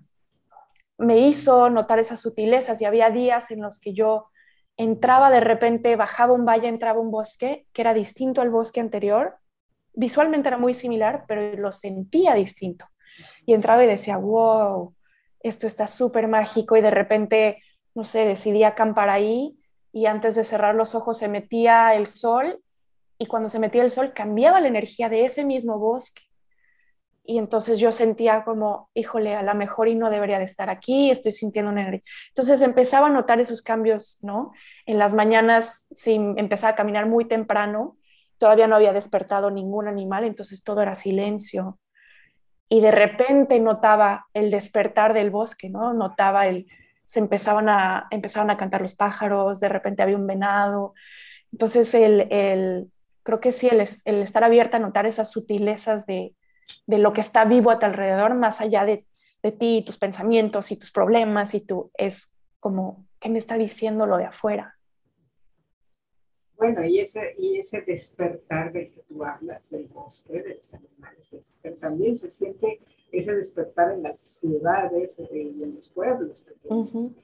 me 0.99 1.19
hizo 1.19 1.71
notar 1.71 1.99
esas 1.99 2.21
sutilezas 2.21 2.81
y 2.81 2.85
había 2.85 3.11
días 3.11 3.51
en 3.51 3.63
los 3.63 3.81
que 3.81 3.93
yo 3.93 4.29
entraba 4.77 5.31
de 5.31 5.41
repente, 5.41 5.97
bajaba 5.97 6.33
un 6.33 6.45
valle, 6.45 6.69
entraba 6.69 7.01
un 7.01 7.11
bosque 7.11 7.67
que 7.73 7.83
era 7.83 7.93
distinto 7.93 8.41
al 8.41 8.51
bosque 8.51 8.81
anterior. 8.81 9.37
Visualmente 9.93 10.49
era 10.49 10.59
muy 10.59 10.75
similar, 10.75 11.25
pero 11.27 11.55
lo 11.57 11.73
sentía 11.73 12.35
distinto. 12.35 12.87
Y 13.45 13.55
entraba 13.55 13.85
y 13.85 13.87
decía, 13.87 14.17
wow, 14.17 14.95
esto 15.41 15.67
está 15.67 15.87
súper 15.87 16.29
mágico 16.29 16.77
y 16.77 16.81
de 16.81 16.91
repente, 16.91 17.63
no 17.95 18.05
sé, 18.05 18.25
decidí 18.25 18.63
acampar 18.63 19.09
ahí 19.11 19.60
y 19.93 20.07
antes 20.07 20.35
de 20.35 20.45
cerrar 20.45 20.75
los 20.75 20.95
ojos 20.95 21.19
se 21.19 21.29
metía 21.29 21.95
el 21.95 22.07
sol 22.07 22.63
y 23.19 23.27
cuando 23.27 23.49
se 23.49 23.59
metía 23.59 23.83
el 23.83 23.91
sol 23.91 24.13
cambiaba 24.15 24.61
la 24.61 24.69
energía 24.69 25.09
de 25.09 25.25
ese 25.25 25.45
mismo 25.45 25.79
bosque 25.79 26.23
y 27.31 27.39
entonces 27.39 27.79
yo 27.79 27.93
sentía 27.93 28.43
como, 28.45 28.91
híjole, 28.93 29.37
a 29.37 29.43
lo 29.43 29.55
mejor 29.55 29.87
y 29.87 29.95
no 29.95 30.11
debería 30.11 30.39
de 30.39 30.45
estar 30.45 30.69
aquí, 30.69 31.13
estoy 31.13 31.31
sintiendo 31.31 31.71
una 31.71 31.83
energía. 31.83 32.03
Entonces 32.29 32.61
empezaba 32.61 33.07
a 33.07 33.11
notar 33.11 33.39
esos 33.39 33.63
cambios, 33.63 34.19
¿no? 34.23 34.51
En 34.85 34.99
las 34.99 35.15
mañanas, 35.15 35.87
si 35.93 36.15
empezaba 36.15 36.73
a 36.73 36.75
caminar 36.75 37.07
muy 37.07 37.27
temprano, 37.27 37.97
todavía 38.39 38.67
no 38.67 38.75
había 38.75 38.93
despertado 38.93 39.51
ningún 39.51 39.87
animal, 39.87 40.25
entonces 40.25 40.65
todo 40.65 40.83
era 40.83 40.95
silencio. 40.95 41.79
y 42.73 42.81
de 42.81 42.93
repente 42.93 43.59
notaba 43.61 44.27
el 44.33 44.51
despertar 44.51 45.13
del 45.13 45.31
bosque, 45.31 45.69
¿no? 45.69 45.93
Notaba 45.93 46.47
el, 46.47 46.67
se 47.11 47.19
empezaban 47.19 47.69
a, 47.69 48.07
empezaban 48.13 48.51
a 48.51 48.57
cantar 48.57 48.83
los 48.83 48.95
pájaros, 48.95 49.59
de 49.59 49.69
repente 49.69 50.01
había 50.01 50.17
un 50.17 50.29
venado. 50.29 50.95
Entonces, 51.51 51.93
el, 51.93 52.29
el 52.31 52.93
creo 53.25 53.41
que 53.41 53.51
sí, 53.51 53.67
el, 53.67 53.85
el, 54.05 54.23
estar 54.23 54.45
abierta 54.45 54.77
a 54.77 54.81
notar 54.81 55.07
esas 55.07 55.33
sutilezas 55.33 56.07
de, 56.07 56.37
de, 56.87 56.99
lo 56.99 57.13
que 57.13 57.21
está 57.21 57.45
vivo 57.45 57.73
a 57.73 57.81
tu 57.81 57.87
alrededor, 57.87 58.37
más 58.37 58.61
allá 58.61 58.85
de, 58.85 59.07
de 59.43 59.51
ti, 59.51 59.83
tus 59.85 59.99
pensamientos 59.99 60.71
y 60.71 60.77
tus 60.77 60.93
problemas, 60.93 61.53
y 61.55 61.67
tú, 61.67 61.91
es 61.99 62.37
como, 62.61 63.05
¿qué 63.19 63.29
me 63.29 63.41
está 63.41 63.59
diciendo 63.59 64.07
lo 64.07 64.17
de 64.17 64.27
afuera? 64.27 64.79
Bueno, 66.55 66.85
y 66.85 67.01
ese, 67.01 67.35
y 67.37 67.59
ese 67.59 67.81
despertar 67.81 68.71
del 68.73 68.93
que 68.93 69.01
tú 69.09 69.25
hablas, 69.25 69.69
del 69.71 69.89
bosque, 69.89 70.41
de 70.41 70.55
los 70.55 70.75
animales, 70.75 71.37
también 71.81 72.15
se 72.15 72.31
siente 72.31 72.81
ese 73.13 73.37
despertar 73.37 73.93
en 73.93 74.03
las 74.03 74.21
ciudades 74.21 75.19
eh, 75.19 75.55
y 75.57 75.63
en 75.63 75.75
los 75.75 75.89
pueblos 75.91 76.41
pequeños. 76.41 77.17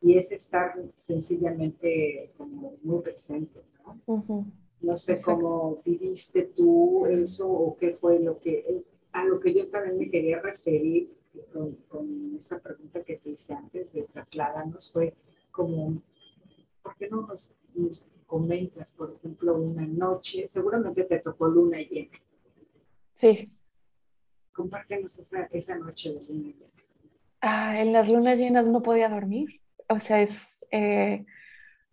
Y 0.00 0.18
es 0.18 0.32
estar 0.32 0.74
sencillamente 0.96 2.32
como 2.36 2.76
muy 2.82 3.00
presente, 3.00 3.60
¿no? 4.06 4.46
No 4.80 4.96
sé 4.98 5.20
cómo 5.22 5.80
viviste 5.82 6.42
tú 6.42 7.06
eso 7.06 7.50
o 7.50 7.76
qué 7.76 7.94
fue 7.94 8.20
lo 8.20 8.38
que, 8.38 8.84
a 9.12 9.24
lo 9.24 9.40
que 9.40 9.54
yo 9.54 9.68
también 9.68 9.98
me 9.98 10.10
quería 10.10 10.40
referir 10.40 11.10
con, 11.52 11.72
con 11.88 12.34
esta 12.36 12.58
pregunta 12.58 13.02
que 13.02 13.16
te 13.16 13.30
hice 13.30 13.54
antes 13.54 13.94
de 13.94 14.02
trasladarnos, 14.02 14.92
fue 14.92 15.14
como, 15.50 16.02
¿por 16.82 16.94
qué 16.96 17.08
no 17.08 17.22
nos 17.22 17.56
comentas, 18.26 18.92
por 18.94 19.14
ejemplo, 19.16 19.54
una 19.54 19.86
noche, 19.86 20.48
seguramente 20.48 21.04
te 21.04 21.20
tocó 21.20 21.46
luna 21.46 21.78
llena. 21.78 22.18
Sí. 23.14 23.50
Compártenos 24.54 25.18
esa, 25.18 25.48
esa 25.52 25.76
noche 25.76 26.14
de 26.14 26.20
luna 26.22 26.48
llena. 26.48 26.72
Ah, 27.40 27.78
en 27.78 27.92
las 27.92 28.08
lunas 28.08 28.38
llenas 28.38 28.68
no 28.68 28.82
podía 28.82 29.08
dormir. 29.10 29.60
O 29.88 29.98
sea, 29.98 30.22
es 30.22 30.64
eh, 30.70 31.26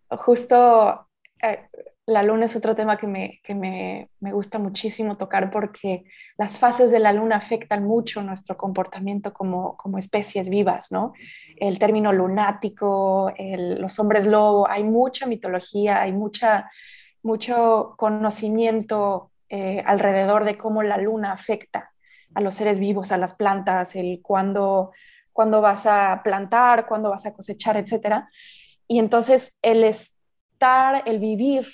justo 0.08 1.08
eh, 1.42 1.68
la 2.06 2.22
luna 2.22 2.46
es 2.46 2.56
otro 2.56 2.74
tema 2.74 2.96
que, 2.96 3.06
me, 3.06 3.40
que 3.44 3.54
me, 3.54 4.10
me, 4.20 4.32
gusta 4.32 4.58
muchísimo 4.58 5.16
tocar 5.16 5.50
porque 5.50 6.04
las 6.36 6.58
fases 6.58 6.90
de 6.90 6.98
la 6.98 7.12
luna 7.12 7.36
afectan 7.36 7.84
mucho 7.84 8.22
nuestro 8.22 8.56
comportamiento 8.56 9.32
como, 9.32 9.76
como 9.76 9.98
especies 9.98 10.48
vivas, 10.48 10.90
¿no? 10.90 11.12
El 11.56 11.78
término 11.78 12.12
lunático, 12.12 13.32
los 13.38 13.98
hombres 14.00 14.26
lobo, 14.26 14.68
hay 14.68 14.84
mucha 14.84 15.26
mitología, 15.26 16.00
hay 16.02 16.12
mucha, 16.12 16.70
mucho 17.22 17.94
conocimiento 17.96 19.30
eh, 19.48 19.82
alrededor 19.86 20.44
de 20.44 20.56
cómo 20.56 20.82
la 20.82 20.96
luna 20.96 21.32
afecta 21.32 21.91
a 22.34 22.40
los 22.40 22.54
seres 22.54 22.78
vivos, 22.78 23.12
a 23.12 23.18
las 23.18 23.34
plantas, 23.34 23.96
el 23.96 24.20
cuándo, 24.22 24.92
cuándo 25.32 25.60
vas 25.60 25.86
a 25.86 26.20
plantar, 26.22 26.86
cuándo 26.86 27.10
vas 27.10 27.26
a 27.26 27.32
cosechar, 27.32 27.76
etc. 27.76 28.24
Y 28.88 28.98
entonces 28.98 29.58
el 29.62 29.84
estar, 29.84 31.02
el 31.06 31.18
vivir 31.18 31.66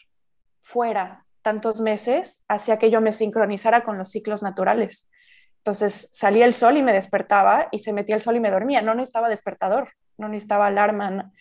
fuera 0.62 1.24
tantos 1.42 1.80
meses 1.80 2.44
hacía 2.48 2.78
que 2.78 2.90
yo 2.90 3.00
me 3.00 3.12
sincronizara 3.12 3.82
con 3.82 3.96
los 3.98 4.10
ciclos 4.10 4.42
naturales. 4.42 5.10
Entonces 5.58 6.10
salía 6.12 6.44
el 6.44 6.52
sol 6.52 6.76
y 6.76 6.82
me 6.82 6.92
despertaba 6.92 7.68
y 7.70 7.78
se 7.78 7.92
metía 7.92 8.14
el 8.14 8.22
sol 8.22 8.36
y 8.36 8.40
me 8.40 8.50
dormía. 8.50 8.82
No 8.82 8.94
necesitaba 8.94 9.28
despertador, 9.28 9.90
no 10.16 10.28
necesitaba 10.28 10.66
alarma. 10.66 11.32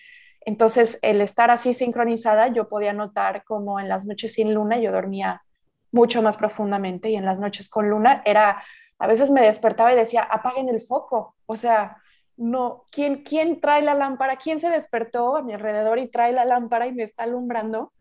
Entonces 0.42 1.00
el 1.02 1.22
estar 1.22 1.52
así 1.52 1.74
sincronizada, 1.74 2.48
yo 2.48 2.70
podía 2.70 2.94
notar 2.94 3.44
como 3.44 3.80
en 3.80 3.90
las 3.90 4.06
noches 4.06 4.34
sin 4.34 4.54
luna 4.54 4.78
yo 4.80 4.92
dormía 4.92 5.44
mucho 5.92 6.22
más 6.22 6.38
profundamente 6.38 7.10
y 7.10 7.16
en 7.16 7.26
las 7.26 7.40
noches 7.40 7.70
con 7.70 7.90
luna 7.90 8.22
era, 8.26 8.64
a 9.00 9.08
veces 9.08 9.32
me 9.32 9.42
despertaba 9.42 9.94
y 9.94 9.96
decía, 9.96 10.24
apaguen 10.24 10.70
el 10.70 10.82
foco. 10.82 11.36
O 11.46 11.56
sea, 11.56 12.02
no, 12.36 12.86
¿quién, 12.92 13.24
quién 13.24 13.62
trae 13.62 13.82
la 13.82 13.94
lámpara? 13.96 14.38
¿Quién 14.38 14.60
se 14.60 14.70
despertó 14.70 15.36
a 15.38 15.44
mi 15.44 15.54
alrededor 15.54 16.00
y 16.00 16.08
trae 16.08 16.32
la 16.34 16.46
lámpara 16.46 16.88
y 16.88 16.94
me 16.94 17.04
está 17.04 17.24
alumbrando? 17.24 17.94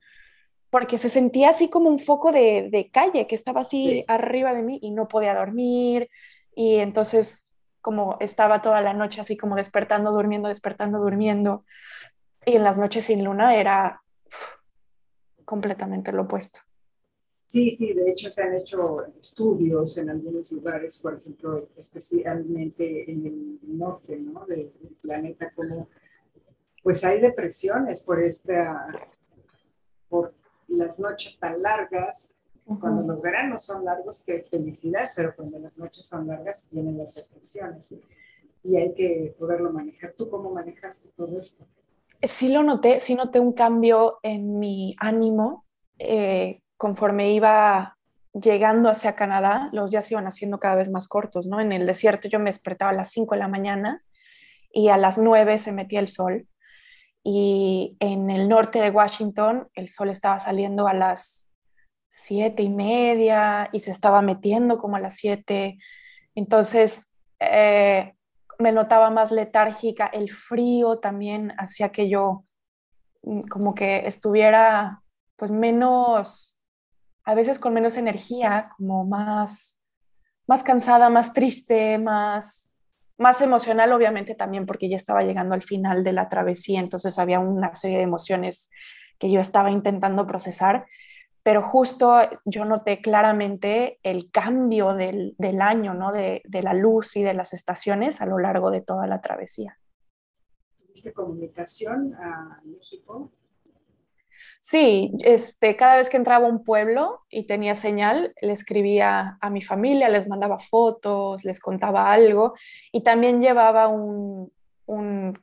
porque 0.70 0.98
se 0.98 1.08
sentía 1.08 1.50
así 1.50 1.70
como 1.70 1.88
un 1.88 1.98
foco 1.98 2.32
de, 2.32 2.90
calle 2.92 3.26
que 3.26 3.34
estaba 3.34 3.62
así 3.62 4.04
arriba 4.08 4.52
de 4.52 4.62
mí 4.62 4.78
y 4.82 4.90
no 4.90 5.08
podía 5.08 5.34
dormir. 5.34 6.10
Y 6.54 6.76
entonces 6.76 7.50
como 7.80 8.18
estaba 8.20 8.62
toda 8.62 8.80
la 8.80 8.92
noche 8.92 9.20
así 9.22 9.38
como 9.38 9.56
despertando, 9.56 10.12
durmiendo, 10.12 10.48
despertando, 10.48 10.98
durmiendo. 10.98 11.64
Y 12.44 12.56
en 12.56 12.64
las 12.64 12.78
noches 12.78 13.04
sin 13.04 13.24
luna 13.24 13.54
era 13.54 14.02
completamente 15.46 16.12
lo 16.12 16.24
opuesto. 16.24 16.60
Sí, 17.46 17.70
sí, 17.70 17.92
de 17.92 18.10
hecho 18.10 18.30
se 18.32 18.42
han 18.42 18.54
hecho 18.54 19.06
estudios 19.18 19.96
en 19.98 20.10
algunos 20.10 20.50
lugares, 20.50 20.98
por 20.98 21.14
ejemplo, 21.14 21.68
especialmente 21.76 23.10
en 23.10 23.26
el 23.26 23.58
norte 23.62 24.16
¿no? 24.16 24.44
del 24.46 24.72
planeta, 25.00 25.52
como 25.54 25.88
pues 26.82 27.04
hay 27.04 27.20
depresiones 27.20 28.02
por 28.02 28.22
esta, 28.22 28.86
por 30.08 30.34
las 30.68 31.00
noches 31.00 31.38
tan 31.38 31.60
largas, 31.60 32.36
cuando 32.80 33.02
los 33.02 33.22
veranos 33.22 33.64
son 33.64 33.84
largos, 33.84 34.24
qué 34.24 34.42
felicidad, 34.42 35.08
pero 35.14 35.34
cuando 35.36 35.58
las 35.60 35.76
noches 35.76 36.06
son 36.06 36.26
largas 36.26 36.68
vienen 36.70 36.98
las 36.98 37.14
depresiones 37.14 37.94
y 38.64 38.76
hay 38.76 38.92
que 38.94 39.34
poderlo 39.38 39.72
manejar. 39.72 40.14
¿Tú 40.18 40.28
cómo 40.28 40.50
manejaste 40.50 41.10
todo 41.16 41.38
esto? 41.38 41.64
Sí 42.22 42.48
lo 42.48 42.64
noté, 42.64 42.98
sí 42.98 43.14
noté 43.14 43.38
un 43.38 43.52
cambio 43.52 44.18
en 44.22 44.58
mi 44.58 44.96
ánimo 44.98 45.64
eh, 45.98 46.60
conforme 46.76 47.30
iba 47.30 47.96
llegando 48.32 48.90
hacia 48.90 49.16
Canadá, 49.16 49.70
los 49.72 49.90
días 49.90 50.10
iban 50.12 50.26
haciendo 50.26 50.58
cada 50.58 50.74
vez 50.74 50.90
más 50.90 51.08
cortos, 51.08 51.46
¿no? 51.46 51.60
En 51.60 51.72
el 51.72 51.86
desierto 51.86 52.28
yo 52.28 52.38
me 52.38 52.50
despertaba 52.50 52.90
a 52.90 52.94
las 52.94 53.10
5 53.10 53.34
de 53.34 53.38
la 53.38 53.48
mañana 53.48 54.02
y 54.70 54.88
a 54.88 54.96
las 54.96 55.18
9 55.18 55.58
se 55.58 55.72
metía 55.72 56.00
el 56.00 56.08
sol 56.08 56.46
y 57.28 57.96
en 57.98 58.30
el 58.30 58.48
norte 58.48 58.78
de 58.78 58.90
Washington 58.90 59.68
el 59.74 59.88
sol 59.88 60.10
estaba 60.10 60.38
saliendo 60.38 60.86
a 60.86 60.94
las 60.94 61.50
siete 62.08 62.62
y 62.62 62.68
media 62.68 63.68
y 63.72 63.80
se 63.80 63.90
estaba 63.90 64.22
metiendo 64.22 64.78
como 64.78 64.94
a 64.94 65.00
las 65.00 65.16
siete. 65.16 65.78
Entonces 66.36 67.12
eh, 67.40 68.14
me 68.60 68.70
notaba 68.70 69.10
más 69.10 69.32
letárgica, 69.32 70.06
el 70.06 70.30
frío 70.30 70.98
también 70.98 71.52
hacía 71.58 71.90
que 71.90 72.08
yo 72.08 72.44
mm, 73.22 73.40
como 73.48 73.74
que 73.74 74.06
estuviera 74.06 75.02
pues 75.34 75.50
menos, 75.50 76.55
a 77.26 77.34
veces 77.34 77.58
con 77.58 77.74
menos 77.74 77.98
energía, 77.98 78.70
como 78.78 79.04
más, 79.04 79.82
más 80.46 80.62
cansada, 80.62 81.10
más 81.10 81.34
triste, 81.34 81.98
más 81.98 82.66
más 83.18 83.40
emocional 83.40 83.92
obviamente 83.92 84.34
también 84.34 84.66
porque 84.66 84.88
ya 84.88 84.96
estaba 84.96 85.22
llegando 85.22 85.54
al 85.54 85.62
final 85.62 86.04
de 86.04 86.12
la 86.12 86.28
travesía, 86.28 86.80
entonces 86.80 87.18
había 87.18 87.40
una 87.40 87.74
serie 87.74 87.98
de 87.98 88.02
emociones 88.02 88.70
que 89.18 89.30
yo 89.30 89.40
estaba 89.40 89.70
intentando 89.70 90.26
procesar, 90.26 90.86
pero 91.42 91.62
justo 91.62 92.18
yo 92.44 92.64
noté 92.64 93.00
claramente 93.00 93.98
el 94.02 94.30
cambio 94.30 94.94
del, 94.94 95.34
del 95.38 95.62
año, 95.62 95.94
¿no? 95.94 96.12
De, 96.12 96.42
de, 96.44 96.62
la 96.62 96.74
luz 96.74 97.16
y 97.16 97.22
de 97.22 97.34
las 97.34 97.54
estaciones 97.54 98.20
a 98.20 98.26
lo 98.26 98.38
largo 98.38 98.70
de 98.70 98.82
toda 98.82 99.06
la 99.06 99.20
travesía. 99.20 99.78
¿Tuviste 100.76 101.12
comunicación 101.12 102.14
a 102.14 102.60
México? 102.64 103.30
Sí, 104.60 105.12
este, 105.20 105.76
cada 105.76 105.96
vez 105.96 106.10
que 106.10 106.16
entraba 106.16 106.46
a 106.46 106.50
un 106.50 106.64
pueblo 106.64 107.20
y 107.30 107.46
tenía 107.46 107.76
señal, 107.76 108.34
le 108.40 108.52
escribía 108.52 109.38
a 109.40 109.50
mi 109.50 109.62
familia, 109.62 110.08
les 110.08 110.28
mandaba 110.28 110.58
fotos, 110.58 111.44
les 111.44 111.60
contaba 111.60 112.12
algo 112.12 112.54
y 112.90 113.02
también 113.02 113.40
llevaba 113.40 113.86
un, 113.88 114.50
un, 114.86 115.38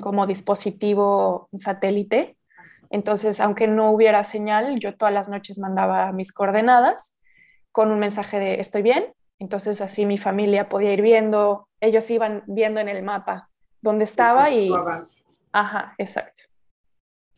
como 0.00 0.26
dispositivo 0.26 1.48
satélite. 1.56 2.36
Entonces, 2.90 3.40
aunque 3.40 3.66
no 3.66 3.92
hubiera 3.92 4.24
señal, 4.24 4.78
yo 4.78 4.96
todas 4.96 5.14
las 5.14 5.28
noches 5.28 5.58
mandaba 5.58 6.12
mis 6.12 6.32
coordenadas 6.32 7.16
con 7.72 7.90
un 7.90 7.98
mensaje 7.98 8.38
de 8.38 8.60
estoy 8.60 8.82
bien. 8.82 9.14
Entonces, 9.38 9.80
así 9.80 10.04
mi 10.04 10.18
familia 10.18 10.68
podía 10.68 10.92
ir 10.92 11.00
viendo, 11.00 11.68
ellos 11.80 12.10
iban 12.10 12.42
viendo 12.46 12.80
en 12.80 12.88
el 12.88 13.02
mapa 13.02 13.48
dónde 13.80 14.04
estaba 14.04 14.50
y... 14.50 14.70
Ajá, 15.52 15.94
exacto. 15.98 16.49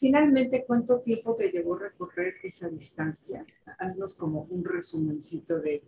Finalmente, 0.02 0.64
¿cuánto 0.66 1.00
tiempo 1.00 1.36
te 1.36 1.48
llevó 1.52 1.76
recorrer 1.76 2.34
esa 2.42 2.68
distancia? 2.68 3.46
Haznos 3.78 4.16
como 4.16 4.48
un 4.50 4.64
resumencito 4.64 5.60
de... 5.60 5.80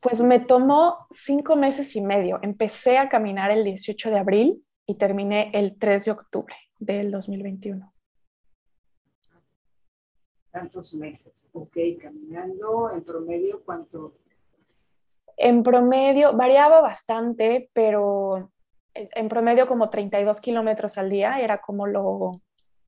pues 0.00 0.22
me 0.22 0.38
tomó 0.38 1.08
cinco 1.10 1.56
meses 1.56 1.96
y 1.96 2.00
medio. 2.00 2.38
Empecé 2.42 2.96
a 2.96 3.08
caminar 3.08 3.50
el 3.50 3.64
18 3.64 4.08
de 4.08 4.18
abril 4.20 4.64
y 4.86 4.94
terminé 4.94 5.50
el 5.52 5.76
3 5.76 6.04
de 6.04 6.10
octubre 6.12 6.54
del 6.78 7.10
2021. 7.10 7.92
Tantos 10.52 10.94
meses, 10.94 11.50
ok, 11.52 11.76
caminando 12.00 12.92
en 12.92 13.02
promedio, 13.02 13.64
¿cuánto? 13.64 14.14
En 15.36 15.64
promedio 15.64 16.36
variaba 16.36 16.80
bastante, 16.80 17.68
pero 17.72 18.52
en 18.94 19.28
promedio 19.28 19.66
como 19.66 19.90
32 19.90 20.40
kilómetros 20.40 20.98
al 20.98 21.10
día, 21.10 21.40
era 21.40 21.58
como 21.60 21.86
lo, 21.86 22.42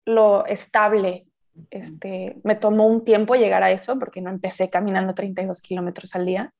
lo 0.04 0.46
estable 0.46 1.26
Este, 1.70 2.36
me 2.42 2.56
tomó 2.56 2.86
un 2.86 3.04
tiempo 3.04 3.34
llegar 3.36 3.62
a 3.62 3.70
eso 3.70 3.98
porque 3.98 4.20
no 4.20 4.30
empecé 4.30 4.70
caminando 4.70 5.14
32 5.14 5.60
kilómetros 5.60 6.14
al 6.14 6.26
día, 6.26 6.52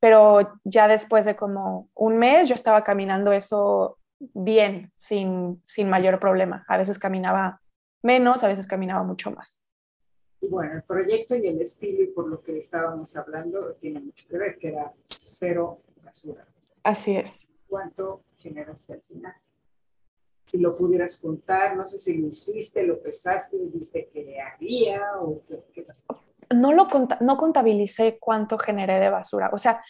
pero 0.00 0.52
ya 0.64 0.86
después 0.86 1.24
de 1.24 1.34
como 1.34 1.88
un 1.94 2.18
mes 2.18 2.48
yo 2.48 2.54
estaba 2.54 2.84
caminando 2.84 3.32
eso 3.32 3.98
bien, 4.20 4.92
sin, 4.94 5.60
sin 5.64 5.88
mayor 5.88 6.18
problema. 6.18 6.64
A 6.68 6.76
veces 6.76 6.98
caminaba 6.98 7.60
menos, 8.02 8.44
a 8.44 8.48
veces 8.48 8.66
caminaba 8.66 9.02
mucho 9.02 9.30
más. 9.30 9.62
Y 10.40 10.48
bueno, 10.48 10.74
el 10.74 10.82
proyecto 10.82 11.34
y 11.34 11.46
el 11.48 11.60
estilo 11.60 12.02
y 12.02 12.08
por 12.08 12.28
lo 12.28 12.40
que 12.42 12.58
estábamos 12.58 13.16
hablando 13.16 13.74
tiene 13.74 14.00
mucho 14.00 14.26
que 14.28 14.38
ver, 14.38 14.58
que 14.58 14.68
era 14.68 14.92
cero 15.04 15.82
basura. 16.02 16.46
Así 16.84 17.16
es. 17.16 17.48
¿Cuánto 17.68 18.22
generaste 18.36 18.94
al 18.94 19.02
final? 19.02 19.34
Si 20.46 20.58
lo 20.58 20.74
pudieras 20.74 21.20
contar, 21.20 21.76
no 21.76 21.84
sé 21.84 21.98
si 21.98 22.16
lo 22.16 22.28
hiciste, 22.28 22.82
lo 22.82 23.02
pesaste, 23.02 23.58
viste 23.72 24.08
que 24.12 24.40
había 24.40 25.02
o 25.20 25.42
qué, 25.74 25.82
pasó. 25.82 26.06
No, 26.54 26.72
lo 26.72 26.88
no 27.20 27.36
contabilicé 27.36 28.18
cuánto 28.18 28.56
generé 28.56 28.98
de 28.98 29.10
basura. 29.10 29.50
O 29.52 29.58
sea, 29.58 29.82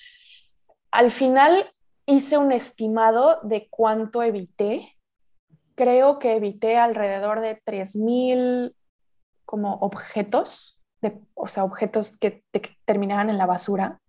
al 0.90 1.10
final 1.12 1.72
hice 2.06 2.38
un 2.38 2.52
estimado 2.52 3.38
de 3.42 3.68
cuánto 3.70 4.22
evité. 4.22 4.96
Creo 5.74 6.18
que 6.18 6.34
evité 6.34 6.76
alrededor 6.76 7.40
de 7.40 7.62
3.000 7.62 8.74
como 9.44 9.74
objetos, 9.76 10.82
de, 11.00 11.18
o 11.34 11.46
sea, 11.46 11.64
objetos 11.64 12.18
que, 12.18 12.44
terminaban 12.84 13.30
en 13.30 13.38
la 13.38 13.46
basura 13.46 14.00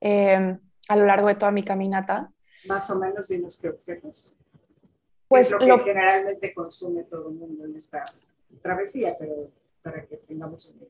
em, 0.00 0.60
a 0.88 0.96
lo 0.96 1.06
largo 1.06 1.28
de 1.28 1.34
toda 1.34 1.50
mi 1.50 1.64
caminata. 1.64 2.30
Más 2.66 2.90
o 2.90 2.98
menos, 2.98 3.28
dinos 3.28 3.58
qué 3.60 3.68
objetos. 3.68 4.36
Pues 5.28 5.52
es 5.52 5.66
lo 5.66 5.78
que 5.78 5.84
generalmente 5.84 6.54
consume 6.54 7.04
todo 7.04 7.28
el 7.28 7.34
mundo 7.34 7.64
en 7.64 7.76
esta 7.76 8.04
travesía, 8.62 9.16
pero 9.18 9.50
para 9.82 10.06
que 10.06 10.16
tengamos 10.18 10.66
un 10.66 10.88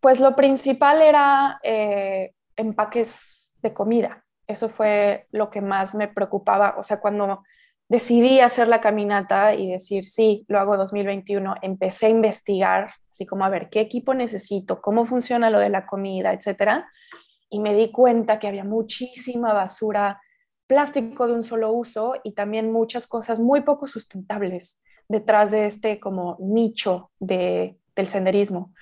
Pues 0.00 0.20
lo 0.20 0.34
principal 0.34 1.02
era 1.02 1.58
eh, 1.62 2.32
empaques 2.56 3.54
de 3.62 3.72
comida. 3.72 4.24
Eso 4.46 4.68
fue 4.68 5.26
lo 5.30 5.50
que 5.50 5.60
más 5.60 5.94
me 5.94 6.08
preocupaba. 6.08 6.76
O 6.78 6.82
sea, 6.82 7.00
cuando 7.00 7.42
decidí 7.88 8.40
hacer 8.40 8.68
la 8.68 8.80
caminata 8.80 9.54
y 9.54 9.70
decir, 9.70 10.04
sí, 10.04 10.44
lo 10.48 10.58
hago 10.58 10.76
2021, 10.76 11.56
empecé 11.62 12.06
a 12.06 12.10
investigar, 12.10 12.90
así 13.10 13.26
como 13.26 13.44
a 13.44 13.50
ver 13.50 13.68
qué 13.70 13.80
equipo 13.80 14.14
necesito, 14.14 14.80
cómo 14.80 15.06
funciona 15.06 15.50
lo 15.50 15.60
de 15.60 15.68
la 15.68 15.86
comida, 15.86 16.32
etcétera. 16.32 16.88
Y 17.48 17.60
me 17.60 17.74
di 17.74 17.92
cuenta 17.92 18.38
que 18.38 18.48
había 18.48 18.64
muchísima 18.64 19.52
basura, 19.52 20.20
plástico 20.66 21.26
de 21.26 21.34
un 21.34 21.42
solo 21.42 21.72
uso 21.72 22.14
y 22.24 22.32
también 22.32 22.72
muchas 22.72 23.06
cosas 23.06 23.38
muy 23.38 23.62
poco 23.62 23.86
sustentables 23.86 24.82
detrás 25.08 25.50
de 25.50 25.66
este 25.66 26.00
como 26.00 26.36
nicho 26.40 27.10
de, 27.18 27.76
del 27.94 28.06
senderismo. 28.06 28.72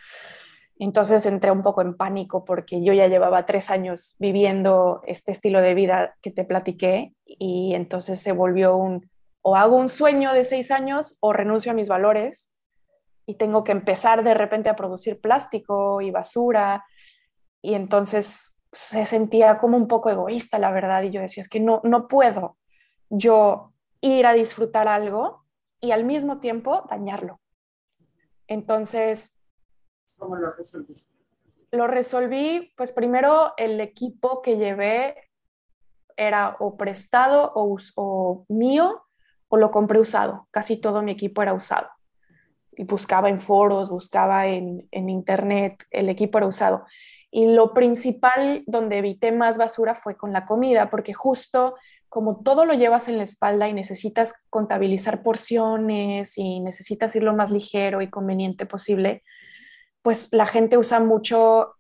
Entonces 0.79 1.27
entré 1.27 1.51
un 1.51 1.63
poco 1.63 1.83
en 1.83 1.97
pánico 1.97 2.45
porque 2.45 2.83
yo 2.83 2.93
ya 2.93 3.07
llevaba 3.07 3.47
tres 3.47 3.71
años 3.71 4.17
viviendo 4.19 5.03
este 5.07 5.33
estilo 5.33 5.61
de 5.61 5.75
vida 5.75 6.17
que 6.23 6.31
te 6.31 6.45
platiqué 6.45 7.15
y 7.25 7.75
entonces 7.75 8.21
se 8.21 8.33
volvió 8.33 8.77
un 8.77 9.09
o 9.43 9.57
hago 9.57 9.77
un 9.77 9.89
sueño 9.89 10.33
de 10.33 10.45
seis 10.45 10.71
años 10.71 11.19
o 11.21 11.33
renuncio 11.33 11.73
a 11.73 11.75
mis 11.75 11.89
valores 11.89 12.53
y 13.27 13.35
tengo 13.35 13.65
que 13.65 13.73
empezar 13.73 14.25
de 14.25 14.35
repente 14.35 14.71
a 14.71 14.77
producir 14.77 15.21
plástico 15.21 16.01
y 16.01 16.11
basura 16.11 16.85
y 17.61 17.75
entonces 17.75 18.52
se 18.73 19.05
sentía 19.05 19.59
como 19.59 19.77
un 19.77 19.87
poco 19.87 20.11
egoísta 20.11 20.59
la 20.59 20.71
verdad 20.71 21.03
y 21.03 21.11
yo 21.11 21.21
decía 21.21 21.43
es 21.43 21.49
que 21.49 21.61
no 21.61 21.81
no 21.85 22.09
puedo 22.09 22.57
yo 23.11 23.73
ir 24.01 24.27
a 24.27 24.33
disfrutar 24.33 24.89
algo 24.89 25.45
y 25.81 25.91
al 25.91 26.05
mismo 26.05 26.41
tiempo 26.41 26.87
dañarlo 26.89 27.41
entonces 28.47 29.37
¿Cómo 30.23 30.37
lo 30.37 30.53
resolviste? 30.53 31.19
Lo 31.73 31.89
resolví, 31.89 32.73
pues 32.77 32.93
primero 32.93 33.55
el 33.57 33.81
equipo 33.81 34.41
que 34.41 34.57
llevé 34.57 35.17
era 36.17 36.57
o 36.61 36.77
prestado 36.77 37.51
o, 37.57 38.45
mío 38.49 39.03
o 39.49 39.57
lo 39.57 39.73
compré 39.73 39.99
usado. 39.99 40.47
Casi 40.53 40.81
todo 40.81 41.03
mi 41.03 41.11
equipo 41.11 41.43
era 41.43 41.55
usado. 41.55 41.89
Y 42.73 42.85
buscaba 42.85 43.29
en 43.31 43.41
foros, 43.41 43.91
buscaba 43.91 44.47
en, 44.47 44.87
en 44.93 45.09
internet, 45.11 45.85
el 45.91 46.09
equipo 46.09 46.39
era 46.39 46.47
usado. 46.47 46.85
Y 47.35 47.53
lo 47.55 47.73
principal 47.73 48.63
donde 48.67 48.99
evité 48.99 49.33
más 49.33 49.59
basura 49.59 49.95
fue 49.97 50.17
con 50.17 50.33
la 50.33 50.45
comida, 50.45 50.91
porque 50.91 51.15
justo 51.15 51.75
como 52.13 52.43
todo 52.43 52.67
lo 52.67 52.75
llevas 52.75 53.09
en 53.09 53.17
la 53.17 53.25
espalda 53.25 53.69
y 53.69 53.73
necesitas 53.73 54.35
contabilizar 54.51 55.23
porciones 55.23 56.37
y 56.37 56.61
necesitas 56.61 57.17
ir 57.17 57.23
lo 57.23 57.35
más 57.35 57.51
ligero 57.51 58.03
y 58.03 58.11
conveniente 58.11 58.67
posible, 58.67 59.23
pues 60.03 60.29
la 60.31 60.47
gente 60.47 60.77
usa 60.77 61.01
mucho 61.01 61.77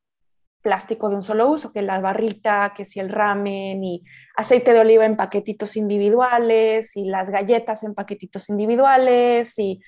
plástico 0.63 1.11
de 1.11 1.17
un 1.17 1.23
solo 1.23 1.49
uso, 1.49 1.71
que 1.71 1.83
la 1.83 2.01
barrita, 2.01 2.73
que 2.75 2.87
si 2.87 2.99
el 2.99 3.11
ramen 3.11 3.85
y 3.85 4.05
aceite 4.35 4.73
de 4.73 4.81
oliva 4.81 5.05
en 5.05 5.19
paquetitos 5.19 5.77
individuales 5.77 6.97
y 6.97 7.05
las 7.05 7.29
galletas 7.29 7.83
en 7.83 7.95
paquetitos 7.95 8.49
individuales 8.49 9.59
y 9.59 9.83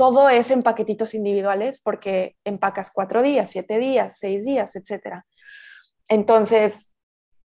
todo 0.00 0.30
es 0.30 0.50
en 0.50 0.62
paquetitos 0.62 1.12
individuales 1.12 1.82
porque 1.84 2.34
empacas 2.42 2.90
cuatro 2.90 3.20
días, 3.20 3.50
siete 3.50 3.78
días, 3.78 4.16
seis 4.18 4.46
días, 4.46 4.74
etc. 4.74 5.26
Entonces 6.08 6.94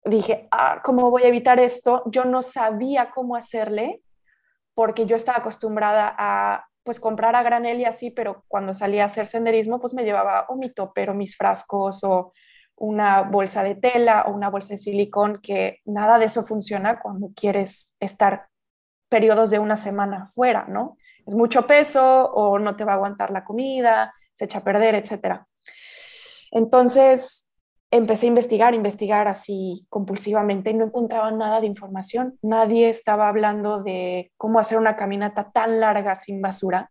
dije, 0.05 0.49
ah, 0.51 0.79
¿cómo 0.83 1.09
voy 1.09 1.23
a 1.23 1.29
evitar 1.29 1.59
esto? 1.59 2.03
Yo 2.05 2.25
no 2.25 2.43
sabía 2.43 3.09
cómo 3.09 3.35
hacerle 3.35 4.03
porque 4.75 5.07
yo 5.07 5.15
estaba 5.15 5.39
acostumbrada 5.39 6.13
a 6.15 6.67
pues 6.83 6.99
comprar 6.99 7.35
a 7.35 7.41
granel 7.41 7.79
y 7.79 7.85
así, 7.85 8.11
pero 8.11 8.43
cuando 8.47 8.75
salía 8.75 9.01
a 9.01 9.07
hacer 9.07 9.25
senderismo, 9.25 9.79
pues 9.79 9.95
me 9.95 10.03
llevaba 10.03 10.45
o 10.47 10.55
mi 10.55 10.71
topper 10.71 11.09
o 11.09 11.15
mis 11.15 11.35
frascos 11.35 12.03
o 12.03 12.33
una 12.75 13.23
bolsa 13.23 13.63
de 13.63 13.73
tela 13.73 14.25
o 14.27 14.31
una 14.31 14.51
bolsa 14.51 14.75
de 14.75 14.77
silicón, 14.77 15.39
que 15.41 15.79
nada 15.85 16.19
de 16.19 16.25
eso 16.25 16.43
funciona 16.43 16.99
cuando 16.99 17.31
quieres 17.35 17.95
estar 17.99 18.45
periodos 19.09 19.49
de 19.49 19.57
una 19.57 19.75
semana 19.75 20.27
fuera, 20.29 20.67
¿no? 20.69 20.97
Es 21.25 21.35
mucho 21.35 21.65
peso 21.65 22.25
o 22.25 22.59
no 22.59 22.75
te 22.75 22.85
va 22.85 22.93
a 22.93 22.95
aguantar 22.95 23.31
la 23.31 23.43
comida, 23.43 24.13
se 24.33 24.45
echa 24.45 24.59
a 24.59 24.63
perder, 24.63 24.95
etc. 24.95 25.41
Entonces 26.51 27.49
empecé 27.91 28.25
a 28.25 28.29
investigar, 28.29 28.73
investigar 28.73 29.27
así 29.27 29.85
compulsivamente 29.89 30.71
y 30.71 30.73
no 30.73 30.85
encontraba 30.85 31.29
nada 31.31 31.61
de 31.61 31.67
información. 31.67 32.39
Nadie 32.41 32.89
estaba 32.89 33.29
hablando 33.29 33.83
de 33.83 34.31
cómo 34.35 34.59
hacer 34.59 34.79
una 34.79 34.95
caminata 34.95 35.51
tan 35.51 35.79
larga 35.79 36.15
sin 36.15 36.41
basura. 36.41 36.89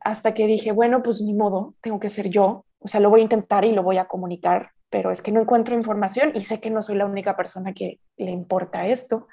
Hasta 0.00 0.34
que 0.34 0.46
dije, 0.46 0.72
bueno, 0.72 1.02
pues 1.04 1.20
ni 1.20 1.34
modo, 1.34 1.74
tengo 1.80 2.00
que 2.00 2.08
ser 2.08 2.28
yo. 2.30 2.64
O 2.80 2.88
sea, 2.88 3.00
lo 3.00 3.10
voy 3.10 3.20
a 3.20 3.24
intentar 3.24 3.64
y 3.64 3.72
lo 3.72 3.84
voy 3.84 3.98
a 3.98 4.06
comunicar, 4.06 4.70
pero 4.90 5.12
es 5.12 5.22
que 5.22 5.30
no 5.30 5.40
encuentro 5.40 5.76
información 5.76 6.32
y 6.34 6.40
sé 6.40 6.60
que 6.60 6.70
no 6.70 6.82
soy 6.82 6.96
la 6.96 7.06
única 7.06 7.36
persona 7.36 7.72
que 7.72 8.00
le 8.16 8.32
importa 8.32 8.88
esto. 8.88 9.28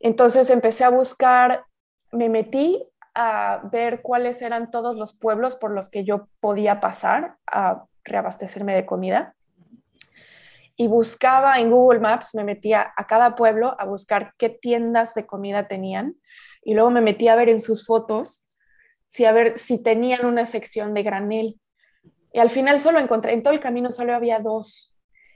Entonces 0.00 0.50
empecé 0.50 0.84
a 0.84 0.90
buscar, 0.90 1.64
me 2.10 2.28
metí 2.28 2.84
a 3.20 3.62
ver 3.72 4.00
cuáles 4.00 4.42
eran 4.42 4.70
todos 4.70 4.94
los 4.94 5.12
pueblos 5.12 5.56
por 5.56 5.72
los 5.72 5.90
que 5.90 6.04
yo 6.04 6.28
podía 6.38 6.78
pasar 6.78 7.34
a 7.48 7.84
reabastecerme 8.04 8.76
de 8.76 8.86
comida 8.86 9.34
y 10.76 10.86
buscaba 10.86 11.58
en 11.58 11.72
Google 11.72 11.98
Maps, 11.98 12.36
me 12.36 12.44
metía 12.44 12.92
a 12.96 13.08
cada 13.08 13.34
pueblo 13.34 13.74
a 13.80 13.84
buscar 13.84 14.34
qué 14.38 14.48
tiendas 14.48 15.14
de 15.14 15.26
comida 15.26 15.66
tenían 15.66 16.14
y 16.62 16.74
luego 16.74 16.90
me 16.90 17.00
metía 17.00 17.32
a 17.32 17.36
ver 17.36 17.48
en 17.48 17.60
sus 17.60 17.84
fotos 17.84 18.46
si 19.08 19.24
a 19.24 19.32
ver 19.32 19.58
si 19.58 19.82
tenían 19.82 20.24
una 20.24 20.46
sección 20.46 20.94
de 20.94 21.02
granel. 21.02 21.60
Y 22.32 22.38
al 22.38 22.50
final 22.50 22.78
solo 22.78 23.00
encontré, 23.00 23.32
en 23.32 23.42
todo 23.42 23.52
el 23.52 23.58
camino 23.58 23.90
solo 23.90 24.14
había 24.14 24.38
dos. 24.38 24.94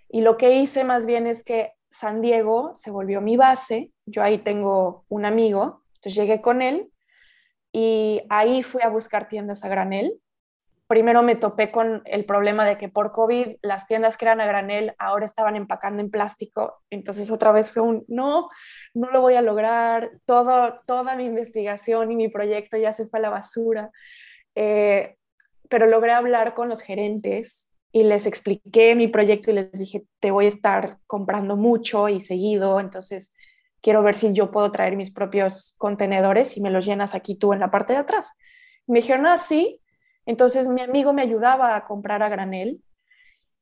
Y 0.09 0.21
lo 0.21 0.37
que 0.37 0.55
hice 0.55 0.85
más 0.85 1.05
bien 1.05 1.27
es 1.27 1.43
que 1.43 1.73
San 1.91 2.21
Diego 2.21 2.71
se 2.77 2.93
volvió 2.93 3.21
mi 3.21 3.37
base, 3.37 3.91
yo 4.07 4.23
ahí 4.23 4.39
tengo 4.39 5.05
un 5.09 5.25
amigo, 5.25 5.83
entonces 5.97 6.15
llegué 6.15 6.41
con 6.41 6.63
él 6.63 6.92
y 7.73 8.23
ahí 8.29 8.63
fui 8.63 8.83
a 8.83 8.89
buscar 8.89 9.29
tiendas 9.29 9.65
a 9.65 9.69
granel 9.69 10.21
primero 10.93 11.23
me 11.23 11.37
topé 11.37 11.71
con 11.71 12.03
el 12.05 12.27
problema 12.27 12.67
de 12.67 12.77
que 12.77 12.91
por 12.91 13.13
COVID 13.13 13.57
las 13.63 13.87
tiendas 13.87 14.19
que 14.19 14.27
eran 14.27 14.43
a 14.43 14.47
granel 14.47 14.95
ahora 14.99 15.25
estaban 15.25 15.57
empacando 15.57 16.03
en 16.03 16.11
plástico. 16.11 16.83
Entonces 16.91 17.31
otra 17.31 17.51
vez 17.51 17.71
fue 17.71 17.83
un, 17.83 18.05
no, 18.09 18.51
no 18.93 19.11
lo 19.11 19.23
voy 19.23 19.37
a 19.37 19.41
lograr. 19.41 20.11
Todo, 20.27 20.81
toda 20.87 21.17
mi 21.17 21.25
investigación 21.25 22.13
y 22.13 22.17
mi 22.17 22.29
proyecto 22.29 22.77
ya 22.77 22.93
se 22.93 23.07
fue 23.07 23.21
a 23.21 23.23
la 23.23 23.31
basura. 23.31 23.91
Eh, 24.55 25.17
pero 25.71 25.87
logré 25.87 26.13
hablar 26.13 26.53
con 26.53 26.69
los 26.69 26.83
gerentes 26.83 27.71
y 27.91 28.03
les 28.03 28.27
expliqué 28.27 28.95
mi 28.95 29.09
proyecto 29.09 29.51
y 29.51 29.55
les 29.55 29.73
dije, 29.73 30.05
te 30.21 30.31
voy 30.31 30.45
a 30.45 30.49
estar 30.49 30.99
comprando 31.07 31.57
mucho 31.57 32.11
y 32.11 32.21
seguido, 32.21 32.81
entonces 32.81 33.35
quiero 33.83 34.03
ver 34.03 34.15
si 34.15 34.33
yo 34.33 34.51
puedo 34.51 34.71
traer 34.73 34.97
mis 34.97 35.11
propios 35.11 35.75
contenedores 35.77 36.57
y 36.57 36.63
me 36.63 36.71
los 36.71 36.87
llenas 36.87 37.15
aquí 37.15 37.35
tú 37.35 37.53
en 37.53 37.61
la 37.61 37.71
parte 37.71 37.93
de 37.93 37.99
atrás. 37.99 38.33
me 38.87 39.01
dijeron, 39.01 39.27
ah, 39.27 39.39
entonces 40.25 40.69
mi 40.69 40.81
amigo 40.81 41.13
me 41.13 41.23
ayudaba 41.23 41.77
a 41.77 41.85
comprar 41.85 42.23
a 42.23 42.29
granel 42.29 42.81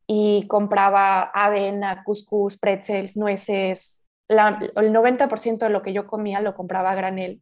y 0.06 0.46
compraba 0.46 1.22
avena, 1.22 2.04
cuscús, 2.04 2.58
pretzels, 2.58 3.16
nueces. 3.16 4.04
el 4.28 4.92
90% 4.92 5.58
de 5.58 5.70
lo 5.70 5.82
que 5.82 5.92
yo 5.92 6.06
comía 6.06 6.40
lo 6.40 6.54
compraba 6.54 6.90
a 6.90 6.94
granel. 6.94 7.40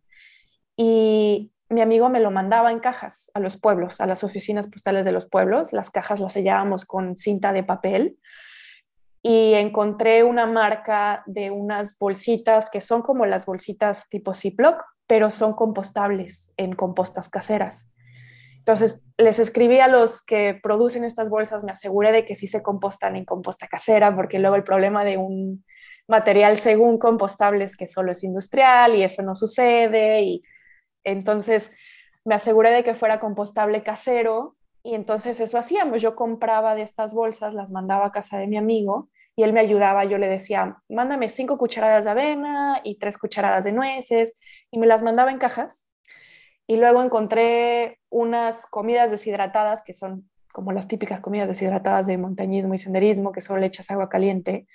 Y 0.76 1.52
mi 1.68 1.80
amigo 1.80 2.08
me 2.08 2.20
lo 2.20 2.30
mandaba 2.30 2.70
en 2.70 2.78
cajas 2.78 3.30
a 3.34 3.40
los 3.40 3.58
pueblos, 3.58 4.00
a 4.00 4.06
las 4.06 4.22
oficinas 4.22 4.68
postales 4.68 5.04
de 5.04 5.12
los 5.12 5.26
pueblos. 5.28 5.72
Las 5.72 5.90
cajas 5.90 6.20
las 6.20 6.34
sellábamos 6.34 6.84
con 6.84 7.16
cinta 7.16 7.52
de 7.52 7.64
papel 7.64 8.18
y 9.22 9.54
encontré 9.54 10.22
una 10.22 10.46
marca 10.46 11.22
de 11.26 11.50
unas 11.50 11.98
bolsitas 11.98 12.70
que 12.70 12.80
son 12.80 13.02
como 13.02 13.26
las 13.26 13.46
bolsitas 13.46 14.08
tipo 14.08 14.34
Ziploc, 14.34 14.84
pero 15.06 15.30
son 15.30 15.54
compostables 15.54 16.52
en 16.56 16.74
compostas 16.74 17.28
caseras. 17.28 17.90
Entonces, 18.58 19.06
les 19.16 19.38
escribí 19.38 19.80
a 19.80 19.88
los 19.88 20.22
que 20.22 20.60
producen 20.62 21.04
estas 21.04 21.30
bolsas, 21.30 21.64
me 21.64 21.72
aseguré 21.72 22.12
de 22.12 22.26
que 22.26 22.34
sí 22.34 22.46
se 22.46 22.62
compostan 22.62 23.16
en 23.16 23.24
composta 23.24 23.66
casera, 23.66 24.14
porque 24.14 24.38
luego 24.38 24.56
el 24.56 24.64
problema 24.64 25.04
de 25.04 25.16
un 25.16 25.64
material 26.06 26.58
según 26.58 26.98
compostable 26.98 27.64
es 27.64 27.78
que 27.78 27.86
solo 27.86 28.12
es 28.12 28.22
industrial 28.22 28.94
y 28.94 29.04
eso 29.04 29.22
no 29.22 29.34
sucede. 29.34 30.20
Y 30.20 30.42
entonces 31.02 31.72
me 32.26 32.34
aseguré 32.34 32.70
de 32.70 32.84
que 32.84 32.94
fuera 32.94 33.20
compostable 33.20 33.82
casero 33.82 34.57
y 34.89 34.95
entonces 34.95 35.39
eso 35.39 35.59
hacíamos. 35.59 36.01
Yo 36.01 36.16
compraba 36.16 36.74
de 36.74 36.80
estas 36.80 37.12
bolsas, 37.12 37.53
las 37.53 37.70
mandaba 37.70 38.07
a 38.07 38.11
casa 38.11 38.39
de 38.39 38.47
mi 38.47 38.57
amigo 38.57 39.11
y 39.36 39.43
él 39.43 39.53
me 39.53 39.61
ayudaba. 39.61 40.07
Yo 40.07 40.16
le 40.16 40.28
decía, 40.28 40.78
mándame 40.89 41.28
cinco 41.28 41.59
cucharadas 41.59 42.07
de 42.07 42.11
avena 42.11 42.80
y 42.84 42.99
tres 42.99 43.18
cucharadas 43.18 43.64
de 43.64 43.72
nueces 43.72 44.34
y 44.70 44.78
me 44.78 44.86
las 44.86 45.03
mandaba 45.03 45.30
en 45.30 45.36
cajas. 45.36 45.91
Y 46.66 46.76
luego 46.76 47.03
encontré 47.03 48.01
unas 48.09 48.64
comidas 48.64 49.11
deshidratadas 49.11 49.82
que 49.84 49.93
son 49.93 50.30
como 50.53 50.72
las 50.72 50.89
típicas 50.89 51.20
comidas 51.20 51.49
deshidratadas 51.49 52.07
de 52.07 52.16
montañismo 52.16 52.72
y 52.72 52.78
senderismo, 52.78 53.30
que 53.30 53.43
solo 53.43 53.61
le 53.61 53.66
echas 53.66 53.91
agua 53.91 54.09
caliente, 54.09 54.66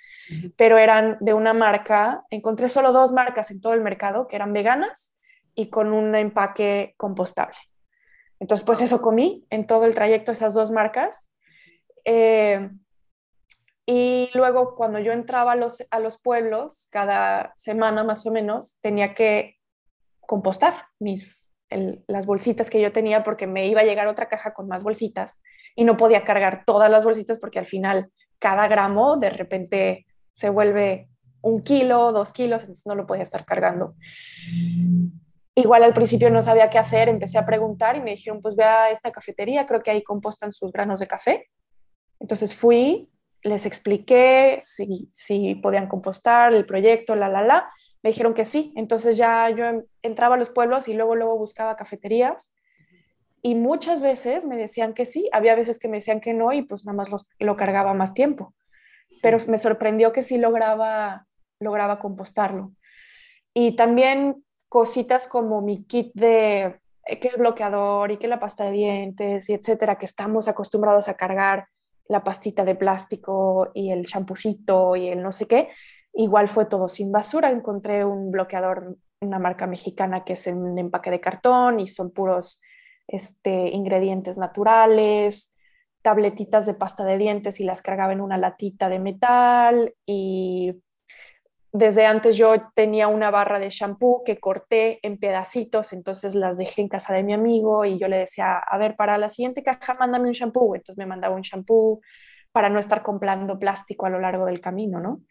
pero 0.56 0.78
eran 0.78 1.18
de 1.20 1.34
una 1.34 1.54
marca, 1.54 2.22
encontré 2.30 2.68
solo 2.68 2.92
dos 2.92 3.12
marcas 3.12 3.50
en 3.50 3.60
todo 3.60 3.74
el 3.74 3.80
mercado 3.80 4.28
que 4.28 4.36
eran 4.36 4.52
veganas 4.52 5.16
y 5.56 5.70
con 5.70 5.92
un 5.92 6.14
empaque 6.14 6.94
compostable. 6.96 7.56
Entonces, 8.44 8.66
pues 8.66 8.82
eso 8.82 9.00
comí 9.00 9.46
en 9.48 9.66
todo 9.66 9.86
el 9.86 9.94
trayecto, 9.94 10.30
esas 10.30 10.52
dos 10.52 10.70
marcas. 10.70 11.32
Eh, 12.04 12.68
y 13.86 14.28
luego 14.34 14.74
cuando 14.74 14.98
yo 14.98 15.12
entraba 15.12 15.52
a 15.52 15.56
los, 15.56 15.82
a 15.90 15.98
los 15.98 16.20
pueblos, 16.20 16.88
cada 16.90 17.54
semana 17.56 18.04
más 18.04 18.26
o 18.26 18.30
menos, 18.30 18.78
tenía 18.82 19.14
que 19.14 19.56
compostar 20.20 20.74
mis, 20.98 21.54
las 22.06 22.26
bolsitas 22.26 22.68
que 22.68 22.82
yo 22.82 22.92
tenía 22.92 23.22
porque 23.22 23.46
me 23.46 23.66
iba 23.66 23.80
a 23.80 23.84
llegar 23.84 24.08
otra 24.08 24.28
caja 24.28 24.52
con 24.52 24.68
más 24.68 24.82
bolsitas 24.82 25.40
y 25.74 25.84
no 25.84 25.96
podía 25.96 26.22
cargar 26.24 26.64
todas 26.66 26.90
las 26.90 27.02
bolsitas 27.02 27.38
porque 27.38 27.60
al 27.60 27.66
final 27.66 28.10
cada 28.38 28.68
gramo 28.68 29.16
de 29.16 29.30
repente 29.30 30.06
se 30.32 30.50
vuelve 30.50 31.08
un 31.40 31.62
kilo, 31.62 32.12
dos 32.12 32.34
kilos, 32.34 32.64
entonces 32.64 32.86
no 32.86 32.94
lo 32.94 33.06
podía 33.06 33.22
estar 33.22 33.46
cargando. 33.46 33.94
Igual 35.56 35.84
al 35.84 35.94
principio 35.94 36.30
no 36.30 36.42
sabía 36.42 36.68
qué 36.68 36.78
hacer, 36.78 37.08
empecé 37.08 37.38
a 37.38 37.46
preguntar 37.46 37.96
y 37.96 38.00
me 38.00 38.10
dijeron, 38.12 38.42
pues 38.42 38.56
ve 38.56 38.64
a 38.64 38.90
esta 38.90 39.12
cafetería, 39.12 39.66
creo 39.66 39.82
que 39.82 39.90
ahí 39.92 40.02
compostan 40.02 40.52
sus 40.52 40.72
granos 40.72 40.98
de 40.98 41.06
café. 41.06 41.48
Entonces 42.18 42.54
fui, 42.54 43.10
les 43.44 43.66
expliqué 43.66 44.58
si, 44.60 45.08
si 45.12 45.54
podían 45.56 45.86
compostar 45.86 46.54
el 46.54 46.66
proyecto, 46.66 47.14
la, 47.14 47.28
la, 47.28 47.42
la. 47.42 47.70
Me 48.02 48.10
dijeron 48.10 48.34
que 48.34 48.44
sí. 48.44 48.72
Entonces 48.74 49.16
ya 49.16 49.50
yo 49.50 49.82
entraba 50.02 50.34
a 50.34 50.38
los 50.38 50.50
pueblos 50.50 50.88
y 50.88 50.94
luego, 50.94 51.14
luego 51.14 51.38
buscaba 51.38 51.76
cafeterías. 51.76 52.54
Y 53.42 53.54
muchas 53.54 54.00
veces 54.00 54.46
me 54.46 54.56
decían 54.56 54.94
que 54.94 55.04
sí. 55.04 55.28
Había 55.32 55.54
veces 55.54 55.78
que 55.78 55.88
me 55.88 55.98
decían 55.98 56.20
que 56.20 56.32
no 56.32 56.52
y 56.52 56.62
pues 56.62 56.86
nada 56.86 56.96
más 56.96 57.10
lo 57.38 57.56
cargaba 57.56 57.92
más 57.92 58.14
tiempo. 58.14 58.54
Pero 59.22 59.36
me 59.46 59.58
sorprendió 59.58 60.12
que 60.12 60.22
sí 60.22 60.38
lograba, 60.38 61.26
lograba 61.60 61.98
compostarlo. 61.98 62.72
Y 63.52 63.76
también 63.76 64.43
cositas 64.74 65.28
como 65.28 65.62
mi 65.62 65.84
kit 65.84 66.10
de 66.14 66.80
eh, 67.06 67.20
que 67.20 67.28
el 67.28 67.36
bloqueador 67.36 68.10
y 68.10 68.16
que 68.16 68.26
la 68.26 68.40
pasta 68.40 68.64
de 68.64 68.72
dientes 68.72 69.48
y 69.48 69.52
etcétera, 69.52 69.98
que 69.98 70.04
estamos 70.04 70.48
acostumbrados 70.48 71.06
a 71.06 71.14
cargar 71.14 71.68
la 72.08 72.24
pastita 72.24 72.64
de 72.64 72.74
plástico 72.74 73.70
y 73.72 73.92
el 73.92 74.04
champucito 74.04 74.96
y 74.96 75.06
el 75.06 75.22
no 75.22 75.30
sé 75.30 75.46
qué, 75.46 75.68
igual 76.12 76.48
fue 76.48 76.64
todo 76.64 76.88
sin 76.88 77.12
basura. 77.12 77.52
Encontré 77.52 78.04
un 78.04 78.32
bloqueador, 78.32 78.96
una 79.20 79.38
marca 79.38 79.68
mexicana 79.68 80.24
que 80.24 80.32
es 80.32 80.44
en 80.48 80.58
un 80.58 80.76
empaque 80.76 81.12
de 81.12 81.20
cartón 81.20 81.78
y 81.78 81.86
son 81.86 82.10
puros 82.10 82.60
este, 83.06 83.68
ingredientes 83.68 84.38
naturales, 84.38 85.54
tabletitas 86.02 86.66
de 86.66 86.74
pasta 86.74 87.04
de 87.04 87.16
dientes 87.16 87.60
y 87.60 87.64
las 87.64 87.80
cargaba 87.80 88.12
en 88.12 88.20
una 88.20 88.38
latita 88.38 88.88
de 88.88 88.98
metal 88.98 89.94
y 90.04 90.82
desde 91.76 92.06
antes 92.06 92.36
yo 92.36 92.54
tenía 92.76 93.08
una 93.08 93.32
barra 93.32 93.58
de 93.58 93.68
shampoo 93.68 94.22
que 94.22 94.38
corté 94.38 95.00
en 95.02 95.18
pedacitos, 95.18 95.92
entonces 95.92 96.36
las 96.36 96.56
dejé 96.56 96.82
en 96.82 96.88
casa 96.88 97.12
de 97.12 97.24
mi 97.24 97.32
amigo 97.32 97.84
y 97.84 97.98
yo 97.98 98.06
le 98.06 98.16
decía, 98.16 98.58
a 98.58 98.78
ver, 98.78 98.94
para 98.94 99.18
la 99.18 99.28
siguiente 99.28 99.64
caja 99.64 99.94
mándame 99.94 100.28
un 100.28 100.34
shampoo. 100.34 100.76
Entonces 100.76 100.96
me 100.96 101.06
mandaba 101.06 101.34
un 101.34 101.42
shampoo 101.42 102.00
para 102.52 102.68
no 102.68 102.78
estar 102.78 103.02
comprando 103.02 103.58
plástico 103.58 104.06
a 104.06 104.10
lo 104.10 104.20
largo 104.20 104.46
del 104.46 104.60
camino, 104.60 105.00
¿no? 105.00 105.22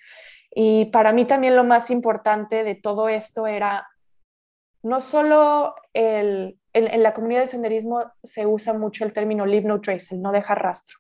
Y 0.52 0.86
para 0.88 1.14
mí 1.14 1.24
también 1.24 1.56
lo 1.56 1.64
más 1.64 1.89
importante 1.89 2.66
de 2.66 2.76
todo 2.76 3.08
esto 3.08 3.48
era 3.48 3.88
no 4.82 5.00
solo 5.00 5.76
el, 5.94 6.60
en, 6.74 7.04
la 7.04 7.14
comunidad 7.14 7.39
de 7.39 7.48
senderismo 7.48 8.04
se 8.22 8.46
usa 8.46 8.74
mucho 8.74 9.06
el 9.06 9.14
término 9.14 9.46
leave 9.46 9.66
no 9.66 9.80
trace, 9.80 10.16
el 10.16 10.22
no 10.22 10.34
dejar 10.34 10.62
rastro. 10.62 10.98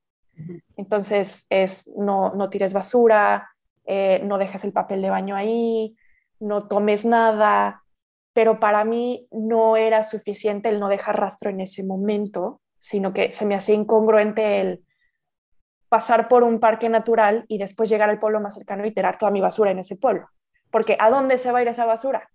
Entonces 0.77 1.47
es 1.49 1.91
no, 1.97 2.33
no 2.33 2.49
tires 2.49 2.71
basura, 2.71 3.52
eh, 3.85 4.21
no 4.23 4.37
dejes 4.37 4.63
el 4.63 4.73
papel 4.73 5.01
de 5.01 5.09
baño 5.09 5.35
ahí, 5.35 5.95
no 6.39 6.67
tomes 6.67 7.05
nada, 7.05 7.83
pero 8.33 8.59
para 8.59 8.83
mí 8.83 9.27
no 9.31 9.77
era 9.77 10.03
suficiente 10.03 10.69
el 10.69 10.79
no 10.79 10.89
dejar 10.89 11.19
rastro 11.19 11.49
en 11.49 11.61
ese 11.61 11.83
momento, 11.83 12.61
sino 12.77 13.13
que 13.13 13.31
se 13.31 13.45
me 13.45 13.55
hacía 13.55 13.75
incongruente 13.75 14.59
el 14.61 14.85
pasar 15.89 16.27
por 16.27 16.43
un 16.43 16.59
parque 16.59 16.89
natural 16.89 17.45
y 17.47 17.59
después 17.59 17.87
llegar 17.87 18.09
al 18.09 18.19
pueblo 18.19 18.41
más 18.41 18.55
cercano 18.55 18.85
y 18.85 18.93
tirar 18.93 19.17
toda 19.17 19.31
mi 19.31 19.41
basura 19.41 19.71
en 19.71 19.79
ese 19.79 19.95
pueblo. 19.95 20.27
Porque 20.71 20.97
¿a 20.99 21.11
dónde 21.11 21.37
se 21.37 21.51
va 21.51 21.59
a 21.59 21.61
ir 21.61 21.67
esa 21.67 21.85
basura? 21.85 22.29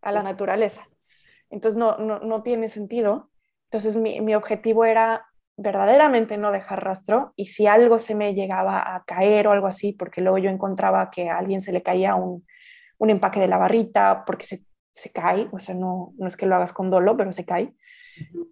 A 0.00 0.10
la 0.10 0.22
naturaleza. 0.22 0.88
Entonces 1.50 1.76
no, 1.76 1.98
no, 1.98 2.42
tiene 2.42 2.68
sentido. 2.68 3.30
Entonces 3.66 3.96
mi, 3.96 4.22
mi 4.22 4.34
objetivo 4.34 4.86
era 4.86 5.26
verdaderamente 5.56 6.36
no 6.36 6.50
dejar 6.52 6.84
rastro 6.84 7.32
y 7.36 7.46
si 7.46 7.66
algo 7.66 7.98
se 7.98 8.14
me 8.14 8.34
llegaba 8.34 8.94
a 8.94 9.04
caer 9.04 9.46
o 9.46 9.52
algo 9.52 9.66
así, 9.66 9.92
porque 9.92 10.20
luego 10.20 10.38
yo 10.38 10.50
encontraba 10.50 11.10
que 11.10 11.30
a 11.30 11.38
alguien 11.38 11.62
se 11.62 11.72
le 11.72 11.82
caía 11.82 12.16
un, 12.16 12.44
un 12.98 13.10
empaque 13.10 13.40
de 13.40 13.48
la 13.48 13.58
barrita 13.58 14.24
porque 14.26 14.46
se, 14.46 14.64
se, 14.90 15.12
cae, 15.12 15.48
o 15.52 15.60
sea, 15.60 15.74
no, 15.74 16.12
no 16.18 16.26
es 16.26 16.36
que 16.36 16.46
lo 16.46 16.56
hagas 16.56 16.72
con 16.72 16.90
dolo, 16.90 17.16
pero 17.16 17.30
se 17.30 17.44
cae, 17.44 17.72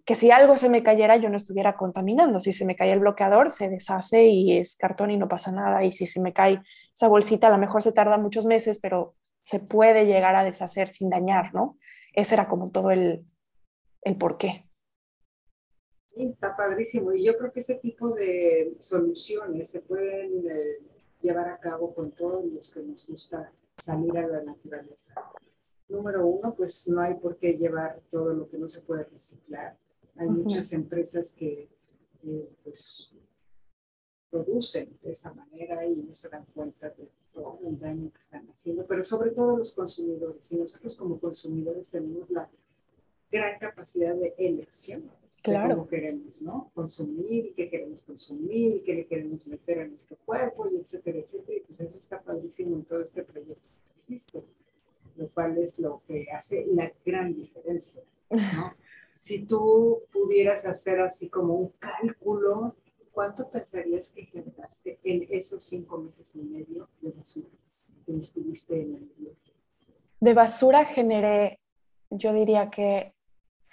que 0.05 0.15
si 0.15 0.31
algo 0.31 0.57
se 0.57 0.69
me 0.69 0.83
cayera 0.83 1.17
yo 1.17 1.29
no 1.29 1.37
estuviera 1.37 1.75
contaminando, 1.75 2.39
si 2.39 2.51
se 2.53 2.65
me 2.65 2.75
cae 2.75 2.91
el 2.91 2.99
bloqueador 2.99 3.49
se 3.49 3.69
deshace 3.69 4.25
y 4.25 4.57
es 4.57 4.75
cartón 4.75 5.11
y 5.11 5.17
no 5.17 5.27
pasa 5.27 5.51
nada, 5.51 5.83
y 5.83 5.91
si 5.91 6.05
se 6.05 6.21
me 6.21 6.33
cae 6.33 6.61
esa 6.93 7.07
bolsita 7.07 7.47
a 7.47 7.51
lo 7.51 7.57
mejor 7.57 7.83
se 7.83 7.91
tarda 7.91 8.17
muchos 8.17 8.45
meses, 8.45 8.79
pero 8.79 9.15
se 9.41 9.59
puede 9.59 10.05
llegar 10.05 10.35
a 10.35 10.43
deshacer 10.43 10.87
sin 10.87 11.09
dañar, 11.09 11.53
¿no? 11.53 11.77
Ese 12.13 12.35
era 12.35 12.47
como 12.47 12.71
todo 12.71 12.91
el, 12.91 13.25
el 14.03 14.15
porqué 14.15 14.65
está 16.15 16.55
padrísimo. 16.55 17.13
Y 17.13 17.23
yo 17.23 17.37
creo 17.37 17.51
que 17.51 17.61
ese 17.61 17.75
tipo 17.75 18.11
de 18.11 18.75
soluciones 18.79 19.69
se 19.69 19.81
pueden 19.81 20.45
eh, 20.49 20.79
llevar 21.21 21.49
a 21.49 21.59
cabo 21.59 21.93
con 21.93 22.11
todos 22.11 22.45
los 22.45 22.71
que 22.71 22.81
nos 22.81 23.07
gusta 23.07 23.51
salir 23.77 24.17
a 24.17 24.27
la 24.27 24.43
naturaleza. 24.43 25.15
Número 25.89 26.25
uno, 26.25 26.53
pues 26.55 26.87
no 26.87 27.01
hay 27.01 27.15
por 27.15 27.37
qué 27.37 27.53
llevar 27.53 28.01
todo 28.09 28.33
lo 28.33 28.49
que 28.49 28.57
no 28.57 28.67
se 28.67 28.81
puede 28.81 29.03
reciclar. 29.05 29.77
Hay 30.15 30.27
muchas 30.27 30.71
empresas 30.73 31.33
que 31.33 31.69
eh, 32.23 32.49
pues 32.63 33.11
producen 34.29 34.97
de 35.01 35.11
esa 35.11 35.33
manera 35.33 35.85
y 35.85 35.95
no 35.95 36.13
se 36.13 36.29
dan 36.29 36.45
cuenta 36.53 36.89
de 36.89 37.09
todo 37.31 37.59
el 37.65 37.79
daño 37.79 38.11
que 38.11 38.19
están 38.19 38.47
haciendo, 38.49 38.85
pero 38.85 39.03
sobre 39.03 39.31
todo 39.31 39.57
los 39.57 39.73
consumidores. 39.73 40.51
Y 40.51 40.57
nosotros 40.57 40.95
como 40.95 41.19
consumidores 41.19 41.89
tenemos 41.89 42.29
la 42.29 42.49
gran 43.31 43.59
capacidad 43.59 44.15
de 44.15 44.33
elección 44.37 45.09
claro. 45.43 45.75
cómo 45.75 45.87
queremos 45.87 46.41
¿no? 46.41 46.71
consumir 46.73 47.47
y 47.47 47.53
qué 47.53 47.69
queremos 47.69 48.03
consumir 48.03 48.77
y 48.77 48.81
qué 48.81 48.95
le 48.95 49.05
queremos 49.05 49.45
meter 49.45 49.81
a 49.81 49.87
nuestro 49.87 50.17
cuerpo 50.25 50.67
y 50.67 50.77
etcétera, 50.77 51.19
etcétera. 51.19 51.57
Y 51.57 51.61
pues 51.61 51.79
eso 51.79 51.97
está 51.97 52.21
padrísimo 52.21 52.75
en 52.75 52.85
todo 52.85 53.01
este 53.01 53.23
proyecto 53.23 53.61
que 53.93 53.99
existe, 53.99 54.43
lo 55.17 55.29
cual 55.29 55.57
es 55.57 55.77
lo 55.79 56.01
que 56.07 56.27
hace 56.31 56.65
la 56.73 56.91
gran 57.05 57.35
diferencia. 57.35 58.03
¿no? 58.29 58.39
si 59.13 59.45
tú 59.45 60.01
pudieras 60.11 60.65
hacer 60.65 61.01
así 61.01 61.29
como 61.29 61.55
un 61.55 61.73
cálculo, 61.77 62.75
¿cuánto 63.11 63.49
pensarías 63.49 64.09
que 64.09 64.25
generaste 64.25 64.99
en 65.03 65.27
esos 65.29 65.63
cinco 65.63 65.99
meses 65.99 66.35
y 66.35 66.41
medio 66.41 66.89
de 67.01 67.11
basura 67.11 67.49
que 68.05 68.17
estuviste 68.17 68.81
en 68.81 68.95
el 68.95 69.37
De 70.19 70.33
basura 70.33 70.85
generé, 70.85 71.59
yo 72.09 72.33
diría 72.33 72.69
que 72.69 73.12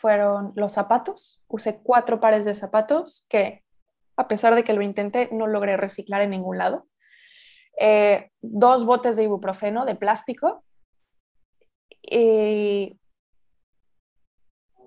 fueron 0.01 0.53
los 0.57 0.72
zapatos. 0.72 1.42
Usé 1.46 1.80
cuatro 1.82 2.20
pares 2.20 2.46
de 2.46 2.55
zapatos 2.55 3.26
que, 3.28 3.62
a 4.16 4.28
pesar 4.28 4.55
de 4.55 4.64
que 4.64 4.72
lo 4.72 4.80
intenté, 4.80 5.28
no 5.30 5.46
logré 5.46 5.76
reciclar 5.76 6.22
en 6.22 6.30
ningún 6.30 6.57
lado. 6.57 6.86
Eh, 7.78 8.30
dos 8.40 8.86
botes 8.86 9.16
de 9.16 9.24
ibuprofeno 9.24 9.84
de 9.84 9.96
plástico 9.96 10.64
y, 12.01 12.98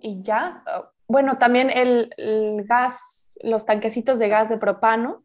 y 0.02 0.24
ya. 0.24 0.64
Bueno, 1.08 1.38
también 1.38 1.70
el, 1.70 2.10
gas, 2.66 3.38
los 3.44 3.66
tanquecitos 3.66 4.18
de 4.18 4.30
gas 4.30 4.50
de 4.50 4.58
propano. 4.58 5.24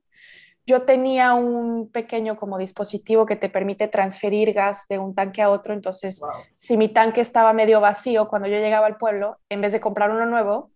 Yo 0.69 0.83
tenía 0.83 1.33
un 1.33 1.91
pequeño 1.91 2.37
como 2.37 2.59
dispositivo 2.59 3.25
que 3.25 3.37
te 3.37 3.49
permite 3.49 3.89
transferir 3.89 4.53
gas 4.53 4.85
de 4.87 4.99
un 4.99 5.15
tanque 5.15 5.41
a 5.41 5.49
otro. 5.49 5.73
Entonces, 5.73 6.21
si 6.55 6.77
mi 6.77 6.91
tanque 6.91 7.23
estaba 7.23 7.55
medio 7.55 7.81
vacío 7.81 8.29
cuando 8.29 8.49
yo 8.49 8.59
llegaba 8.59 8.87
al 8.87 8.99
pueblo, 8.99 9.39
en 9.49 9.63
vez 9.63 9.73
de 9.73 9.81
comprar 9.81 10.11
uno 10.11 10.27
nuevo, 10.27 10.71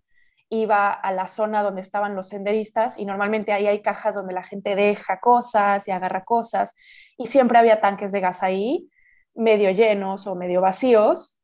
iba 0.48 0.90
a 0.90 1.12
la 1.12 1.26
zona 1.26 1.62
donde 1.62 1.82
estaban 1.82 2.16
los 2.16 2.28
senderistas 2.28 2.96
y 2.96 3.04
normalmente 3.04 3.52
ahí 3.52 3.66
hay 3.66 3.82
cajas 3.82 4.14
donde 4.14 4.32
la 4.32 4.42
gente 4.42 4.74
deja 4.76 5.20
cosas 5.20 5.86
y 5.86 5.90
agarra 5.90 6.24
cosas 6.24 6.74
y 7.18 7.26
siempre 7.26 7.58
había 7.58 7.82
tanques 7.82 8.12
de 8.12 8.20
gas 8.20 8.42
ahí, 8.42 8.88
medio 9.34 9.70
llenos 9.72 10.26
o 10.26 10.34
medio 10.34 10.62
vacíos 10.62 11.38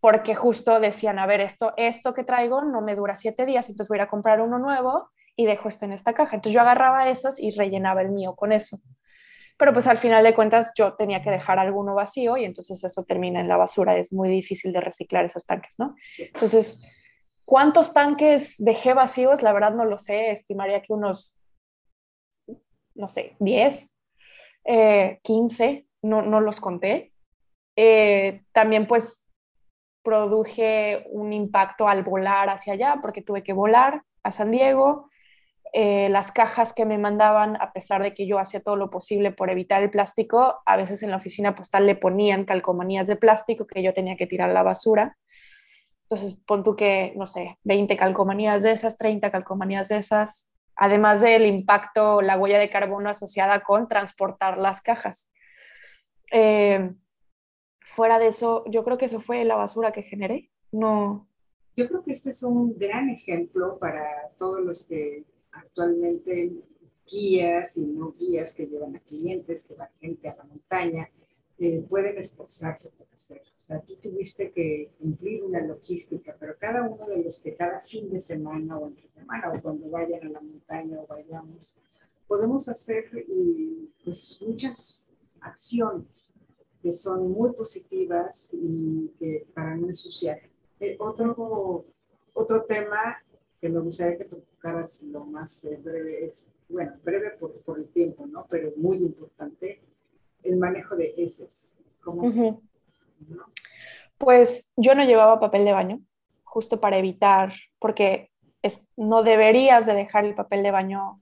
porque 0.00 0.34
justo 0.34 0.80
decían, 0.80 1.20
a 1.20 1.26
ver, 1.26 1.40
esto, 1.40 1.72
esto 1.76 2.14
que 2.14 2.24
traigo 2.24 2.62
no 2.62 2.80
me 2.80 2.96
dura 2.96 3.14
siete 3.14 3.46
días, 3.46 3.68
entonces 3.68 3.88
voy 3.88 3.98
a 3.98 4.02
ir 4.02 4.06
a 4.08 4.10
comprar 4.10 4.40
uno 4.40 4.58
nuevo 4.58 5.10
y 5.36 5.46
dejo 5.46 5.68
este 5.68 5.84
en 5.84 5.92
esta 5.92 6.14
caja. 6.14 6.36
Entonces 6.36 6.54
yo 6.54 6.62
agarraba 6.62 7.08
esos 7.10 7.38
y 7.38 7.50
rellenaba 7.50 8.00
el 8.00 8.10
mío 8.10 8.34
con 8.34 8.52
eso. 8.52 8.78
Pero 9.58 9.72
pues 9.72 9.86
al 9.86 9.98
final 9.98 10.24
de 10.24 10.34
cuentas 10.34 10.72
yo 10.76 10.94
tenía 10.94 11.22
que 11.22 11.30
dejar 11.30 11.58
alguno 11.58 11.94
vacío 11.94 12.36
y 12.36 12.44
entonces 12.44 12.82
eso 12.82 13.04
termina 13.04 13.40
en 13.40 13.48
la 13.48 13.56
basura. 13.56 13.96
Es 13.96 14.12
muy 14.12 14.28
difícil 14.28 14.72
de 14.72 14.80
reciclar 14.80 15.24
esos 15.24 15.46
tanques, 15.46 15.78
¿no? 15.78 15.94
Entonces, 16.18 16.82
¿cuántos 17.44 17.94
tanques 17.94 18.56
dejé 18.58 18.92
vacíos? 18.92 19.42
La 19.42 19.52
verdad 19.52 19.72
no 19.72 19.84
lo 19.84 19.98
sé. 19.98 20.30
Estimaría 20.30 20.82
que 20.82 20.92
unos, 20.92 21.38
no 22.94 23.08
sé, 23.08 23.36
10, 23.38 23.94
15, 25.22 25.64
eh, 25.64 25.86
no, 26.02 26.22
no 26.22 26.40
los 26.40 26.60
conté. 26.60 27.12
Eh, 27.76 28.42
también 28.52 28.86
pues 28.86 29.26
produje 30.02 31.04
un 31.10 31.32
impacto 31.32 31.88
al 31.88 32.02
volar 32.02 32.48
hacia 32.48 32.74
allá, 32.74 32.98
porque 33.00 33.22
tuve 33.22 33.42
que 33.42 33.52
volar 33.52 34.02
a 34.22 34.30
San 34.32 34.50
Diego. 34.50 35.10
Eh, 35.72 36.08
las 36.08 36.32
cajas 36.32 36.72
que 36.72 36.84
me 36.84 36.98
mandaban, 36.98 37.56
a 37.60 37.72
pesar 37.72 38.02
de 38.02 38.14
que 38.14 38.26
yo 38.26 38.38
hacía 38.38 38.60
todo 38.60 38.76
lo 38.76 38.90
posible 38.90 39.32
por 39.32 39.50
evitar 39.50 39.82
el 39.82 39.90
plástico, 39.90 40.60
a 40.64 40.76
veces 40.76 41.02
en 41.02 41.10
la 41.10 41.16
oficina 41.16 41.54
postal 41.54 41.86
le 41.86 41.96
ponían 41.96 42.44
calcomanías 42.44 43.06
de 43.06 43.16
plástico 43.16 43.66
que 43.66 43.82
yo 43.82 43.92
tenía 43.92 44.16
que 44.16 44.26
tirar 44.26 44.50
a 44.50 44.54
la 44.54 44.62
basura. 44.62 45.18
Entonces, 46.02 46.40
pon 46.46 46.62
tú 46.62 46.76
que, 46.76 47.12
no 47.16 47.26
sé, 47.26 47.58
20 47.64 47.96
calcomanías 47.96 48.62
de 48.62 48.72
esas, 48.72 48.96
30 48.96 49.30
calcomanías 49.30 49.88
de 49.88 49.98
esas, 49.98 50.48
además 50.76 51.20
del 51.20 51.44
impacto, 51.46 52.22
la 52.22 52.38
huella 52.38 52.58
de 52.58 52.70
carbono 52.70 53.10
asociada 53.10 53.60
con 53.60 53.88
transportar 53.88 54.58
las 54.58 54.82
cajas. 54.82 55.32
Eh, 56.30 56.92
fuera 57.80 58.18
de 58.18 58.28
eso, 58.28 58.64
yo 58.68 58.84
creo 58.84 58.98
que 58.98 59.06
eso 59.06 59.20
fue 59.20 59.44
la 59.44 59.56
basura 59.56 59.92
que 59.92 60.02
generé. 60.02 60.50
No. 60.70 61.28
Yo 61.76 61.88
creo 61.88 62.04
que 62.04 62.12
este 62.12 62.30
es 62.30 62.42
un 62.42 62.78
gran 62.78 63.10
ejemplo 63.10 63.78
para 63.78 64.30
todos 64.38 64.60
los 64.60 64.86
que 64.86 65.24
actualmente 65.76 66.52
guías 67.06 67.76
y 67.76 67.84
no 67.84 68.14
guías 68.18 68.54
que 68.54 68.66
llevan 68.66 68.96
a 68.96 69.00
clientes, 69.00 69.66
que 69.66 69.74
van 69.74 69.90
gente 70.00 70.28
a 70.28 70.36
la 70.36 70.44
montaña, 70.44 71.08
eh, 71.58 71.84
pueden 71.88 72.18
esforzarse 72.18 72.90
por 72.90 73.06
hacer. 73.12 73.42
O 73.56 73.60
sea, 73.60 73.80
tú 73.80 73.96
tuviste 73.96 74.50
que 74.52 74.92
cumplir 74.98 75.44
una 75.44 75.60
logística, 75.60 76.34
pero 76.40 76.56
cada 76.58 76.82
uno 76.82 77.06
de 77.06 77.22
los 77.22 77.42
que 77.42 77.54
cada 77.54 77.80
fin 77.80 78.10
de 78.10 78.20
semana 78.20 78.78
o 78.78 78.88
entre 78.88 79.08
semana 79.10 79.52
o 79.52 79.60
cuando 79.60 79.90
vayan 79.90 80.26
a 80.26 80.30
la 80.30 80.40
montaña 80.40 80.98
o 81.00 81.06
vayamos, 81.06 81.80
podemos 82.26 82.68
hacer 82.68 83.04
eh, 83.14 83.88
pues, 84.02 84.42
muchas 84.46 85.14
acciones 85.40 86.34
que 86.82 86.92
son 86.92 87.30
muy 87.30 87.52
positivas 87.52 88.54
y 88.54 89.10
que 89.18 89.46
para 89.54 89.76
no 89.76 89.88
ensuciar. 89.88 90.40
Eh, 90.80 90.96
otro, 90.98 91.84
otro 92.32 92.64
tema 92.64 93.16
que 93.60 93.68
me 93.68 93.80
gustaría 93.80 94.18
que 94.18 94.24
tocaras 94.66 95.02
lo 95.02 95.24
más 95.24 95.64
eh, 95.64 95.78
breve 95.82 96.26
es, 96.26 96.50
bueno, 96.68 96.92
breve 97.04 97.30
por, 97.32 97.52
por, 97.62 97.78
el 97.78 97.88
tiempo, 97.88 98.26
¿no? 98.26 98.46
Pero 98.48 98.72
muy 98.76 98.98
importante, 98.98 99.80
el 100.42 100.56
manejo 100.56 100.96
de 100.96 101.14
heces. 101.16 101.82
¿Cómo 102.02 102.22
Pues 104.18 104.72
yo 104.76 104.94
no 104.94 105.04
llevaba 105.04 105.40
papel 105.40 105.64
de 105.64 105.72
baño, 105.72 106.00
justo 106.44 106.80
para 106.80 106.98
evitar, 106.98 107.52
porque 107.78 108.30
es, 108.62 108.80
no 108.96 109.22
deberías 109.22 109.86
de 109.86 109.94
dejar 109.94 110.24
el 110.24 110.34
papel 110.34 110.62
de 110.62 110.70
baño 110.70 111.20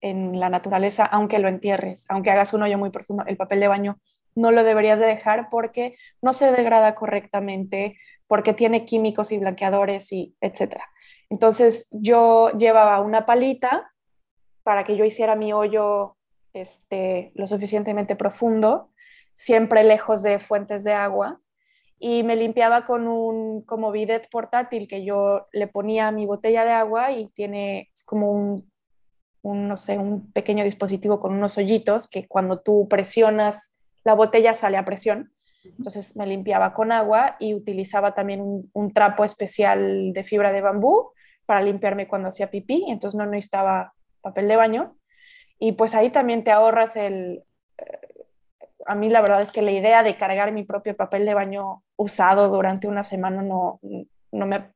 en 0.00 0.38
la 0.38 0.50
naturaleza, 0.50 1.04
aunque 1.04 1.38
lo 1.38 1.48
entierres, 1.48 2.04
aunque 2.08 2.30
hagas 2.30 2.52
un 2.52 2.62
hoyo 2.62 2.78
muy 2.78 2.90
profundo, 2.90 3.24
el 3.26 3.36
papel 3.36 3.60
de 3.60 3.68
baño 3.68 3.98
no 4.34 4.50
lo 4.50 4.64
deberías 4.64 4.98
de 4.98 5.06
dejar 5.06 5.48
porque 5.50 5.96
no 6.20 6.32
se 6.32 6.50
degrada 6.52 6.94
correctamente, 6.94 7.96
porque 8.26 8.52
tiene 8.52 8.84
químicos 8.84 9.30
y 9.32 9.38
blanqueadores 9.38 10.12
y 10.12 10.34
etcétera. 10.40 10.84
Entonces 11.30 11.88
yo 11.90 12.50
llevaba 12.52 13.00
una 13.00 13.26
palita 13.26 13.92
para 14.62 14.84
que 14.84 14.96
yo 14.96 15.04
hiciera 15.04 15.36
mi 15.36 15.52
hoyo 15.52 16.16
este, 16.52 17.32
lo 17.34 17.46
suficientemente 17.46 18.16
profundo, 18.16 18.90
siempre 19.34 19.84
lejos 19.84 20.22
de 20.22 20.38
fuentes 20.38 20.84
de 20.84 20.92
agua, 20.92 21.40
y 21.98 22.22
me 22.22 22.36
limpiaba 22.36 22.86
con 22.86 23.08
un 23.08 23.62
como 23.62 23.90
bidet 23.90 24.28
portátil 24.30 24.88
que 24.88 25.04
yo 25.04 25.46
le 25.52 25.68
ponía 25.68 26.08
a 26.08 26.12
mi 26.12 26.26
botella 26.26 26.64
de 26.64 26.72
agua 26.72 27.12
y 27.12 27.28
tiene 27.28 27.90
es 27.94 28.04
como 28.04 28.32
un, 28.32 29.68
no 29.68 29.76
sé, 29.76 29.98
un 29.98 30.32
pequeño 30.32 30.64
dispositivo 30.64 31.20
con 31.20 31.32
unos 31.32 31.56
hoyitos 31.56 32.08
que 32.08 32.26
cuando 32.26 32.60
tú 32.60 32.88
presionas 32.88 33.76
la 34.04 34.14
botella 34.14 34.54
sale 34.54 34.76
a 34.76 34.84
presión. 34.84 35.33
Entonces 35.64 36.16
me 36.16 36.26
limpiaba 36.26 36.72
con 36.72 36.92
agua 36.92 37.36
y 37.38 37.54
utilizaba 37.54 38.14
también 38.14 38.68
un, 38.72 38.92
trapo 38.92 39.24
especial 39.24 40.12
de 40.12 40.22
fibra 40.22 40.52
de 40.52 40.60
bambú 40.60 41.10
para 41.46 41.62
limpiarme 41.62 42.08
cuando 42.08 42.28
hacía 42.28 42.50
pipí, 42.50 42.84
entonces 42.88 43.18
no 43.18 43.26
necesitaba 43.26 43.94
papel 44.20 44.48
de 44.48 44.56
baño. 44.56 44.96
Y 45.58 45.72
pues 45.72 45.94
ahí 45.94 46.10
también 46.10 46.44
te 46.44 46.50
ahorras 46.50 46.96
el... 46.96 47.42
Eh, 47.78 48.24
a 48.86 48.94
mí 48.94 49.08
la 49.08 49.22
verdad 49.22 49.40
es 49.40 49.50
que 49.50 49.62
la 49.62 49.70
idea 49.70 50.02
de 50.02 50.16
cargar 50.16 50.52
mi 50.52 50.64
propio 50.64 50.94
papel 50.94 51.24
de 51.24 51.32
baño 51.32 51.82
usado 51.96 52.48
durante 52.48 52.86
una 52.86 53.02
semana 53.02 53.42
no, 53.42 53.80
no 54.32 54.46
me... 54.46 54.70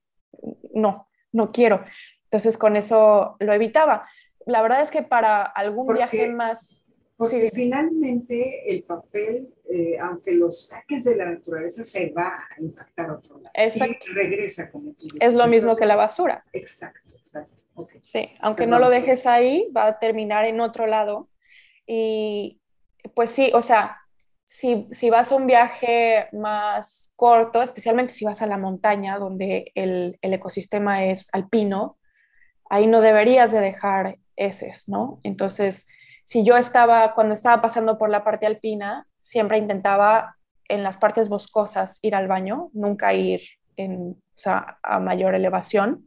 No, 0.74 1.09
no 1.32 1.49
quiero. 1.49 1.84
Entonces 2.24 2.57
con 2.57 2.76
eso 2.76 3.36
lo 3.39 3.53
evitaba. 3.53 4.07
La 4.47 4.62
verdad 4.62 4.80
es 4.80 4.91
que 4.91 5.03
para 5.03 5.43
algún 5.43 5.95
viaje 5.95 6.30
más 6.30 6.88
porque 7.19 7.51
finalmente 7.53 8.71
el 8.73 8.85
papel, 8.85 9.53
eh, 9.69 9.99
aunque 9.99 10.33
lo 10.35 10.53
saques 10.53 11.03
de 11.03 11.16
la 11.16 11.25
naturaleza, 11.25 11.83
se 11.83 12.12
va 12.12 12.29
a 12.29 12.62
impactar 12.62 13.11
otro 13.11 13.39
lado. 13.39 13.51
Exacto. 13.55 14.07
Y 14.09 14.14
regresa 14.14 14.71
como 14.71 14.93
tú 14.93 15.09
Es 15.19 15.35
lo 15.35 15.49
mismo 15.49 15.77
que 15.77 15.85
la 15.85 15.97
basura. 15.97 16.45
Exacto, 16.53 17.16
exacto. 17.19 17.64
Sí, 18.03 18.29
aunque 18.43 18.69
no 18.69 18.79
lo 18.79 18.89
dejes 18.89 19.27
ahí, 19.27 19.69
va 19.77 19.89
a 19.89 19.99
terminar 19.99 20.45
en 20.45 20.61
otro 20.61 20.87
lado. 20.87 21.29
Y 21.89 22.61
pues 23.16 23.31
sí, 23.31 23.51
o 23.53 23.62
sea, 23.62 23.97
si, 24.45 24.87
si, 24.93 25.11
vas 25.11 25.33
a 25.33 25.37
un 25.37 25.49
viaje 25.49 26.29
más 26.33 27.12
corto, 27.16 27.62
especialmente 27.62 28.12
si 28.12 28.25
vas 28.25 28.43
a 28.43 28.47
la 28.47 28.59
montaña, 28.59 29.19
donde 29.19 29.73
el, 29.75 30.21
el 30.23 30.35
ecosistema 30.35 31.05
es 31.07 31.31
alpino, 31.33 31.99
ahí 32.71 32.87
no 32.87 33.01
deberías 33.01 33.51
de 33.51 33.59
dejar 33.59 34.19
heces, 34.37 34.89
¿no? 34.89 35.19
Entonces, 35.25 35.89
si 36.29 36.45
yo 36.45 36.59
estaba, 36.59 37.14
cuando 37.14 37.33
estaba 37.33 37.62
pasando 37.62 37.97
por 37.97 38.11
la 38.11 38.22
parte 38.22 38.45
alpina, 38.45 39.07
siempre 39.18 39.57
intentaba 39.57 40.37
en 40.68 40.83
las 40.83 40.99
partes 40.99 41.31
boscosas 41.31 41.99
ir 42.03 42.14
al 42.14 42.29
baño, 42.29 42.68
nunca 42.74 43.14
ir 43.14 43.41
en, 43.79 44.11
o 44.11 44.37
sea, 44.37 44.79
a 44.83 45.01
mayor 45.01 45.35
elevación. 45.35 46.07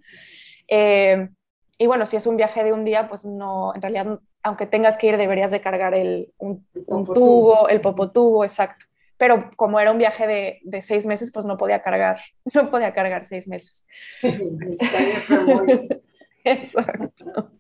Eh, 0.68 1.28
y 1.76 1.88
bueno, 1.88 2.06
si 2.06 2.18
es 2.18 2.28
un 2.28 2.38
viaje 2.38 2.64
de 2.64 2.72
un 2.72 2.86
día, 2.86 3.10
pues 3.10 3.26
no, 3.26 3.74
en 3.74 3.82
realidad, 3.82 4.20
aunque 4.44 4.68
tengas 4.68 5.00
que 5.00 5.08
ir, 5.08 5.18
deberías 5.18 5.50
de 5.50 5.60
cargar 5.60 5.96
el, 5.96 6.32
un, 6.38 6.68
tubo, 6.86 7.68
el 7.68 7.82
popotubo, 7.82 8.44
exacto. 8.44 8.86
Pero 9.18 9.50
como 9.56 9.80
era 9.80 9.92
un 9.92 9.98
viaje 9.98 10.28
de, 10.28 10.60
de, 10.62 10.84
seis 10.84 11.08
meses, 11.08 11.32
pues 11.34 11.48
no 11.48 11.58
podía 11.58 11.82
cargar, 11.82 12.22
no 12.54 12.70
podía 12.70 12.94
cargar 12.94 13.26
seis 13.26 13.48
meses. 13.48 13.88
exacto. 16.44 17.54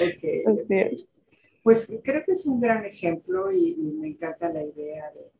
Okay. 0.00 0.44
Así 0.46 0.78
es. 0.78 1.17
Pues 1.68 1.86
creo 2.02 2.24
que 2.24 2.32
es 2.32 2.46
un 2.46 2.62
gran 2.62 2.82
ejemplo 2.86 3.52
y, 3.52 3.76
me 3.76 4.08
encanta 4.08 4.50
la 4.50 4.64
idea 4.64 5.12
de, 5.12 5.30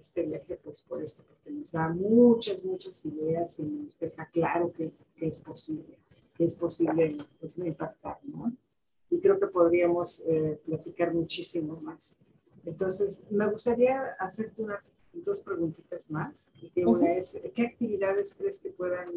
este 0.00 0.24
viaje, 0.24 0.58
pues 0.64 0.82
por 0.82 1.00
esto, 1.00 1.22
porque 1.28 1.52
nos 1.52 1.70
da 1.70 1.88
muchas, 1.90 2.64
muchas 2.64 3.06
ideas 3.06 3.56
y 3.60 3.62
nos 3.62 3.96
deja 3.96 4.28
claro 4.32 4.72
que, 4.72 4.90
es 5.20 5.38
posible, 5.38 5.96
que 6.34 6.42
es 6.46 6.56
posible 6.56 7.18
pues, 7.38 7.56
impactar, 7.58 8.18
¿no? 8.24 8.52
Y 9.10 9.20
creo 9.20 9.38
que 9.38 9.46
podríamos 9.46 10.24
eh, 10.26 10.60
platicar 10.66 11.14
muchísimo 11.14 11.80
más. 11.80 12.18
Entonces, 12.64 13.22
me 13.30 13.48
gustaría 13.48 14.16
hacerte 14.18 14.64
una, 14.64 14.82
dos 15.12 15.40
preguntitas 15.40 16.10
más. 16.10 16.50
Que 16.74 16.84
una 16.84 17.14
es, 17.14 17.40
¿qué 17.54 17.62
actividades 17.62 18.34
crees 18.34 18.60
que 18.60 18.70
puedan 18.70 19.08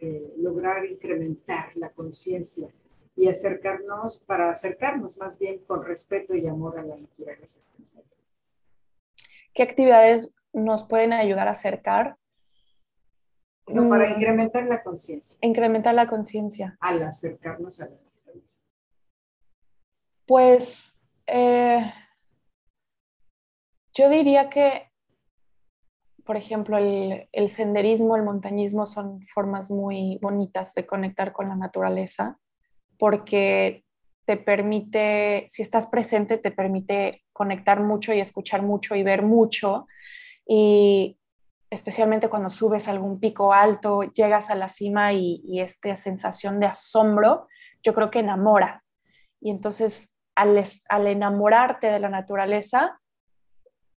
eh, 0.00 0.34
lograr 0.36 0.84
incrementar 0.84 1.76
la 1.76 1.92
conciencia 1.92 2.74
y 3.20 3.28
acercarnos, 3.28 4.20
para 4.20 4.50
acercarnos 4.50 5.18
más 5.18 5.38
bien 5.38 5.58
con 5.66 5.84
respeto 5.84 6.34
y 6.34 6.46
amor 6.46 6.78
a 6.78 6.82
la 6.82 6.96
naturaleza. 6.96 7.60
¿Qué 9.52 9.62
actividades 9.62 10.34
nos 10.54 10.86
pueden 10.86 11.12
ayudar 11.12 11.46
a 11.46 11.50
acercar? 11.50 12.16
No, 13.66 13.90
para 13.90 14.08
mm. 14.08 14.12
incrementar 14.14 14.64
la 14.64 14.82
conciencia. 14.82 15.38
Incrementar 15.42 15.94
la 15.94 16.06
conciencia. 16.06 16.78
Al 16.80 17.02
acercarnos 17.02 17.78
a 17.82 17.90
la 17.90 17.96
naturaleza. 17.96 18.64
Pues 20.26 20.98
eh, 21.26 21.92
yo 23.92 24.08
diría 24.08 24.48
que, 24.48 24.90
por 26.24 26.38
ejemplo, 26.38 26.78
el, 26.78 27.28
el, 27.32 27.48
senderismo, 27.50 28.16
el 28.16 28.22
montañismo 28.22 28.86
son 28.86 29.26
formas 29.34 29.70
muy 29.70 30.18
bonitas 30.22 30.74
de 30.74 30.86
conectar 30.86 31.32
con 31.32 31.48
la 31.48 31.56
naturaleza, 31.56 32.38
porque 33.00 33.82
te 34.26 34.36
permite, 34.36 35.46
si 35.48 35.62
estás 35.62 35.88
presente, 35.88 36.38
te 36.38 36.52
permite 36.52 37.24
conectar 37.32 37.80
mucho 37.80 38.12
y 38.12 38.20
escuchar 38.20 38.62
mucho 38.62 38.94
y 38.94 39.02
ver 39.02 39.22
mucho. 39.22 39.88
Y 40.46 41.18
especialmente 41.70 42.28
cuando 42.28 42.50
subes 42.50 42.86
a 42.86 42.90
algún 42.90 43.18
pico 43.18 43.54
alto, 43.54 44.02
llegas 44.02 44.50
a 44.50 44.54
la 44.54 44.68
cima 44.68 45.14
y, 45.14 45.60
esta 45.60 45.96
sensación 45.96 46.60
de 46.60 46.66
asombro, 46.66 47.48
yo 47.82 47.94
creo 47.94 48.10
que 48.10 48.20
enamora. 48.20 48.84
Y 49.40 49.50
entonces, 49.50 50.14
al, 50.36 50.62
al 50.88 51.06
enamorarte 51.06 51.86
de 51.86 52.00
la 52.00 52.10
naturaleza, 52.10 53.00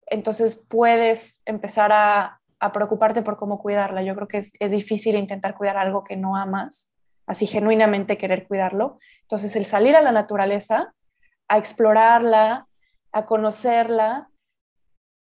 entonces 0.08 0.66
puedes 0.70 1.44
empezar 1.46 1.92
a, 1.92 2.40
preocuparte 2.74 3.24
por 3.24 3.36
cómo 3.36 3.60
cuidarla. 3.60 4.04
Yo 4.04 4.16
creo 4.16 4.30
que 4.30 4.38
es, 4.38 4.54
es, 4.58 4.72
difícil 4.72 5.18
intentar 5.18 5.54
cuidar 5.54 5.76
algo 5.76 6.06
que 6.06 6.16
no 6.16 6.38
amas, 6.38 6.93
así 7.26 7.48
genuinamente 7.48 8.18
querer 8.18 8.48
cuidarlo. 8.48 9.00
Entonces, 9.22 9.56
el 9.56 9.66
salir 9.66 9.96
a 9.96 10.02
la 10.02 10.12
naturaleza, 10.12 10.94
a 11.48 11.58
explorarla, 11.58 12.68
a 13.12 13.26
conocerla, 13.26 14.30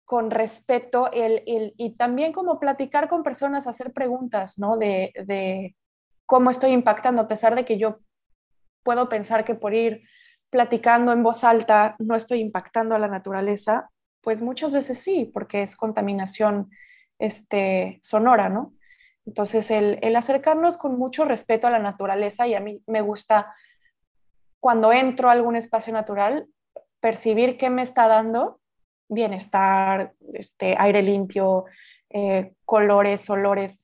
con 0.05 0.31
respeto 0.31 1.11
el, 1.13 1.43
y 1.77 1.97
también 1.97 2.33
como 2.33 2.59
platicar 2.59 3.09
con 3.09 3.23
personas, 3.23 3.67
hacer 3.67 3.93
preguntas, 3.93 4.59
¿no? 4.59 4.79
De, 4.79 5.13
de, 5.27 5.77
cómo 6.25 6.51
estoy 6.51 6.71
impactando, 6.71 7.23
a 7.23 7.29
pesar 7.29 7.55
de 7.55 7.65
que 7.65 7.79
yo 7.79 8.01
puedo 8.83 9.09
pensar 9.09 9.45
que 9.45 9.55
por 9.55 9.75
ir 9.75 10.03
platicando 10.51 11.13
en 11.13 11.23
voz 11.23 11.45
alta 11.45 11.97
no 11.99 12.17
estoy 12.17 12.41
impactando 12.41 12.95
a 12.95 12.99
la 12.99 13.09
naturaleza, 13.09 13.91
pues 14.23 14.41
muchas 14.43 14.73
veces 14.73 14.99
sí, 14.99 15.31
porque 15.33 15.63
es 15.63 15.77
contaminación 15.77 16.71
este, 17.19 17.99
sonora, 18.03 18.49
¿no? 18.49 18.73
Entonces, 19.29 19.71
el, 19.71 19.99
el 20.01 20.17
acercarnos 20.17 20.79
con 20.79 20.99
mucho 20.99 21.27
respeto 21.27 21.67
a 21.67 21.71
la 21.71 21.79
naturaleza 21.79 22.47
y 22.47 22.55
a 22.55 22.61
mí 22.61 22.83
me 22.87 23.03
gusta 23.03 23.55
cuando 24.59 24.91
entro 24.91 25.29
a 25.29 25.33
algún 25.33 25.55
espacio 25.55 25.93
natural, 25.93 26.49
percibir 27.01 27.59
qué 27.59 27.69
me 27.69 27.83
está 27.83 28.09
dando 28.09 28.59
bienestar, 29.07 30.15
este, 30.33 30.77
aire 30.79 31.03
limpio, 31.03 31.67
eh, 32.09 32.55
colores, 32.65 33.29
olores. 33.29 33.83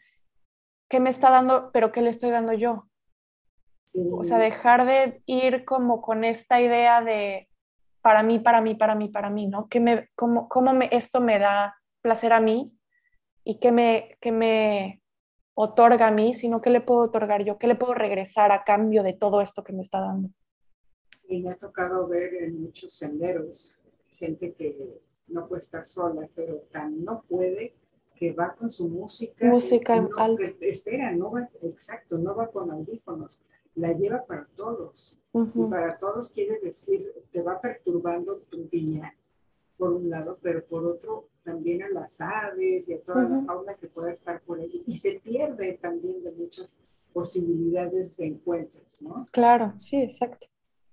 ¿Qué 0.88 0.98
me 0.98 1.10
está 1.10 1.28
dando, 1.28 1.70
pero 1.72 1.92
qué 1.92 2.00
le 2.00 2.08
estoy 2.08 2.30
dando 2.30 2.54
yo? 2.54 2.88
O 4.12 4.24
sea, 4.24 4.38
dejar 4.38 4.86
de 4.86 5.22
ir 5.26 5.66
como 5.66 6.00
con 6.00 6.24
esta 6.24 6.58
idea 6.58 7.02
de 7.02 7.50
para 8.00 8.22
mí, 8.22 8.38
para 8.38 8.62
mí, 8.62 8.74
para 8.74 8.94
mí, 8.94 9.08
para 9.08 9.28
mí, 9.28 9.46
¿no? 9.46 9.68
¿Qué 9.68 9.78
me, 9.78 10.08
cómo, 10.14 10.48
cómo 10.48 10.72
me, 10.72 10.88
esto 10.90 11.20
me 11.20 11.38
da 11.38 11.76
placer 12.00 12.32
a 12.32 12.40
mí 12.40 12.72
y 13.44 13.60
qué 13.60 13.72
me, 13.72 14.16
qué 14.22 14.32
me 14.32 15.03
otorga 15.54 16.08
a 16.08 16.10
mí, 16.10 16.34
sino 16.34 16.60
qué 16.60 16.70
le 16.70 16.80
puedo 16.80 17.00
otorgar 17.00 17.44
yo, 17.44 17.58
qué 17.58 17.66
le 17.66 17.76
puedo 17.76 17.94
regresar 17.94 18.52
a 18.52 18.64
cambio 18.64 19.02
de 19.02 19.12
todo 19.12 19.40
esto 19.40 19.62
que 19.64 19.72
me 19.72 19.82
está 19.82 20.00
dando. 20.00 20.30
Y 21.28 21.42
me 21.42 21.52
ha 21.52 21.56
tocado 21.56 22.06
ver 22.06 22.34
en 22.34 22.60
muchos 22.60 22.94
senderos 22.94 23.82
gente 24.10 24.52
que 24.52 25.00
no 25.28 25.48
puede 25.48 25.62
estar 25.62 25.86
sola, 25.86 26.28
pero 26.34 26.56
tan 26.70 27.04
no 27.04 27.22
puede 27.28 27.74
que 28.14 28.32
va 28.32 28.54
con 28.54 28.70
su 28.70 28.88
música. 28.88 29.46
Música 29.46 30.00
no, 30.00 30.08
Espera, 30.60 31.12
no 31.12 31.32
va, 31.32 31.48
exacto, 31.62 32.18
no 32.18 32.34
va 32.34 32.48
con 32.48 32.70
audífonos, 32.70 33.42
la 33.74 33.92
lleva 33.92 34.24
para 34.24 34.46
todos. 34.54 35.20
Y 35.32 35.62
para 35.68 35.88
todos 35.98 36.30
quiere 36.30 36.60
decir, 36.60 37.12
te 37.32 37.42
va 37.42 37.60
perturbando 37.60 38.38
tu 38.48 38.68
día, 38.68 39.16
por 39.76 39.92
un 39.92 40.08
lado, 40.08 40.38
pero 40.40 40.64
por 40.64 40.86
otro 40.86 41.28
también 41.44 41.82
a 41.82 41.88
las 41.90 42.20
aves 42.20 42.88
y 42.88 42.94
a 42.94 43.00
toda 43.00 43.22
la 43.28 43.42
fauna 43.42 43.74
que 43.74 43.86
pueda 43.88 44.10
estar 44.10 44.40
por 44.42 44.60
ahí. 44.60 44.82
Y 44.86 44.94
se 44.94 45.20
pierde 45.20 45.78
también 45.80 46.24
de 46.24 46.32
muchas 46.32 46.78
posibilidades 47.12 48.16
de 48.16 48.26
encuentros, 48.26 49.02
¿no? 49.02 49.26
Claro, 49.30 49.74
sí, 49.78 50.02
exacto. 50.02 50.48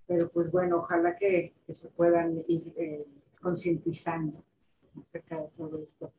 Pero 0.05 0.29
pues 0.29 0.51
bueno, 0.51 0.77
ojalá 0.77 1.15
que, 1.15 1.53
se 1.71 1.89
puedan 1.89 2.43
ir. 2.47 2.73
Eh, 2.75 3.05
concientizando 3.41 4.43
acerca 5.01 5.37
de 5.37 5.47
todo 5.57 5.81
esto. 5.83 6.13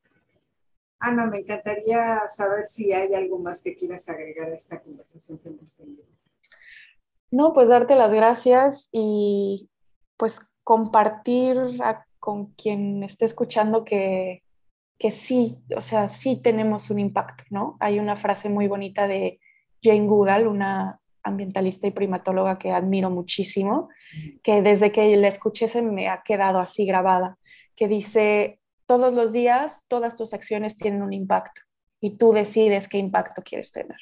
Ana, 0.99 1.27
me 1.27 1.39
encantaría 1.39 2.23
saber 2.29 2.69
si 2.69 2.93
hay 2.93 3.15
algo 3.15 3.39
más 3.39 3.63
que 3.63 3.75
quieras 3.75 4.09
agregar 4.09 4.51
a 4.51 4.55
esta 4.55 4.81
conversación 4.81 5.39
que 5.39 5.49
hemos 5.49 5.77
tenido. 5.77 6.05
No, 7.31 7.53
pues 7.53 7.69
darte 7.69 7.97
las 7.97 8.13
gracias 8.13 8.89
y 8.93 9.71
pues 10.17 10.47
compartir 10.63 11.57
con 12.23 12.55
quien 12.55 13.03
esté 13.03 13.25
escuchando 13.25 13.85
que, 13.85 14.45
que 14.97 15.11
sí, 15.11 15.59
o 15.77 15.81
sea, 15.81 16.07
sí 16.07 16.41
tenemos 16.41 16.89
un 16.89 17.01
impacto, 17.01 17.43
¿no? 17.51 17.77
Hay 17.81 17.99
una 17.99 18.15
frase 18.15 18.49
muy 18.49 18.69
bonita 18.69 19.09
de 19.09 19.41
Jane 19.83 20.07
Goodall, 20.07 20.47
una 20.47 21.01
ambientalista 21.25 21.89
y 21.89 21.91
primatóloga 21.91 22.61
que 22.61 22.71
admiro 22.71 23.11
muchísimo, 23.11 23.89
que 24.45 24.63
desde 24.63 24.93
que 24.93 25.17
la 25.17 25.27
escuché 25.27 25.67
se 25.67 25.83
me 25.83 26.09
ha 26.09 26.23
quedado 26.23 26.61
así 26.61 26.87
grabada, 26.87 27.39
que 27.75 27.89
dice, 27.89 28.61
todos 28.87 29.13
los 29.13 29.33
días 29.33 29.83
todas 29.89 30.15
tus 30.15 30.33
acciones 30.33 30.77
tienen 30.77 31.03
un 31.03 31.13
impacto 31.13 31.63
y 32.01 32.19
tú 32.19 32.33
decides 32.33 32.89
qué 32.89 32.99
impacto 32.99 33.43
quieres 33.43 33.73
tener. 33.73 33.99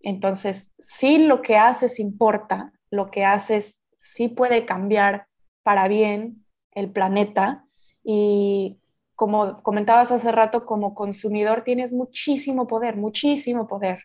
Entonces, 0.00 0.74
sí 0.78 1.18
lo 1.18 1.42
que 1.42 1.58
haces 1.58 2.00
importa, 2.00 2.72
lo 2.90 3.10
que 3.10 3.26
haces 3.26 3.82
sí 3.98 4.28
puede 4.28 4.64
cambiar 4.64 5.26
para 5.62 5.88
bien 5.88 6.43
el 6.74 6.90
planeta 6.90 7.64
y 8.02 8.78
como 9.14 9.62
comentabas 9.62 10.10
hace 10.10 10.32
rato, 10.32 10.66
como 10.66 10.94
consumidor 10.94 11.62
tienes 11.62 11.92
muchísimo 11.92 12.66
poder, 12.66 12.96
muchísimo 12.96 13.66
poder 13.66 14.04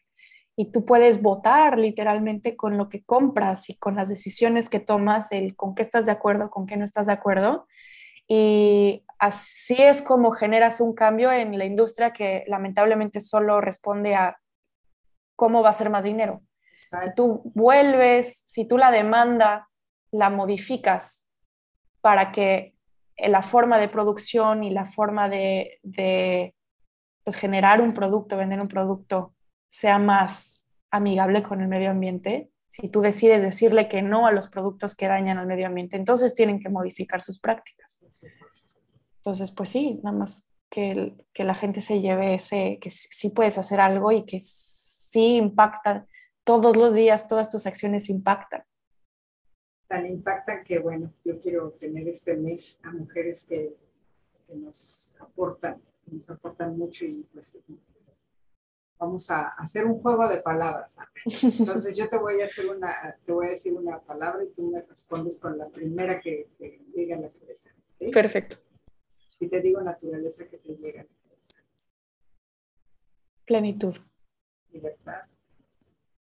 y 0.59 0.73
tú 0.73 0.83
puedes 0.83 1.21
votar 1.21 1.79
literalmente 1.79 2.57
con 2.57 2.77
lo 2.77 2.89
que 2.89 3.01
compras 3.05 3.69
y 3.69 3.77
con 3.77 3.95
las 3.95 4.09
decisiones 4.09 4.69
que 4.69 4.81
tomas, 4.81 5.31
el 5.31 5.55
con 5.55 5.73
qué 5.73 5.83
estás 5.83 6.05
de 6.05 6.11
acuerdo, 6.11 6.49
con 6.49 6.67
qué 6.67 6.75
no 6.75 6.83
estás 6.83 7.07
de 7.07 7.13
acuerdo. 7.13 7.65
Y 8.27 9.05
así 9.19 9.77
es 9.79 10.01
como 10.01 10.31
generas 10.31 10.81
un 10.81 10.93
cambio 10.93 11.31
en 11.31 11.57
la 11.57 11.63
industria 11.63 12.11
que 12.11 12.43
lamentablemente 12.47 13.21
solo 13.21 13.61
responde 13.61 14.15
a 14.15 14.37
cómo 15.37 15.63
va 15.63 15.69
a 15.69 15.73
ser 15.73 15.89
más 15.89 16.03
dinero. 16.03 16.41
Si 16.83 17.15
tú 17.15 17.41
vuelves, 17.55 18.43
si 18.45 18.67
tú 18.67 18.77
la 18.77 18.91
demanda 18.91 19.69
la 20.11 20.29
modificas 20.29 21.25
para 22.01 22.31
que 22.31 22.75
la 23.17 23.41
forma 23.41 23.77
de 23.77 23.89
producción 23.89 24.63
y 24.63 24.69
la 24.69 24.85
forma 24.85 25.29
de, 25.29 25.79
de 25.83 26.55
pues, 27.23 27.35
generar 27.35 27.81
un 27.81 27.93
producto, 27.93 28.37
vender 28.37 28.61
un 28.61 28.67
producto, 28.67 29.33
sea 29.67 29.99
más 29.99 30.65
amigable 30.91 31.43
con 31.43 31.61
el 31.61 31.67
medio 31.67 31.91
ambiente, 31.91 32.49
si 32.69 32.87
tú 32.87 33.01
decides 33.01 33.41
decirle 33.41 33.89
que 33.89 34.01
no 34.01 34.27
a 34.27 34.31
los 34.31 34.47
productos 34.47 34.95
que 34.95 35.07
dañan 35.07 35.37
al 35.37 35.47
medio 35.47 35.67
ambiente, 35.67 35.97
entonces 35.97 36.35
tienen 36.35 36.59
que 36.59 36.69
modificar 36.69 37.21
sus 37.21 37.39
prácticas. 37.39 37.99
Entonces, 39.17 39.51
pues 39.51 39.69
sí, 39.69 39.99
nada 40.03 40.15
más 40.15 40.53
que, 40.69 41.15
que 41.33 41.43
la 41.43 41.55
gente 41.55 41.81
se 41.81 41.99
lleve 41.99 42.35
ese, 42.35 42.77
que 42.79 42.91
sí 42.91 43.31
puedes 43.31 43.57
hacer 43.57 43.79
algo 43.79 44.11
y 44.11 44.25
que 44.25 44.39
sí 44.39 45.35
impacta, 45.35 46.05
todos 46.43 46.77
los 46.77 46.93
días 46.93 47.27
todas 47.27 47.49
tus 47.49 47.65
acciones 47.65 48.09
impactan. 48.09 48.63
Tan 49.89 50.05
impactan 50.05 50.63
que, 50.63 50.79
bueno, 50.79 51.11
yo 51.25 51.39
quiero 51.41 51.71
tener 51.71 52.07
este 52.07 52.37
mes 52.37 52.79
a 52.85 52.91
mujeres 52.91 53.45
que, 53.45 53.75
que 54.47 54.55
nos 54.55 55.17
aportan, 55.19 55.81
que 56.05 56.11
nos 56.11 56.29
aportan 56.29 56.77
mucho 56.77 57.05
y 57.05 57.23
pues 57.33 57.59
vamos 58.99 59.31
a 59.31 59.47
hacer 59.47 59.85
un 59.85 59.99
juego 59.99 60.27
de 60.27 60.41
palabras. 60.41 60.99
Entonces 61.25 61.97
yo 61.97 62.07
te 62.07 62.19
voy 62.19 62.41
a 62.41 62.45
hacer 62.45 62.69
una, 62.69 63.17
te 63.25 63.31
voy 63.31 63.47
a 63.47 63.49
decir 63.51 63.73
una 63.73 63.99
palabra 63.99 64.43
y 64.43 64.49
tú 64.49 64.69
me 64.69 64.81
respondes 64.81 65.39
con 65.39 65.57
la 65.57 65.67
primera 65.69 66.19
que 66.19 66.49
te 66.59 66.81
llega 66.93 67.15
a 67.15 67.21
la 67.21 67.29
cabeza. 67.29 67.71
Perfecto. 68.11 68.57
Y 69.39 69.47
te 69.47 69.59
digo 69.61 69.81
naturaleza 69.81 70.45
que 70.47 70.57
te 70.57 70.75
llega 70.75 71.01
a 71.01 71.05
la 71.05 71.09
cabeza. 71.23 71.63
Plenitud. 73.45 73.95
Libertad. 74.71 75.23